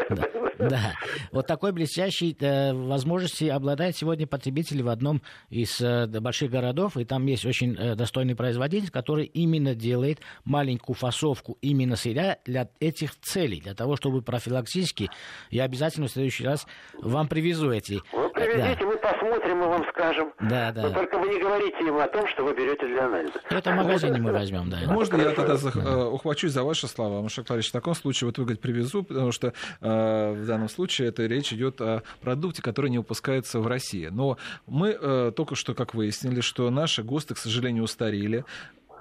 Да. 0.09 0.36
Да, 0.57 0.93
вот 1.31 1.47
такой 1.47 1.71
блестящей 1.71 2.35
э, 2.39 2.73
возможности 2.73 3.45
обладает 3.45 3.95
сегодня 3.95 4.27
потребитель 4.27 4.83
в 4.83 4.89
одном 4.89 5.21
из 5.49 5.79
э, 5.81 6.07
больших 6.07 6.51
городов, 6.51 6.97
и 6.97 7.05
там 7.05 7.25
есть 7.25 7.45
очень 7.45 7.75
э, 7.75 7.95
достойный 7.95 8.35
производитель, 8.35 8.89
который 8.89 9.25
именно 9.25 9.75
делает 9.75 10.19
маленькую 10.45 10.95
фасовку 10.95 11.57
именно 11.61 11.95
сырья 11.95 12.37
для 12.45 12.69
этих 12.79 13.19
целей, 13.19 13.61
для 13.61 13.73
того, 13.73 13.95
чтобы 13.95 14.21
профилактически, 14.21 15.09
я 15.49 15.63
обязательно 15.63 16.07
в 16.07 16.11
следующий 16.11 16.45
раз 16.45 16.67
вам 17.01 17.27
привезу 17.27 17.71
эти. 17.71 18.01
Вы 18.11 18.29
привезите, 18.29 18.77
да. 18.79 18.85
мы 18.85 18.97
посмотрим 18.97 19.63
и 19.63 19.67
вам 19.67 19.85
скажем. 19.89 20.33
Да, 20.41 20.71
да. 20.71 20.83
Но 20.83 20.93
только 20.93 21.17
вы 21.19 21.29
не 21.29 21.39
говорите 21.39 21.77
им 21.79 21.97
о 21.97 22.07
том, 22.07 22.27
что 22.27 22.43
вы 22.43 22.55
берете 22.55 22.87
для 22.87 23.05
анализа. 23.05 23.39
Это 23.49 23.71
в 23.71 23.75
магазине 23.75 24.19
мы 24.19 24.31
возьмем, 24.31 24.69
да. 24.69 24.79
Можно 24.87 25.21
я 25.21 25.31
тогда 25.31 25.57
да. 25.57 26.07
ухвачусь 26.07 26.51
за 26.51 26.63
ваши 26.63 26.87
слова, 26.87 27.21
Маша 27.21 27.43
Кларич, 27.43 27.69
в 27.69 27.73
таком 27.73 27.95
случае, 27.95 28.27
вот 28.27 28.37
вы 28.37 28.45
говорите, 28.45 28.61
привезу, 28.61 29.03
потому 29.03 29.31
что 29.31 29.53
э, 29.81 30.33
в 30.47 30.49
данном 30.49 30.69
случае 30.69 31.09
это 31.09 31.25
речь 31.25 31.53
идет 31.53 31.81
о 31.81 32.03
продукте, 32.21 32.61
который 32.61 32.89
не 32.89 32.97
выпускается 32.97 33.59
в 33.59 33.67
России. 33.67 34.07
Но 34.07 34.37
мы 34.65 34.97
э, 34.99 35.31
только 35.35 35.55
что, 35.55 35.73
как 35.73 35.93
выяснили, 35.93 36.41
что 36.41 36.69
наши 36.69 37.03
ГОСТы, 37.03 37.35
к 37.35 37.37
сожалению, 37.37 37.83
устарели 37.83 38.45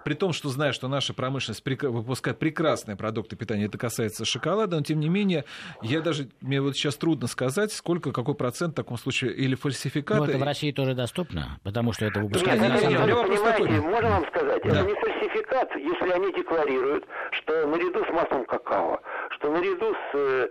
при 0.07 0.15
том, 0.15 0.33
что 0.33 0.51
знаю, 0.51 0.73
что 0.73 0.87
наша 0.87 1.15
промышленность 1.15 1.65
выпускает 1.67 2.39
прекрасные 2.39 2.97
продукты 2.97 3.35
питания, 3.35 3.65
это 3.65 3.77
касается 3.77 4.25
шоколада, 4.25 4.77
но 4.77 4.83
тем 4.85 5.01
не 5.01 5.09
менее, 5.09 5.45
я 5.83 6.01
даже, 6.01 6.29
мне 6.41 6.61
вот 6.61 6.77
сейчас 6.77 6.95
трудно 6.95 7.27
сказать, 7.27 7.73
сколько, 7.73 8.13
какой 8.13 8.37
процент 8.37 8.75
в 8.75 8.77
таком 8.77 8.99
случае, 8.99 9.33
или 9.33 9.57
фальсификаты... 9.57 10.21
Ну, 10.21 10.27
это 10.27 10.39
в 10.39 10.45
России 10.45 10.71
тоже 10.71 10.95
доступно, 10.95 11.59
потому 11.65 11.93
что 11.93 12.05
это 12.05 12.21
выпускает... 12.21 12.61
Нет, 12.61 12.71
это, 12.71 12.89
это, 12.89 13.15
понимаете, 13.25 13.81
можно 13.81 14.11
вам 14.11 14.27
сказать, 14.29 14.63
да. 14.63 14.69
это 14.69 14.83
не 14.83 14.95
фальсификат, 14.95 15.71
если 15.75 16.11
они 16.13 16.33
декларируют, 16.35 17.05
что 17.33 17.67
наряду 17.67 18.05
с 18.05 18.13
маслом 18.13 18.45
какао, 18.47 19.03
наряду 19.51 19.95
с 19.95 20.15
э, 20.15 20.49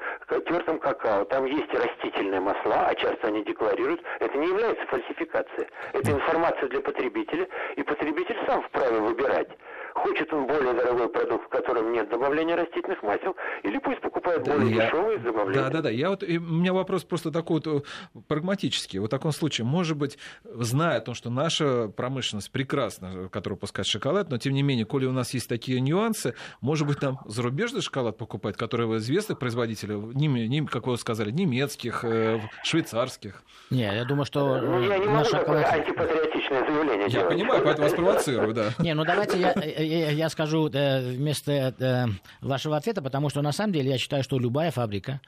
тертым 0.47 0.79
какао 0.79 1.25
там 1.25 1.45
есть 1.45 1.73
растительные 1.73 2.39
масла, 2.39 2.87
а 2.87 2.95
часто 2.95 3.27
они 3.27 3.43
декларируют, 3.43 4.01
это 4.19 4.37
не 4.37 4.47
является 4.47 4.85
фальсификацией. 4.87 5.67
Это 5.93 6.11
информация 6.11 6.69
для 6.69 6.81
потребителя, 6.81 7.47
и 7.75 7.83
потребитель 7.83 8.37
сам 8.45 8.61
вправе 8.63 8.99
выбирать. 8.99 9.49
Хочет 9.95 10.31
он 10.33 10.45
более 10.45 10.73
дорогой 10.73 11.07
продукт, 11.07 11.45
в 11.45 11.47
котором 11.47 11.93
нет 11.93 12.09
добавления 12.09 12.57
растительных 12.57 13.01
масел, 13.01 13.33
или 13.63 13.77
пусть 13.77 14.01
покупает 14.01 14.43
да, 14.43 14.53
более 14.53 14.75
я... 14.75 14.85
дешевый 14.85 15.17
с 15.19 15.21
добавлением. 15.21 15.63
Да, 15.63 15.69
да, 15.69 15.81
да. 15.83 15.89
Я 15.89 16.09
вот, 16.09 16.21
у 16.21 16.27
меня 16.27 16.73
вопрос 16.73 17.05
просто 17.05 17.31
такой 17.31 17.61
вот 17.63 17.85
э, 18.13 18.21
прагматический. 18.27 18.99
Вот 18.99 19.07
в 19.07 19.09
таком 19.09 19.31
случае, 19.31 19.65
может 19.65 19.95
быть, 19.95 20.17
зная 20.43 20.97
о 20.97 20.99
том, 20.99 21.15
что 21.15 21.29
наша 21.29 21.87
промышленность 21.87 22.51
прекрасна, 22.51 23.29
которая 23.31 23.55
выпускает 23.55 23.87
шоколад, 23.87 24.29
но 24.29 24.37
тем 24.37 24.53
не 24.53 24.63
менее, 24.63 24.85
коли 24.85 25.05
у 25.05 25.13
нас 25.13 25.33
есть 25.33 25.47
такие 25.47 25.79
нюансы, 25.79 26.35
может 26.59 26.85
быть, 26.85 27.01
нам 27.01 27.19
зарубежный 27.25 27.81
шоколад 27.81 28.17
покупать, 28.17 28.57
который 28.57 28.97
известных 28.97 29.39
производителей, 29.39 29.95
не, 29.95 30.65
как 30.65 30.87
вы 30.87 30.97
сказали, 30.97 31.31
немецких, 31.31 32.03
э, 32.03 32.41
швейцарских. 32.63 33.43
Не, 33.71 33.95
я 33.95 34.03
думаю, 34.03 34.25
что 34.25 34.59
ну, 34.59 34.81
я 34.81 34.97
не 34.97 35.07
могу 35.07 35.23
шоколад... 35.23 35.65
антипатриотичное 35.71 36.65
заявление 36.65 37.03
Я 37.03 37.09
делать. 37.09 37.29
понимаю, 37.29 37.63
поэтому 37.63 37.87
вас 37.87 37.93
провоцирую, 37.95 38.53
да. 38.53 38.71
Не, 38.79 38.93
ну 38.93 39.05
давайте 39.05 39.39
я, 39.39 39.53
я, 39.85 40.29
скажу 40.29 40.69
э, 40.69 41.11
вместо 41.11 41.51
э, 41.51 42.05
вашего 42.41 42.77
ответа, 42.77 43.01
потому 43.01 43.29
что 43.29 43.41
на 43.41 43.51
самом 43.51 43.73
деле 43.73 43.91
я 43.91 43.97
считаю, 43.97 44.23
что 44.23 44.39
любая 44.39 44.71
фабрика 44.71 45.21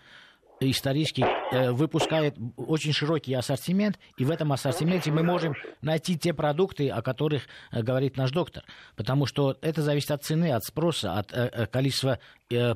исторически 0.59 1.25
э, 1.51 1.71
выпускает 1.71 2.35
очень 2.55 2.93
широкий 2.93 3.33
ассортимент, 3.33 3.99
и 4.17 4.25
в 4.25 4.31
этом 4.31 4.51
ассортименте 4.51 5.11
мы 5.11 5.23
можем 5.23 5.55
найти 5.81 6.17
те 6.17 6.33
продукты, 6.33 6.89
о 6.89 7.01
которых 7.01 7.43
э, 7.71 7.81
говорит 7.83 8.17
наш 8.17 8.31
доктор. 8.31 8.63
Потому 8.95 9.25
что 9.25 9.57
это 9.61 9.81
зависит 9.81 10.11
от 10.11 10.23
цены, 10.23 10.51
от 10.51 10.63
спроса, 10.63 11.13
от 11.13 11.31
э, 11.31 11.67
количества 11.67 12.19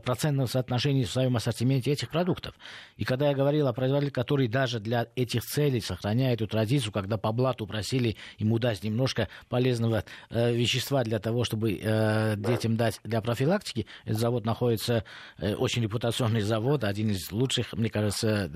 процентного 0.04 0.48
соотношения 0.48 1.06
в 1.06 1.10
своем 1.10 1.38
ассортименте 1.38 1.92
этих 1.92 2.10
продуктов. 2.10 2.54
И 2.98 3.06
когда 3.06 3.30
я 3.30 3.34
говорил 3.34 3.70
о 3.70 3.74
производителе, 3.74 4.12
который 4.12 4.50
даже 4.50 4.82
для 4.82 5.08
этих 5.16 5.44
целей 5.44 5.80
сохраняет 5.80 6.42
эту 6.42 6.52
традицию, 6.52 6.92
когда 6.92 7.18
по 7.18 7.32
блату 7.32 7.66
просили 7.66 8.18
ему 8.38 8.60
дать 8.60 8.84
немножко 8.84 9.30
полезного 9.48 10.04
вещества 10.30 11.06
для 11.06 11.20
того, 11.20 11.46
чтобы 11.46 11.76
детям 11.76 12.76
дать 12.76 13.00
для 13.06 13.22
профилактики, 13.22 13.88
этот 14.04 14.20
завод 14.20 14.46
находится, 14.46 15.06
очень 15.40 15.84
репутационный 15.84 16.42
завод, 16.42 16.84
один 16.84 17.12
из 17.12 17.32
лучших 17.32 17.71
мне 17.78 17.90
кажется, 17.90 18.50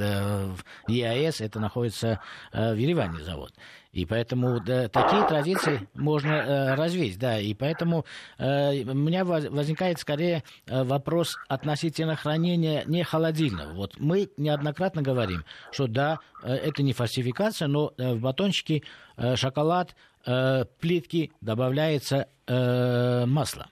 в 0.88 0.92
ЕАЭС 0.92 1.42
это 1.42 1.60
находится 1.60 2.20
э, 2.52 2.74
в 2.74 2.78
Ереване 2.78 3.24
завод. 3.24 3.54
И 3.96 4.06
поэтому 4.06 4.60
да, 4.60 4.90
такие 4.90 5.26
традиции 5.26 5.88
можно 5.94 6.32
э, 6.34 6.76
развить, 6.76 7.18
да. 7.18 7.40
И 7.40 7.54
поэтому 7.54 8.06
э, 8.38 8.84
у 8.84 8.94
меня 8.94 9.24
возникает 9.24 10.00
скорее 10.00 10.44
э, 10.68 10.84
вопрос 10.84 11.38
относительно 11.48 12.18
хранения 12.18 12.84
не 12.86 13.04
холодильного. 13.04 13.74
Вот 13.74 13.94
мы 13.98 14.30
неоднократно 14.36 15.02
говорим, 15.02 15.46
что 15.72 15.88
да, 15.88 16.20
э, 16.44 16.54
это 16.54 16.84
не 16.84 16.92
фальсификация, 16.92 17.70
но 17.70 17.94
в 17.98 18.20
батончике 18.20 18.84
э, 19.16 19.38
шоколад, 19.38 19.96
э, 20.26 20.66
плитки 20.82 21.32
добавляется 21.40 22.28
э, 22.48 23.26
масло. 23.26 23.68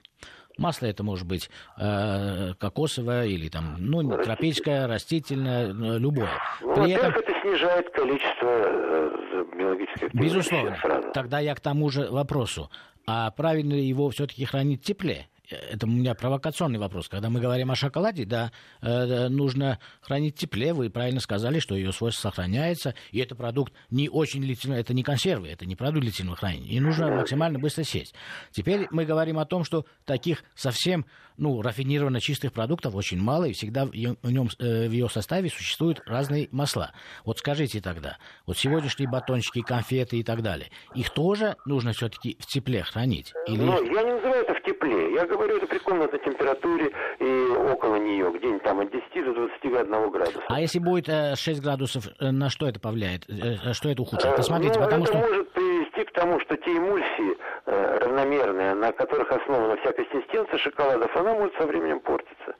Масло 0.56 0.86
это 0.86 1.02
может 1.02 1.26
быть 1.26 1.50
э, 1.78 2.54
кокосовое 2.58 3.26
или 3.26 3.48
там, 3.48 3.76
ну, 3.78 4.16
тропическое, 4.22 4.86
растительное, 4.86 5.68
э, 5.68 5.98
любое. 5.98 6.30
Ну, 6.60 6.74
При 6.74 6.92
этом 6.92 7.12
это 7.12 7.32
снижает 7.42 7.90
количество 7.90 8.48
э, 8.48 9.44
биологических 9.56 10.14
Безусловно. 10.14 10.76
Сразу. 10.80 11.10
Тогда 11.12 11.40
я 11.40 11.54
к 11.54 11.60
тому 11.60 11.90
же 11.90 12.08
вопросу. 12.10 12.70
А 13.06 13.30
правильно 13.32 13.74
ли 13.74 13.82
его 13.82 14.08
все-таки 14.10 14.44
хранить 14.44 14.82
в 14.82 14.84
тепле? 14.84 15.26
Это 15.48 15.86
у 15.86 15.90
меня 15.90 16.14
провокационный 16.14 16.78
вопрос. 16.78 17.08
Когда 17.08 17.28
мы 17.30 17.40
говорим 17.40 17.70
о 17.70 17.74
шоколаде, 17.74 18.24
да, 18.24 18.52
э, 18.80 19.28
нужно 19.28 19.78
хранить 20.00 20.36
тепле. 20.36 20.72
Вы 20.72 20.90
правильно 20.90 21.20
сказали, 21.20 21.58
что 21.58 21.74
ее 21.74 21.92
свойство 21.92 22.30
сохраняется. 22.30 22.94
И 23.10 23.18
это 23.18 23.34
продукт 23.34 23.72
не 23.90 24.08
очень 24.08 24.40
длительного, 24.40 24.78
это 24.78 24.94
не 24.94 25.02
консервы, 25.02 25.48
это 25.48 25.66
не 25.66 25.76
продукт 25.76 26.02
длительного 26.02 26.36
хранения. 26.36 26.70
И 26.72 26.80
нужно 26.80 27.10
максимально 27.10 27.58
быстро 27.58 27.84
сесть. 27.84 28.14
Теперь 28.52 28.86
мы 28.90 29.04
говорим 29.04 29.38
о 29.38 29.44
том, 29.44 29.64
что 29.64 29.84
таких 30.04 30.44
совсем 30.54 31.04
ну, 31.36 31.62
рафинированно 31.62 32.20
чистых 32.20 32.52
продуктов 32.52 32.94
очень 32.94 33.20
мало, 33.20 33.44
и 33.44 33.52
всегда 33.52 33.86
в, 33.86 33.94
нем, 33.94 34.48
э, 34.58 34.88
в 34.88 34.92
ее 34.92 35.08
составе 35.08 35.48
существуют 35.48 36.02
разные 36.06 36.48
масла. 36.52 36.92
Вот 37.24 37.38
скажите 37.38 37.80
тогда, 37.80 38.18
вот 38.46 38.56
сегодняшние 38.58 39.08
батончики, 39.08 39.62
конфеты 39.62 40.18
и 40.18 40.22
так 40.22 40.42
далее, 40.42 40.70
их 40.94 41.10
тоже 41.10 41.56
нужно 41.66 41.92
все-таки 41.92 42.36
в 42.40 42.46
тепле 42.46 42.82
хранить? 42.82 43.32
Или... 43.46 43.62
Ну, 43.62 43.82
я 43.82 44.02
не 44.02 44.12
называю 44.12 44.44
это 44.44 44.54
в 44.54 44.62
тепле. 44.62 45.14
Я 45.14 45.26
говорю 45.26 45.56
это 45.56 45.66
при 45.66 45.78
комнатной 45.78 46.18
температуре 46.20 46.90
и 47.20 47.72
около 47.72 47.96
нее, 47.96 48.32
где-нибудь 48.36 48.62
там 48.62 48.80
от 48.80 48.90
10 48.90 49.24
до 49.24 49.34
21 49.34 50.10
градуса. 50.10 50.42
А 50.48 50.60
если 50.60 50.78
будет 50.78 51.08
э, 51.08 51.34
6 51.36 51.60
градусов, 51.60 52.08
э, 52.18 52.30
на 52.30 52.50
что 52.50 52.68
это 52.68 52.80
повлияет? 52.80 53.24
Э, 53.28 53.72
что 53.72 53.88
это 53.88 54.02
ухудшит? 54.02 54.36
Посмотрите, 54.36 54.78
ну, 54.78 54.84
потому 54.84 55.04
это 55.04 55.12
что... 55.12 55.18
может 55.18 55.48
привести 55.94 56.04
к 56.04 56.12
тому, 56.12 56.40
что 56.40 56.56
те 56.56 56.76
эмульсии 56.76 57.38
э, 57.66 57.98
равномерные, 57.98 58.74
на 58.74 58.92
которых 58.92 59.30
основана 59.30 59.76
вся 59.76 59.92
консистенция 59.92 60.58
шоколадов, 60.58 61.14
она 61.16 61.34
может 61.34 61.54
со 61.56 61.66
временем 61.66 62.00
портиться 62.00 62.54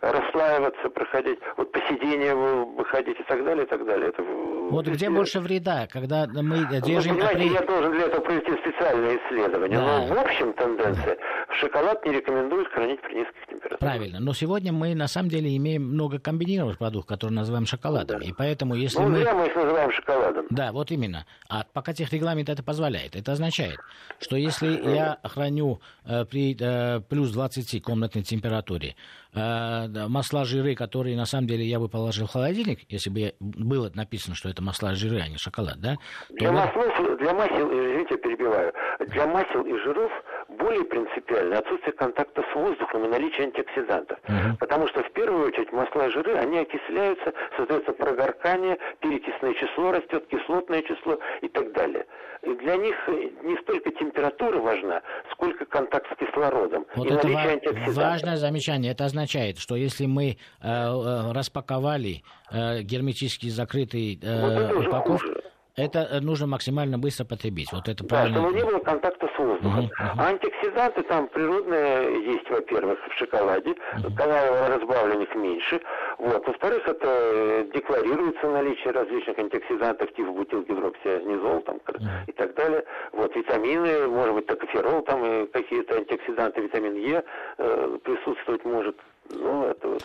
расслаиваться, 0.00 0.88
проходить, 0.90 1.38
вот 1.56 1.72
посидение 1.72 2.34
выходить 2.34 3.18
и 3.18 3.22
так 3.24 3.44
далее, 3.44 3.64
и 3.64 3.68
так 3.68 3.84
далее. 3.84 4.08
Это 4.08 4.22
вот 4.70 4.86
где 4.88 5.10
больше 5.10 5.40
вреда, 5.40 5.86
когда 5.86 6.26
мы 6.26 6.66
держим... 6.82 7.14
Вы 7.14 7.20
понимаете, 7.20 7.54
я 7.54 7.62
должен 7.62 7.92
для 7.92 8.06
этого 8.06 8.20
провести 8.20 8.52
специальное 8.58 9.18
исследование, 9.18 9.78
да. 9.78 9.84
но 9.84 10.06
в 10.06 10.18
общем 10.18 10.52
тенденция, 10.54 11.16
да. 11.16 11.54
шоколад 11.54 12.04
не 12.04 12.12
рекомендуют 12.12 12.68
хранить 12.72 13.00
при 13.02 13.14
низких 13.14 13.46
температурах. 13.48 13.78
Правильно, 13.78 14.20
но 14.20 14.32
сегодня 14.32 14.72
мы 14.72 14.94
на 14.94 15.06
самом 15.06 15.28
деле 15.28 15.56
имеем 15.56 15.82
много 15.84 16.18
комбинированных 16.18 16.78
продуктов, 16.78 17.06
которые 17.06 17.36
называем 17.36 17.66
шоколадом, 17.66 18.20
да. 18.20 18.26
и 18.26 18.32
поэтому 18.32 18.74
если 18.74 18.98
ну, 18.98 19.08
мы... 19.08 19.18
зря 19.18 19.34
мы 19.34 19.46
их 19.46 19.54
называем 19.54 19.92
шоколадом. 19.92 20.46
Да, 20.50 20.72
вот 20.72 20.90
именно. 20.90 21.26
А 21.48 21.64
пока 21.72 21.92
техрегламент 21.92 22.48
это 22.48 22.62
позволяет. 22.62 23.14
Это 23.14 23.32
означает, 23.32 23.78
что 24.18 24.36
если 24.36 24.68
я 24.68 25.18
храню 25.22 25.80
э, 26.04 26.24
при 26.24 26.56
э, 26.58 27.00
плюс 27.08 27.30
20 27.30 27.82
комнатной 27.82 28.22
температуре 28.22 28.96
э, 29.32 29.85
масла, 30.08 30.44
жиры, 30.44 30.74
которые 30.74 31.16
на 31.16 31.26
самом 31.26 31.46
деле 31.46 31.64
я 31.64 31.78
бы 31.78 31.88
положил 31.88 32.26
в 32.26 32.30
холодильник, 32.32 32.80
если 32.88 33.10
бы 33.10 33.34
было 33.40 33.90
написано, 33.94 34.34
что 34.34 34.48
это 34.48 34.62
масла, 34.62 34.94
жиры, 34.94 35.20
а 35.20 35.28
не 35.28 35.36
шоколад, 35.36 35.80
да? 35.80 35.96
Для, 36.30 36.52
маслов, 36.52 37.18
для 37.18 37.32
масел, 37.32 37.68
извините, 37.68 38.16
перебиваю, 38.16 38.72
для 39.08 39.26
масел 39.26 39.62
и 39.62 39.78
жиров 39.84 40.12
более 40.48 40.84
принципиально 40.84 41.58
отсутствие 41.58 41.92
контакта 41.92 42.44
с 42.50 42.54
воздухом 42.54 43.04
и 43.04 43.08
наличие 43.08 43.46
антиоксидантов. 43.46 44.18
Угу. 44.28 44.56
Потому 44.60 44.88
что 44.88 45.02
в 45.02 45.10
первую 45.12 45.48
очередь 45.48 45.72
масла 45.72 46.08
и 46.08 46.10
жиры, 46.10 46.34
они 46.34 46.58
окисляются, 46.58 47.32
создается 47.56 47.92
прогоркание, 47.92 48.78
перекисное 49.00 49.54
число 49.54 49.92
растет, 49.92 50.26
кислотное 50.28 50.82
число 50.82 51.18
и 51.42 51.48
так 51.48 51.72
далее. 51.72 52.06
И 52.42 52.54
для 52.54 52.76
них 52.76 52.94
не 53.42 53.56
столько 53.62 53.90
температура 53.90 54.58
важна, 54.60 55.02
сколько 55.32 55.64
контакт 55.64 56.06
с 56.12 56.16
кислородом 56.16 56.86
вот 56.94 57.06
и 57.06 57.14
это 57.14 57.26
наличие 57.26 57.52
антиоксидантов. 57.54 57.96
Важное 57.96 58.36
замечание. 58.36 58.92
Это 58.92 59.04
означает, 59.04 59.58
что 59.58 59.74
если 59.74 60.06
мы 60.06 60.30
э, 60.30 60.36
э 60.62 61.32
распаковали 61.32 62.22
э, 62.52 62.82
герметически 62.82 63.48
закрытый 63.48 64.20
э, 64.22 64.70
вот 64.70 64.86
упаковку, 64.86 65.28
это 65.76 66.08
э, 66.10 66.20
нужно 66.20 66.46
максимально 66.46 66.98
быстро 66.98 67.24
потребить. 67.24 67.70
Вот 67.72 67.88
это 67.88 68.02
да, 68.04 68.08
правильно. 68.08 68.38
чтобы 68.40 68.56
не 68.56 68.64
было 68.64 68.78
контакта 68.78 69.28
с 69.34 69.38
воздухом. 69.38 69.84
Uh-huh, 69.84 69.90
uh-huh. 69.90 70.20
антиоксиданты 70.20 71.02
там 71.02 71.28
природные 71.28 72.32
есть, 72.32 72.48
во-первых, 72.48 72.98
в 73.08 73.18
шоколаде, 73.18 73.74
каналов 74.16 74.68
разбавленных 74.68 75.34
меньше. 75.34 75.80
Вот. 76.18 76.46
Во-вторых, 76.46 76.88
это 76.88 77.06
э, 77.06 77.70
декларируется 77.74 78.48
наличие 78.48 78.92
различных 78.92 79.38
антиоксидантов, 79.38 80.14
типа 80.14 80.32
бутилгидроксианизол 80.32 81.60
там, 81.60 81.76
uh-huh. 81.76 82.26
и 82.26 82.32
так 82.32 82.54
далее. 82.54 82.84
Вот 83.12 83.36
витамины, 83.36 84.08
может 84.08 84.34
быть, 84.34 84.46
токоферол, 84.46 85.02
там 85.02 85.24
и 85.24 85.46
какие-то 85.46 85.96
антиоксиданты, 85.96 86.62
витамин 86.62 86.94
Е 86.94 87.22
э, 87.58 87.98
присутствовать 88.02 88.64
может. 88.64 88.96
Ну, 89.30 89.66
это 89.66 89.88
вот... 89.88 90.04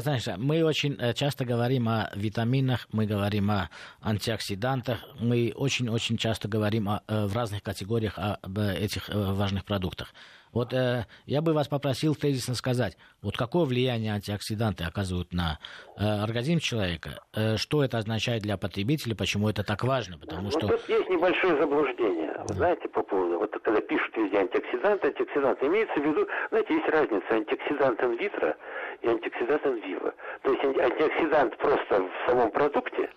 Знаешь, 0.00 0.26
мы 0.38 0.64
очень 0.64 0.96
э, 0.98 1.14
часто 1.14 1.44
говорим 1.44 1.88
о 1.88 2.10
витаминах, 2.14 2.88
мы 2.92 3.06
говорим 3.06 3.50
о 3.50 3.70
антиоксидантах, 4.02 4.98
мы 5.20 5.52
очень-очень 5.54 6.16
часто 6.16 6.48
говорим 6.48 6.88
о, 6.88 7.02
э, 7.06 7.26
в 7.26 7.34
разных 7.34 7.62
категориях 7.62 8.18
об 8.18 8.58
этих 8.58 9.08
э, 9.08 9.32
важных 9.32 9.64
продуктах. 9.64 10.12
Вот 10.54 10.72
э, 10.72 11.04
я 11.26 11.42
бы 11.42 11.52
вас 11.52 11.66
попросил 11.68 12.14
тезисно 12.14 12.54
сказать, 12.54 12.96
вот 13.22 13.36
какое 13.36 13.64
влияние 13.64 14.12
антиоксиданты 14.12 14.84
оказывают 14.84 15.32
на 15.32 15.58
э, 15.98 16.04
организм 16.04 16.60
человека, 16.60 17.24
э, 17.34 17.56
что 17.56 17.82
это 17.82 17.98
означает 17.98 18.42
для 18.42 18.56
потребителя, 18.56 19.16
почему 19.16 19.48
это 19.48 19.64
так 19.64 19.82
важно, 19.82 20.16
потому 20.16 20.50
что... 20.50 20.66
Вот 20.68 20.80
тут 20.80 20.88
есть 20.88 21.10
небольшое 21.10 21.60
заблуждение, 21.60 22.32
вы 22.48 22.54
знаете, 22.54 22.88
по 22.88 23.02
поводу, 23.02 23.38
вот 23.38 23.50
когда 23.62 23.80
пишут 23.80 24.16
везде 24.16 24.38
антиоксиданты, 24.38 25.08
антиоксиданты, 25.08 25.66
имеется 25.66 26.00
в 26.00 26.04
виду, 26.04 26.26
знаете, 26.50 26.74
есть 26.74 26.88
разница, 26.88 27.26
антиоксидант 27.30 28.02
инвитро 28.02 28.56
и 29.02 29.08
антиоксидант 29.08 29.66
инвиво. 29.66 30.14
То 30.42 30.52
есть 30.52 30.64
антиоксидант 30.64 31.56
просто 31.58 32.02
в 32.02 32.30
самом 32.30 32.50
продукте, 32.52 33.10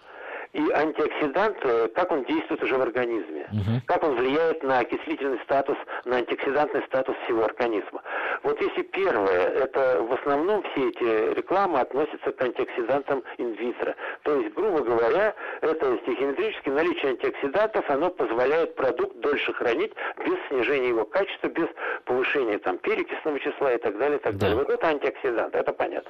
и 0.54 0.72
антиоксидант, 0.72 1.58
э, 1.64 1.88
как 1.95 2.12
он 2.12 2.24
действует 2.26 2.64
уже 2.64 2.78
в 2.78 2.82
организме, 2.82 3.48
угу. 3.52 3.82
как 3.86 4.04
он 4.04 4.16
влияет 4.16 4.64
на 4.64 4.80
окислительный 4.80 5.39
статус, 5.43 5.78
на 6.06 6.18
антиоксидантный 6.18 6.84
статус 6.84 7.16
всего 7.26 7.43
организма. 7.43 8.02
Вот 8.43 8.62
если 8.62 8.82
первое, 8.84 9.50
это 9.50 10.02
в 10.02 10.14
основном 10.14 10.64
все 10.72 10.89
эти 10.89 11.34
рекламы 11.34 11.80
относятся 11.80 12.32
к 12.32 12.41
антиоксидантам 12.41 13.24
инвитро. 13.38 13.95
То 14.24 14.36
есть, 14.36 14.54
грубо 14.54 14.84
говоря, 14.84 15.36
это 15.62 15.98
стихиметрически 16.04 16.70
наличие 16.70 17.12
антиоксидантов, 17.12 17.89
оно 17.89 18.10
позволяет 18.10 18.76
продукт 18.76 19.18
дольше 19.20 19.54
хранить 19.54 19.93
без 20.26 20.38
снижения 20.50 20.89
его 20.89 21.06
качества, 21.06 21.48
без 21.48 21.68
повышения 22.06 22.58
там 22.60 22.78
перекисного 22.78 23.39
числа 23.39 23.74
и 23.74 23.78
так 23.78 23.98
далее, 23.98 24.18
и 24.18 24.22
так 24.22 24.38
далее. 24.38 24.58
Вот 24.58 24.70
это 24.70 24.88
антиоксидант, 24.88 25.56
это 25.56 25.74
понятно. 25.74 26.10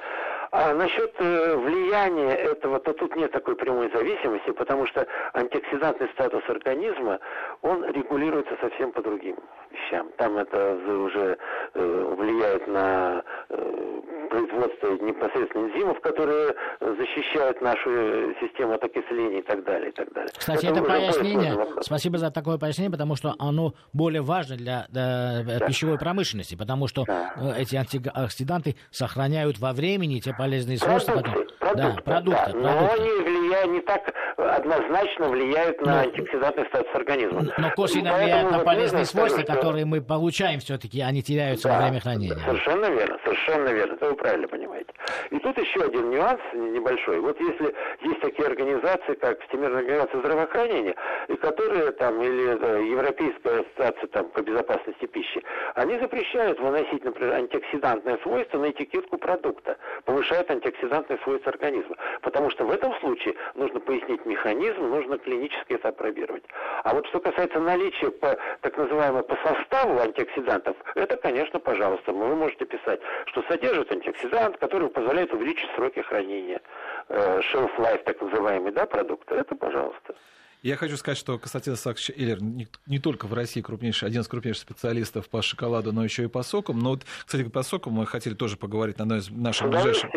А 0.52 0.74
насчет 0.74 1.14
э, 1.20 1.56
влияния 1.56 2.34
этого, 2.36 2.80
то 2.80 2.93
тут 2.93 3.16
нет 3.16 3.32
такой 3.32 3.56
прямой 3.56 3.91
зависимости, 3.91 4.52
потому 4.52 4.86
что 4.88 5.06
антиоксидантный 5.34 6.10
статус 6.10 6.43
организма, 6.48 7.20
он 7.62 7.86
регулируется 7.86 8.56
совсем 8.62 8.91
по 8.91 9.02
другим 9.02 9.36
вещам. 9.72 10.10
Там 10.18 10.38
это 10.38 10.76
уже 10.76 11.38
э, 11.74 12.14
влияет 12.18 12.68
на 12.68 13.24
э, 13.50 13.97
производства 14.28 14.90
непосредственно 15.04 15.68
энзимов, 15.68 16.00
которые 16.02 16.56
защищают 16.80 17.62
нашу 17.62 18.34
систему 18.42 18.74
от 18.74 18.84
окисления 18.84 19.40
и 19.40 19.42
так 19.42 19.64
далее, 19.64 19.90
и 19.90 19.94
так 19.94 20.12
далее. 20.14 20.32
Кстати, 20.38 20.66
это, 20.66 20.80
это 20.80 20.84
пояснение, 20.84 21.68
спасибо 21.82 22.18
за 22.18 22.32
такое 22.32 22.58
пояснение, 22.58 22.92
потому 22.92 23.16
что 23.16 23.36
оно 23.40 23.74
более 23.94 24.22
важно 24.22 24.56
для, 24.56 24.86
для 24.90 25.44
да. 25.44 25.66
пищевой 25.66 25.98
промышленности, 25.98 26.56
потому 26.56 26.88
что 26.88 27.06
да. 27.06 27.34
Э, 27.36 27.62
эти 27.62 27.76
антиоксиданты 27.76 28.76
сохраняют 28.92 29.60
во 29.60 29.74
времени 29.74 30.20
те 30.20 30.34
полезные 30.34 30.78
свойства. 30.78 31.14
Продукты, 31.14 31.54
продукты, 31.60 31.94
да, 31.96 32.02
продукты, 32.04 32.52
да. 32.54 32.60
Но 32.60 32.92
они 32.94 33.37
влияют 33.58 33.72
не 33.72 33.82
так 33.82 34.14
однозначно 34.38 35.30
влияют 35.30 35.82
на 35.82 35.95
но, 35.95 35.99
антиоксидантный 36.01 36.66
статус 36.66 36.93
организма. 36.93 37.43
Но 37.58 37.72
косвенно 37.72 38.16
влияют 38.16 38.51
на 38.51 38.60
полезные 38.60 39.05
свойства, 39.05 39.41
скажу, 39.41 39.60
которые 39.60 39.86
мы 39.86 40.01
получаем 40.01 40.60
все-таки, 40.60 41.01
они 41.01 41.24
теряются 41.24 41.68
да, 41.68 41.76
во 41.76 41.82
время 41.84 41.99
хранения. 41.99 42.38
Совершенно 42.45 42.86
верно, 42.86 43.18
совершенно 43.24 43.70
верно. 43.70 43.93
Это 43.93 44.05
вы 44.10 44.16
правильно 44.16 44.47
понимаете. 44.47 44.91
И 45.32 45.39
тут 45.39 45.58
еще 45.58 45.82
один 45.82 46.10
нюанс 46.10 46.39
небольшой. 46.53 47.20
Вот 47.20 47.39
если 47.39 47.74
есть 48.01 48.22
такие 48.22 48.47
организации, 48.47 49.14
как 49.16 49.39
Всемирная 49.47 49.80
организация 49.80 50.20
здравоохранения, 50.20 50.95
и 51.28 51.36
которые 51.36 51.91
там, 51.91 52.22
или 52.22 52.91
Европейская 52.91 53.62
ассоциация 53.62 54.08
там, 54.08 54.30
по 54.30 54.41
безопасности 54.41 55.05
пищи, 55.05 55.41
они 55.76 55.97
запрещают 55.99 56.60
выносить, 56.60 57.03
например, 57.03 57.34
антиоксидантное 57.34 58.18
свойство 58.24 58.60
на 58.60 58.72
этикетку 58.72 59.18
продукта, 59.18 59.78
повышают 60.05 60.49
антиоксидантные 60.51 61.20
свойства 61.24 61.51
организма. 61.51 61.95
Потому 62.22 62.49
что 62.49 62.66
в 62.66 62.72
этом 62.72 62.93
случае 62.99 63.36
нужно 63.56 63.80
пояснить 63.80 64.26
механизм, 64.26 64.89
нужно 64.89 65.18
клинически 65.18 65.74
это 65.74 65.89
опробировать. 65.89 66.43
А 66.84 66.93
вот 66.93 67.08
что 67.08 67.20
касается 67.20 67.60
наличия 67.60 68.12
по, 68.12 68.38
так 68.62 68.78
называемого 68.78 69.24
по 69.24 69.36
составу 69.38 70.00
антиоксидантов, 70.00 70.76
это, 70.95 71.18
конечно, 71.18 71.60
пожалуйста, 71.60 72.12
вы 72.12 72.36
можете 72.36 72.66
писать, 72.66 73.00
что 73.28 73.43
содержит 73.43 73.91
антиоксидант, 73.91 74.58
который 74.58 74.89
позволяет 74.89 75.34
увеличить 75.34 75.70
сроки 75.76 76.00
хранения, 76.02 76.62
э, 77.10 77.39
shelf 77.54 77.76
life, 77.78 78.04
так 78.04 78.22
называемый, 78.22 78.72
да, 78.72 78.86
продукта. 78.86 79.36
Это, 79.36 79.56
пожалуйста. 79.56 80.16
Я 80.64 80.76
хочу 80.76 80.98
сказать, 80.98 81.18
что 81.18 81.38
Константин 81.38 81.76
Саксович 81.76 82.20
Эллер 82.20 82.41
не, 82.41 82.68
не 82.88 83.00
только 83.00 83.28
в 83.28 83.34
России 83.34 83.62
крупнейший, 83.62 84.08
один 84.08 84.22
из 84.22 84.28
крупнейших 84.28 84.64
специалистов 84.64 85.30
по 85.30 85.41
шоколаду, 85.41 85.93
но 85.93 86.04
еще 86.04 86.24
и 86.24 86.28
по 86.28 86.41
сокам. 86.41 86.80
Но 86.80 86.91
вот, 86.91 87.06
кстати, 87.26 87.48
по 87.48 87.62
сокам 87.62 87.93
мы 87.93 88.06
хотели 88.08 88.34
тоже 88.34 88.58
поговорить 88.58 88.98
на 88.98 89.04
одной 89.04 89.20
из 89.20 89.30
наших 89.30 89.70
ближайших... 89.70 90.10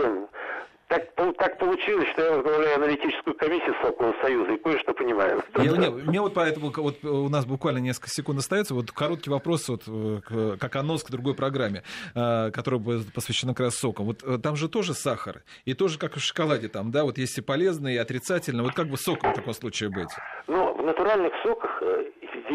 Так, 1.31 1.51
так 1.51 1.59
получилось, 1.59 2.09
что 2.13 2.23
я 2.23 2.31
возглавляю 2.33 2.77
аналитическую 2.77 3.37
комиссию 3.37 3.75
Сокового 3.83 4.15
Союза 4.23 4.53
и 4.53 4.59
кое-что 4.59 4.93
понимаю. 4.93 5.43
Я, 5.57 5.71
не, 5.73 5.91
мне 5.91 6.21
вот 6.21 6.35
поэтому 6.35 6.73
вот 6.75 7.05
у 7.05 7.29
нас 7.29 7.45
буквально 7.47 7.79
несколько 7.79 8.09
секунд 8.09 8.39
остается. 8.39 8.75
Вот 8.75 8.91
короткий 8.91 9.31
вопрос, 9.31 9.69
вот, 9.69 9.85
как 10.59 10.77
анонс 10.77 11.05
к 11.05 11.11
другой 11.11 11.35
программе, 11.35 11.83
э, 12.15 12.51
которая 12.51 12.81
будет 12.81 13.13
посвящена 13.13 13.55
как 13.55 13.67
раз 13.67 13.75
сокам. 13.77 14.07
Вот 14.07 14.23
э, 14.23 14.39
там 14.39 14.57
же 14.57 14.69
тоже 14.69 14.95
сахар. 14.95 15.43
И 15.65 15.75
тоже 15.75 15.99
как 15.99 16.17
в 16.17 16.21
шоколаде 16.21 16.69
там, 16.69 16.91
да, 16.91 17.05
вот 17.05 17.19
есть 17.19 17.39
и 17.39 17.43
полезные, 17.43 17.97
и 17.97 17.99
отрицательные. 17.99 18.63
Вот 18.63 18.75
как 18.75 18.87
бы 18.87 18.97
соком 18.97 19.33
в 19.33 19.35
таком 19.35 19.53
случае 19.53 19.91
быть? 19.91 20.11
Ну, 20.47 20.75
в 20.75 20.85
натуральных 20.85 21.33
соках 21.43 21.83
э, 21.83 22.05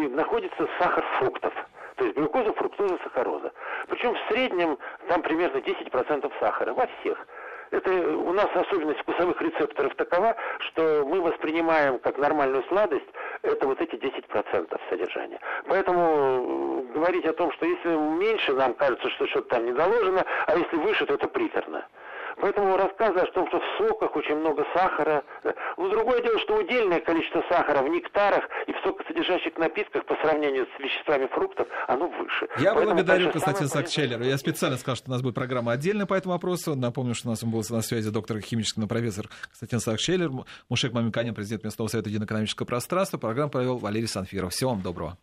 находится 0.09 0.67
сахар 0.79 1.03
фруктов. 1.19 1.53
То 1.95 2.03
есть 2.03 2.17
глюкоза, 2.17 2.51
фруктоза, 2.53 2.97
сахароза. 3.03 3.51
Причем 3.87 4.13
в 4.15 4.33
среднем 4.33 4.77
там 5.07 5.21
примерно 5.21 5.57
10% 5.57 6.31
сахара 6.39 6.73
во 6.73 6.87
всех. 6.99 7.25
Это 7.71 7.91
у 7.91 8.33
нас 8.33 8.47
особенность 8.53 8.99
вкусовых 8.99 9.41
рецепторов 9.41 9.95
такова, 9.95 10.35
что 10.59 11.03
мы 11.05 11.21
воспринимаем 11.21 11.99
как 11.99 12.17
нормальную 12.17 12.63
сладость 12.63 13.05
это 13.41 13.67
вот 13.67 13.81
эти 13.81 13.95
10% 13.95 14.79
содержания. 14.89 15.39
Поэтому 15.67 16.85
говорить 16.93 17.25
о 17.25 17.33
том, 17.33 17.51
что 17.53 17.65
если 17.65 17.89
меньше, 17.89 18.53
нам 18.53 18.73
кажется, 18.73 19.09
что 19.11 19.27
что-то 19.27 19.49
там 19.49 19.65
не 19.65 19.73
доложено, 19.73 20.23
а 20.47 20.55
если 20.57 20.77
выше, 20.77 21.05
то 21.05 21.15
это 21.15 21.27
приторно. 21.27 21.85
Поэтому 22.41 22.77
рассказы 22.77 23.19
о 23.19 23.31
том, 23.31 23.47
что 23.47 23.59
в 23.59 23.63
соках 23.77 24.15
очень 24.15 24.35
много 24.35 24.65
сахара. 24.73 25.23
Ну, 25.77 25.89
другое 25.89 26.21
дело, 26.21 26.39
что 26.39 26.57
удельное 26.57 26.99
количество 26.99 27.43
сахара 27.49 27.81
в 27.81 27.89
нектарах 27.89 28.43
и 28.67 28.73
в 28.73 28.77
сокосодержащих 28.83 29.57
напитках 29.57 30.05
по 30.05 30.15
сравнению 30.15 30.67
с 30.75 30.79
веществами 30.79 31.27
фруктов, 31.27 31.67
оно 31.87 32.07
выше. 32.07 32.47
Я 32.57 32.73
Поэтому 32.73 32.95
благодарю 32.95 33.31
Константина 33.31 33.69
Сакчеллера. 33.69 34.23
Я 34.23 34.37
специально 34.37 34.77
сказал, 34.77 34.95
что 34.95 35.09
у 35.09 35.11
нас 35.11 35.21
будет 35.21 35.35
программа 35.35 35.71
отдельная 35.71 36.05
по 36.05 36.13
этому 36.13 36.33
вопросу. 36.33 36.75
Напомню, 36.75 37.15
что 37.15 37.27
у 37.27 37.31
нас 37.31 37.43
был 37.43 37.63
на 37.69 37.81
связи 37.81 38.09
доктор 38.09 38.39
химического 38.39 38.87
профессор 38.87 39.27
Константин 39.47 39.79
Сакчеллер, 39.79 40.29
Мушек 40.69 40.93
Мамиканин, 40.93 41.33
президент 41.33 41.63
местного 41.63 41.87
совета 41.87 42.09
единоэкономического 42.09 42.65
пространства. 42.65 43.17
Программу 43.17 43.51
провел 43.51 43.77
Валерий 43.77 44.07
Санфиров. 44.07 44.51
Всего 44.51 44.71
вам 44.71 44.81
доброго. 44.81 45.17